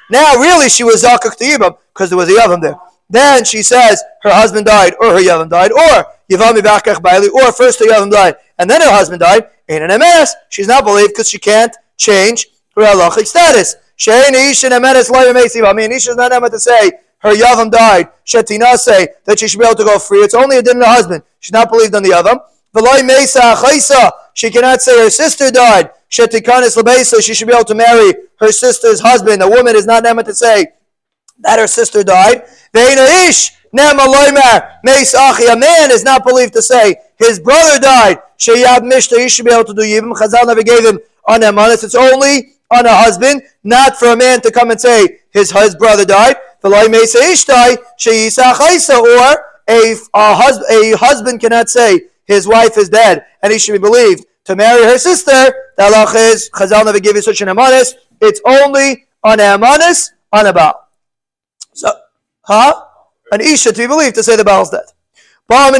Now, 0.09 0.35
really, 0.35 0.69
she 0.69 0.83
was 0.83 1.03
Zakuk 1.03 1.35
to 1.37 1.43
Yibam 1.43 1.77
because 1.93 2.09
there 2.09 2.17
was 2.17 2.29
a 2.29 2.33
Yavam 2.33 2.61
there. 2.61 2.75
Then 3.09 3.43
she 3.43 3.63
says 3.63 4.03
her 4.21 4.31
husband 4.31 4.65
died, 4.65 4.93
or 4.99 5.13
her 5.13 5.19
Yavam 5.19 5.49
died, 5.49 5.71
or 5.71 6.05
Yavami 6.29 6.59
Bakach 6.59 7.01
Bailey, 7.01 7.29
or 7.29 7.51
first 7.51 7.79
her 7.79 7.85
Yavam 7.85 8.11
died, 8.11 8.35
and 8.57 8.69
then 8.69 8.81
her 8.81 8.91
husband 8.91 9.21
died. 9.21 9.47
In 9.67 9.83
an 9.83 9.99
MS, 9.99 10.35
she's 10.49 10.67
not 10.67 10.83
believed 10.85 11.09
because 11.09 11.29
she 11.29 11.39
can't 11.39 11.75
change 11.97 12.47
her 12.75 12.83
halachic 12.83 13.25
status. 13.25 13.75
Shein 13.97 14.31
Ish 14.31 14.63
and 14.63 14.73
Emenes 14.73 15.09
Loyam 15.09 15.65
I 15.65 15.73
mean, 15.73 15.91
Ish 15.91 16.07
is 16.07 16.15
not 16.15 16.31
able 16.31 16.49
to 16.49 16.59
say 16.59 16.91
her 17.19 17.33
Yavam 17.33 17.71
died, 17.71 18.09
Shetina 18.25 18.77
say 18.77 19.09
that 19.25 19.39
she 19.39 19.47
should 19.47 19.59
be 19.59 19.65
able 19.65 19.75
to 19.75 19.83
go 19.83 19.99
free. 19.99 20.19
It's 20.19 20.33
only 20.33 20.57
a 20.57 20.61
din 20.61 20.79
the 20.79 20.85
husband. 20.85 21.23
She's 21.39 21.51
not 21.51 21.69
believed 21.69 21.93
on 21.95 22.03
the 22.03 22.09
Yavam. 22.09 22.39
V'loy 22.73 23.05
Mesa 23.05 23.55
Chaysa, 23.55 24.11
she 24.33 24.49
cannot 24.49 24.81
say 24.81 25.03
her 25.03 25.09
sister 25.09 25.51
died. 25.51 25.89
Shetikanis 26.09 26.77
Labesa, 26.77 27.21
she 27.21 27.33
should 27.33 27.47
be 27.47 27.53
able 27.53 27.65
to 27.65 27.75
marry 27.75 28.13
her 28.39 28.51
sister's 28.51 29.01
husband. 29.01 29.41
A 29.41 29.49
woman 29.49 29.75
is 29.75 29.85
not 29.85 30.05
able 30.05 30.23
to 30.23 30.33
say 30.33 30.67
that 31.41 31.59
her 31.59 31.67
sister 31.67 32.03
died. 32.03 32.43
A 32.73 33.85
man 35.55 35.91
is 35.91 36.03
not 36.03 36.25
believed 36.25 36.53
to 36.53 36.61
say 36.61 36.95
his 37.17 37.39
brother 37.39 37.79
died. 37.79 38.19
He 38.37 39.29
should 39.29 39.45
be 39.45 39.51
able 39.51 39.65
to 39.65 39.73
do 39.73 39.81
Yibam. 39.81 40.13
Chazal 40.13 40.47
never 40.47 40.63
gave 40.63 40.85
him 40.85 40.99
on 41.27 41.43
unless 41.43 41.83
it's 41.83 41.95
only 41.95 42.53
on 42.71 42.85
a 42.85 42.95
husband, 42.95 43.41
not 43.63 43.97
for 43.97 44.09
a 44.09 44.17
man 44.17 44.41
to 44.41 44.51
come 44.51 44.71
and 44.71 44.79
say 44.79 45.19
his, 45.31 45.51
his 45.51 45.75
brother 45.75 46.05
died. 46.05 46.35
Or 46.63 46.71
a, 46.73 46.81
a, 49.69 49.95
a 50.13 50.97
husband 50.97 51.41
cannot 51.41 51.69
say 51.69 52.01
his 52.25 52.47
wife 52.47 52.77
is 52.77 52.89
dead 52.89 53.25
and 53.41 53.53
he 53.53 53.59
should 53.59 53.73
be 53.73 53.79
believed 53.79 54.25
to 54.45 54.55
marry 54.55 54.83
her 54.83 54.97
sister. 54.97 55.53
The 55.77 55.83
halach 55.83 56.15
is, 56.15 56.49
Chazal 56.53 56.85
never 56.85 56.99
give 56.99 57.15
you 57.15 57.21
such 57.21 57.41
an 57.41 57.47
amanis. 57.49 57.93
It's 58.21 58.41
only 58.45 59.05
on 59.23 59.37
amanis, 59.37 60.09
on 60.33 60.45
a 60.47 60.53
baal. 60.53 60.88
So, 61.79 61.89
huh? 62.41 62.83
An 63.31 63.39
isha 63.39 63.71
to 63.71 63.77
be 63.77 63.87
believed 63.87 64.15
to 64.15 64.23
say 64.23 64.35
the 64.35 64.43
baal's 64.43 64.69
dead. 64.69 64.83
An 65.49 65.73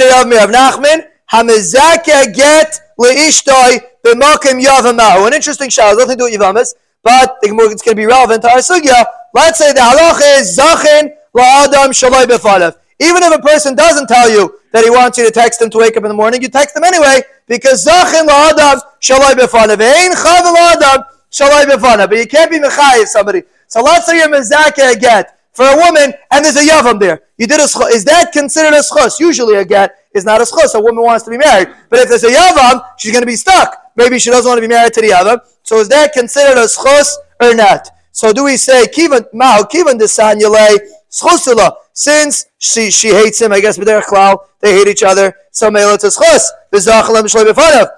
interesting 5.34 5.70
shah. 5.70 5.92
Nothing 5.92 6.18
to 6.18 6.24
do 6.24 6.24
with 6.24 6.40
yavamas. 6.40 6.74
But 7.04 7.38
it's 7.42 7.52
going 7.52 7.76
to 7.76 7.96
be 7.96 8.06
relevant 8.06 8.44
to 8.44 8.50
our 8.50 8.60
sugya. 8.60 9.06
Let's 9.34 9.60
say 9.60 9.74
the 9.74 9.82
halach 9.82 10.22
is 10.40 10.58
zachin 10.58 11.14
la'adam 11.36 11.90
shaloi 11.92 12.26
b'falev. 12.26 12.78
Even 13.02 13.24
if 13.24 13.34
a 13.38 13.42
person 13.42 13.76
doesn't 13.76 14.08
tell 14.08 14.30
you 14.30 14.60
that 14.72 14.84
he 14.86 14.90
wants 14.90 15.18
you 15.18 15.26
to 15.26 15.32
text 15.32 15.62
him 15.62 15.70
to 15.72 15.80
wake 15.80 15.98
up 15.98 16.04
in 16.04 16.10
the 16.10 16.16
morning, 16.16 16.42
you 16.42 16.48
text 16.48 16.76
him 16.78 16.84
anyway 16.84 17.22
because 17.46 17.86
zachin 17.86 18.26
la'adam 18.26 18.80
shaloi 19.02 19.34
b'falev. 19.34 19.82
Ein 19.82 20.12
chav 20.14 20.44
la'adam 20.56 21.04
shaloi 21.30 21.66
b'falev. 21.66 22.08
But 22.10 22.18
you 22.18 22.28
can't 22.28 22.50
be 22.50 22.60
mechayiv 22.60 23.08
somebody. 23.08 23.44
So 23.68 23.82
let's 23.82 24.06
say 24.06 24.18
you're 24.18 24.30
mezakeh 24.30 25.00
get 25.00 25.39
for 25.60 25.66
a 25.66 25.76
woman 25.76 26.14
and 26.32 26.46
there's 26.46 26.56
a 26.56 26.62
yavam 26.62 26.98
there. 27.02 27.20
You 27.38 27.46
did 27.46 27.60
a. 27.60 27.68
Is 27.92 28.06
that 28.06 28.32
considered 28.32 28.74
a 28.74 28.80
schus? 28.80 29.20
Usually 29.20 29.56
a 29.56 29.66
get 29.66 29.94
is 30.14 30.24
not 30.24 30.40
a 30.40 30.46
schus. 30.46 30.74
A 30.74 30.80
woman 30.80 31.04
wants 31.04 31.26
to 31.26 31.30
be 31.30 31.38
married. 31.38 31.68
But 31.90 32.00
if 32.00 32.08
there's 32.08 32.24
a 32.24 32.30
yavam, 32.30 32.82
she's 32.98 33.12
going 33.12 33.24
to 33.24 33.28
be 33.28 33.36
stuck. 33.36 33.76
Maybe 33.98 34.20
she 34.20 34.30
doesn't 34.30 34.50
want 34.50 34.58
to 34.58 34.62
be 34.62 34.74
married 34.74 34.94
to 34.94 35.02
the 35.02 35.12
other. 35.12 35.42
So 35.64 35.80
is 35.80 35.90
that 35.90 36.14
considered 36.14 36.58
a 36.58 36.64
schus 36.64 37.14
or 37.42 37.54
not? 37.54 37.90
So 38.14 38.32
do 38.32 38.46
we 38.46 38.56
say 38.56 38.86
kivan 38.86 39.26
mao 39.34 39.64
kivan 39.64 40.00
desanyale 40.00 40.80
schusila 41.12 41.74
since 41.92 42.46
she 42.58 42.90
she 42.90 43.10
hates 43.10 43.42
him? 43.42 43.52
I 43.52 43.60
guess 43.60 43.78
b'derech 43.78 44.04
klal 44.04 44.40
they 44.62 44.72
hate 44.78 44.88
each 44.88 45.04
other. 45.04 45.34
So 45.52 45.70
mele 45.70 45.98
to 45.98 46.08
schus 46.08 46.44
v'zachalem 46.72 47.26
shloi 47.28 47.52
b'fanav. 47.52 47.90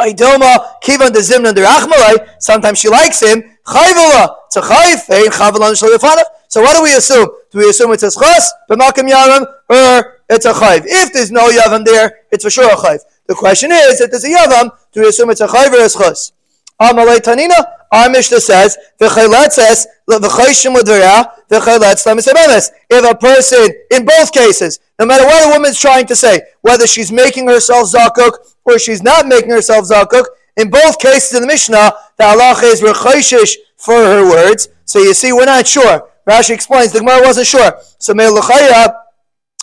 Idoma 0.00 0.80
kivan 0.82 1.12
de 1.12 1.20
zimnan 1.20 1.54
derachmalei. 1.54 2.26
Sometimes 2.40 2.80
she 2.80 2.88
likes 2.88 3.22
him. 3.22 3.44
Chayvula 3.64 4.34
to 4.50 4.60
chayv 4.60 5.08
ein 5.08 5.30
chavalan 5.30 5.78
shloi 5.80 5.96
b'fanav. 5.96 6.24
So 6.50 6.62
what 6.62 6.76
do 6.76 6.82
we 6.82 6.92
assume? 6.96 7.28
Do 7.52 7.58
we 7.58 7.70
assume 7.70 7.92
it's 7.92 8.02
a 8.02 8.08
schos, 8.08 8.48
b'makim 8.68 9.08
yavam, 9.08 9.46
or 9.68 10.18
it's 10.28 10.44
a 10.46 10.52
chayv? 10.52 10.82
If 10.84 11.12
there's 11.12 11.30
no 11.30 11.48
yavam 11.48 11.84
there, 11.84 12.22
it's 12.32 12.42
for 12.42 12.50
sure 12.50 12.68
a 12.68 12.74
chayv. 12.74 12.98
The 13.26 13.36
question 13.36 13.70
is, 13.70 14.00
if 14.00 14.10
there's 14.10 14.24
a 14.24 14.30
yavam, 14.30 14.72
do 14.92 15.02
we 15.02 15.06
assume 15.06 15.30
it's 15.30 15.40
a 15.40 15.46
chayv 15.46 15.72
or 15.72 15.78
a 15.78 15.86
schos? 15.86 16.32
Amalei 16.82 17.18
Tanina, 17.18 17.54
our 17.92 18.10
Mishnah 18.10 18.40
says, 18.40 18.76
v'chaylet 19.00 19.52
says, 19.52 19.86
v'chayshim 20.10 20.74
l'dvarah, 20.74 21.30
v'chaylet 21.48 22.02
slamisabemes. 22.04 22.70
If 22.90 23.08
a 23.08 23.16
person, 23.16 23.68
in 23.92 24.04
both 24.04 24.32
cases, 24.32 24.80
no 24.98 25.06
matter 25.06 25.24
what 25.24 25.46
a 25.46 25.56
woman's 25.56 25.78
trying 25.78 26.06
to 26.06 26.16
say, 26.16 26.42
whether 26.62 26.88
she's 26.88 27.12
making 27.12 27.46
herself 27.46 27.92
zakuk 27.92 28.32
or 28.64 28.76
she's 28.80 29.04
not 29.04 29.28
making 29.28 29.50
herself 29.50 29.84
zakuk, 29.84 30.24
in 30.56 30.68
both 30.68 30.98
cases 30.98 31.32
in 31.32 31.42
the 31.42 31.46
Mishnah, 31.46 31.92
the 32.18 32.24
halacha 32.24 32.64
is 32.64 32.80
rechayshish 32.80 33.54
for 33.76 33.94
her 33.94 34.28
words. 34.28 34.68
So 34.84 34.98
you 34.98 35.14
see, 35.14 35.32
we're 35.32 35.44
not 35.44 35.68
sure. 35.68 36.09
Rashi 36.28 36.50
explains, 36.50 36.92
the 36.92 37.00
Gemara 37.00 37.20
wasn't 37.22 37.46
sure. 37.46 37.72
So 37.98 38.14
me'lachaya, 38.14 38.94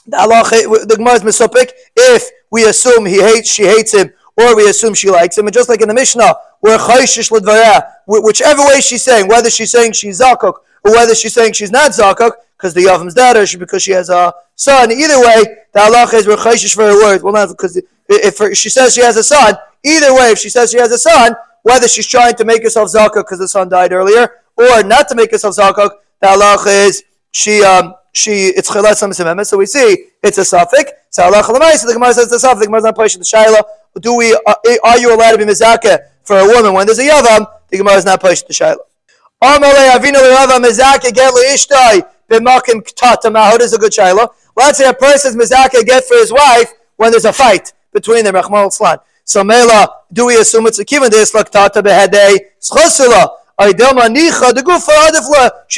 the 0.05 0.17
halacha, 0.17 0.87
the 0.87 0.95
Gemara 0.97 1.15
is 1.15 1.21
misopik, 1.21 1.71
if 1.95 2.29
we 2.51 2.65
assume 2.65 3.05
he 3.05 3.21
hates, 3.21 3.51
she 3.51 3.63
hates 3.63 3.93
him, 3.93 4.11
or 4.37 4.55
we 4.55 4.69
assume 4.69 4.93
she 4.93 5.09
likes 5.09 5.37
him. 5.37 5.45
And 5.45 5.53
just 5.53 5.69
like 5.69 5.81
in 5.81 5.87
the 5.87 5.93
Mishnah, 5.93 6.35
we're 6.61 6.77
chayshish 6.77 7.31
l'dvareh, 7.31 7.81
whichever 8.05 8.63
way 8.63 8.81
she's 8.81 9.03
saying, 9.03 9.27
whether 9.27 9.49
she's 9.49 9.71
saying 9.71 9.93
she's 9.93 10.19
zakuk 10.19 10.53
or 10.83 10.91
whether 10.91 11.13
she's 11.15 11.33
saying 11.33 11.53
she's 11.53 11.71
not 11.71 11.91
zakuk, 11.91 12.31
because 12.57 12.73
the 12.73 12.81
Yavam's 12.81 13.13
dead, 13.13 13.35
or 13.37 13.45
because 13.57 13.83
she 13.83 13.91
has 13.91 14.09
a 14.09 14.33
son. 14.55 14.91
Either 14.91 15.19
way, 15.19 15.43
the 15.73 15.79
halacha 15.79 16.15
is 16.15 16.27
we're 16.27 16.35
chayshish 16.35 16.73
for 16.73 16.83
her 16.83 17.03
words. 17.03 17.23
Well, 17.23 17.33
not 17.33 17.49
because 17.49 17.79
if 18.09 18.57
she 18.57 18.69
says 18.69 18.95
she 18.95 19.01
has 19.01 19.15
a 19.17 19.23
son, 19.23 19.55
either 19.83 20.13
way, 20.13 20.31
if 20.31 20.39
she 20.39 20.49
says 20.49 20.71
she 20.71 20.79
has 20.79 20.91
a 20.91 20.97
son, 20.97 21.35
whether 21.61 21.87
she's 21.87 22.07
trying 22.07 22.33
to 22.35 22.45
make 22.45 22.63
herself 22.63 22.89
zakuk 22.91 23.25
because 23.25 23.39
the 23.39 23.47
son 23.47 23.69
died 23.69 23.91
earlier, 23.91 24.31
or 24.55 24.81
not 24.83 25.07
to 25.09 25.15
make 25.15 25.31
herself 25.31 25.55
zakuk, 25.55 25.91
the 26.21 26.27
halacha 26.27 26.87
is 26.87 27.03
she 27.31 27.63
um, 27.63 27.93
she 28.11 28.47
it's 28.57 28.69
chilat 28.69 28.95
some 28.95 29.13
So 29.13 29.57
we 29.57 29.65
see 29.65 30.07
it's 30.23 30.37
a 30.37 30.45
suffix. 30.45 30.91
So 31.09 31.23
halacha 31.23 31.49
l'mais. 31.49 31.85
The 31.85 31.93
Gemara 31.93 32.13
says 32.13 32.29
the 32.29 32.39
suffix. 32.39 32.61
The 32.61 32.65
Gemara's 32.65 32.83
not 32.83 32.95
pushing 32.95 33.19
the 33.19 33.25
shaila. 33.25 33.63
Do 33.99 34.15
we 34.15 34.33
uh, 34.33 34.53
are 34.83 34.97
you 34.97 35.13
allowed 35.13 35.31
to 35.31 35.37
be 35.37 35.45
mizakeh 35.45 35.99
for 36.23 36.37
a 36.37 36.45
woman 36.45 36.73
when 36.73 36.85
there's 36.85 36.99
a 36.99 37.07
yavam? 37.07 37.45
The 37.69 37.77
Gemara 37.77 37.95
is 37.95 38.05
not 38.05 38.21
pushing 38.21 38.47
the 38.47 38.53
shaila. 38.53 38.77
Amalei 39.43 39.91
avinu 39.91 40.13
l'rava 40.13 40.59
mizakeh 40.65 41.13
get 41.13 41.33
leishtai 41.33 42.07
b'makim 42.29 42.81
k'tatama. 42.81 43.43
How 43.43 43.57
does 43.57 43.73
a 43.73 43.77
good 43.77 43.91
shaila? 43.91 44.29
Let's 44.55 44.79
say 44.79 44.89
a 44.89 44.93
person's 44.93 45.35
mizakeh 45.35 45.85
get 45.85 46.03
for 46.05 46.17
his 46.17 46.31
wife 46.31 46.73
when 46.95 47.11
there's 47.11 47.25
a 47.25 47.33
fight 47.33 47.73
between 47.93 48.23
them. 48.25 48.33
Rachmal 48.33 48.99
So 49.23 49.43
mela, 49.43 49.89
do 50.11 50.25
we 50.25 50.37
assume 50.37 50.65
it's 50.67 50.79
a 50.79 50.85
kivan 50.85 51.11
this 51.11 51.31
laktata 51.33 51.81
behedei 51.83 52.37
schosula? 52.59 53.36
She'd 53.59 53.79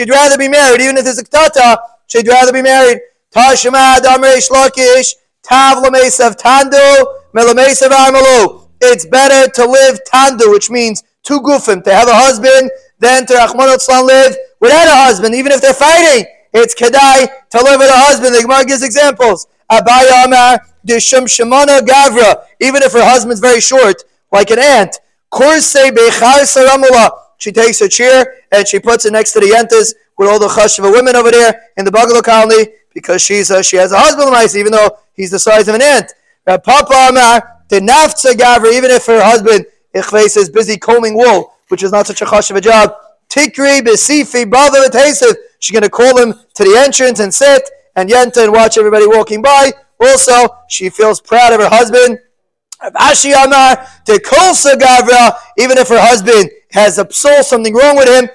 rather 0.09 0.37
be 0.37 0.49
married, 0.49 0.81
even 0.81 0.97
if 0.97 1.07
it's 1.07 1.19
a 1.19 1.23
ktata, 1.23 1.77
she'd 2.07 2.27
rather 2.27 2.51
be 2.51 2.61
married. 2.61 2.99
Tashima 3.33 3.99
Damresh 3.99 4.49
Lakish, 4.49 5.13
Tav 5.43 5.81
Lamesav 5.83 6.35
Tandu, 6.35 7.05
Melamesav 7.33 7.89
Amalu. 7.89 8.67
It's 8.81 9.05
better 9.05 9.49
to 9.51 9.65
live 9.65 9.99
Tandu, 10.11 10.51
which 10.51 10.69
means 10.69 11.03
two 11.23 11.39
gufim, 11.39 11.83
to 11.83 11.93
have 11.93 12.07
a 12.07 12.15
husband, 12.15 12.71
than 12.99 13.25
to 13.25 13.33
Rahman 13.35 13.77
live 14.05 14.37
without 14.59 14.87
a 14.87 14.95
husband, 14.95 15.35
even 15.35 15.51
if 15.51 15.61
they're 15.61 15.73
fighting. 15.73 16.25
It's 16.53 16.75
kedai 16.75 17.27
to 17.51 17.63
live 17.63 17.79
with 17.79 17.89
a 17.89 17.97
husband. 17.97 18.35
The 18.35 18.41
Gemara 18.41 18.65
gives 18.65 18.83
examples. 18.83 19.47
Abaya 19.71 20.25
Amar, 20.25 20.59
Dishum 20.85 21.25
Shemana 21.25 21.81
Gavra, 21.81 22.43
even 22.59 22.81
if 22.81 22.93
her 22.93 23.03
husband's 23.03 23.39
very 23.39 23.61
short, 23.61 24.03
like 24.31 24.51
an 24.51 24.59
ant. 24.59 24.99
Kurse 25.31 25.91
Bechar 25.91 26.43
Saramula. 26.43 27.11
She 27.39 27.51
takes 27.51 27.79
her 27.79 27.87
chair 27.87 28.35
and 28.51 28.67
she 28.67 28.79
puts 28.79 29.05
it 29.05 29.13
next 29.13 29.31
to 29.33 29.39
the 29.39 29.47
yentas 29.47 29.95
with 30.17 30.29
all 30.29 30.39
the 30.39 30.47
chashva 30.47 30.91
women 30.91 31.15
over 31.15 31.31
there 31.31 31.69
in 31.77 31.85
the 31.85 31.91
Bungalow 31.91 32.21
colony 32.21 32.67
because 32.93 33.21
she's 33.21 33.49
a, 33.49 33.63
she 33.63 33.77
has 33.77 33.91
a 33.91 33.97
husband 33.97 34.29
nice, 34.31 34.55
even 34.55 34.73
though 34.73 34.97
he's 35.13 35.31
the 35.31 35.39
size 35.39 35.67
of 35.67 35.75
an 35.75 35.81
ant. 35.81 36.13
Papa 36.45 37.07
Amar, 37.09 37.63
the 37.69 37.79
naftza 37.79 38.33
gavra, 38.33 38.73
even 38.73 38.91
if 38.91 39.05
her 39.05 39.23
husband 39.23 39.65
Ichves 39.95 40.37
is 40.37 40.49
busy 40.49 40.77
combing 40.77 41.15
wool, 41.15 41.53
which 41.69 41.81
is 41.81 41.91
not 41.91 42.07
such 42.07 42.21
a 42.21 42.25
chashiv 42.25 42.61
job. 42.61 42.93
Tikri 43.29 43.81
besifi 43.81 44.49
brother. 44.49 44.89
She's 45.59 45.71
going 45.71 45.83
to 45.83 45.89
call 45.89 46.17
him 46.17 46.33
to 46.55 46.63
the 46.63 46.75
entrance 46.77 47.19
and 47.19 47.33
sit 47.33 47.69
and 47.95 48.09
yenta 48.09 48.43
and 48.43 48.51
watch 48.51 48.77
everybody 48.77 49.07
walking 49.07 49.41
by. 49.41 49.71
Also, 49.99 50.49
she 50.67 50.89
feels 50.89 51.21
proud 51.21 51.53
of 51.53 51.59
her 51.61 51.69
husband. 51.69 52.19
Ashi 52.81 53.33
Amar, 53.33 53.85
the 54.05 54.19
gavra, 54.79 55.37
even 55.57 55.77
if 55.77 55.89
her 55.89 55.99
husband 55.99 56.49
has 56.71 56.97
a 56.97 57.11
soul, 57.11 57.43
something 57.43 57.73
wrong 57.73 57.95
with 57.95 58.07
him. 58.07 58.29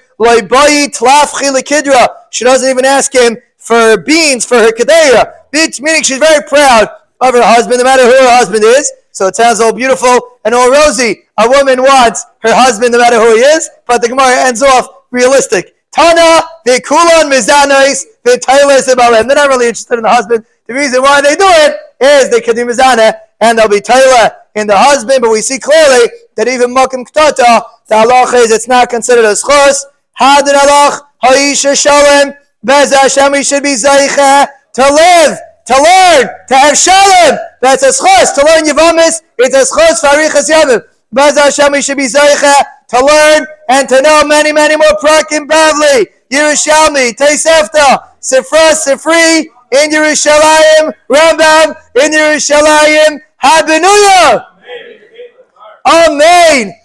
She 2.30 2.44
doesn't 2.44 2.70
even 2.70 2.84
ask 2.84 3.14
him 3.14 3.36
for 3.56 3.96
beans 3.98 4.44
for 4.44 4.56
her 4.56 4.72
kadeira. 4.72 5.32
Meaning 5.52 6.02
she's 6.02 6.18
very 6.18 6.42
proud 6.46 6.88
of 7.20 7.34
her 7.34 7.42
husband, 7.42 7.78
no 7.78 7.84
matter 7.84 8.04
who 8.04 8.12
her 8.12 8.36
husband 8.36 8.64
is. 8.64 8.92
So 9.12 9.26
it 9.28 9.36
sounds 9.36 9.60
all 9.60 9.72
beautiful 9.72 10.38
and 10.44 10.54
all 10.54 10.70
rosy. 10.70 11.22
A 11.38 11.48
woman 11.48 11.82
wants 11.82 12.26
her 12.40 12.54
husband 12.54 12.92
no 12.92 12.98
matter 12.98 13.16
who 13.16 13.36
he 13.36 13.40
is, 13.40 13.70
but 13.86 14.02
the 14.02 14.08
Gemara 14.08 14.46
ends 14.46 14.62
off 14.62 14.88
realistic. 15.10 15.76
Tana, 15.92 16.42
the 16.64 16.82
mizanais, 17.30 18.04
the 18.24 19.24
They're 19.26 19.36
not 19.36 19.48
really 19.48 19.68
interested 19.68 19.94
in 19.94 20.02
the 20.02 20.08
husband. 20.08 20.44
The 20.66 20.74
reason 20.74 21.02
why 21.02 21.20
they 21.20 21.36
do 21.36 21.46
it 21.46 21.78
is 22.00 22.30
they 22.30 22.40
kadim 22.40 22.68
mizana, 22.68 23.14
and 23.40 23.56
they'll 23.56 23.68
be 23.68 23.80
taila 23.80 24.34
in 24.56 24.66
the 24.66 24.76
husband, 24.76 25.20
but 25.22 25.30
we 25.30 25.40
see 25.40 25.58
clearly 25.58 26.10
that 26.34 26.48
even 26.48 26.74
makim 26.74 27.04
ktata, 27.06 27.62
the 27.88 27.94
halach 27.94 28.34
is 28.34 28.50
it's 28.50 28.68
not 28.68 28.88
considered 28.88 29.24
as 29.24 29.42
chos. 29.42 29.86
Hadin 30.20 30.54
halach, 30.54 31.00
ha'isha 31.22 31.74
shalem, 31.74 32.34
bez 32.62 32.94
Hashem, 32.94 33.32
we 33.32 33.42
should 33.42 33.62
be 33.62 33.74
zaycha 33.74 34.46
to 34.74 34.82
live 34.82 35.38
to 35.66 35.74
learn, 35.74 36.28
to 36.48 36.54
have 36.54 36.76
shalom. 36.76 37.38
That's 37.60 37.82
a 37.82 37.88
schos. 37.88 38.34
To 38.34 38.44
learn 38.44 38.64
Yavamis, 38.64 39.22
it's 39.38 39.56
a 39.56 39.64
schos 39.64 40.00
farichas 40.00 40.50
yavim. 40.50 40.82
Baz 41.12 41.38
Hashem, 41.38 41.72
we 41.72 41.80
should 41.80 41.96
be 41.96 42.06
zeicha 42.06 42.54
to 42.88 43.04
learn 43.04 43.46
and 43.68 43.88
to 43.88 44.02
know 44.02 44.24
many, 44.26 44.52
many 44.52 44.76
more 44.76 44.94
prakim 45.02 45.48
bavli. 45.48 46.06
Yerushalmi, 46.30 47.14
Teisefta, 47.14 48.08
Sifra, 48.20 48.72
Sifri, 48.74 49.46
in 49.72 49.90
Yerushalayim, 49.90 50.92
Rambam, 51.08 51.76
in 52.02 52.12
Yerushalayim, 52.12 53.20
Habenuya. 53.42 54.46
Amen. 55.86 56.72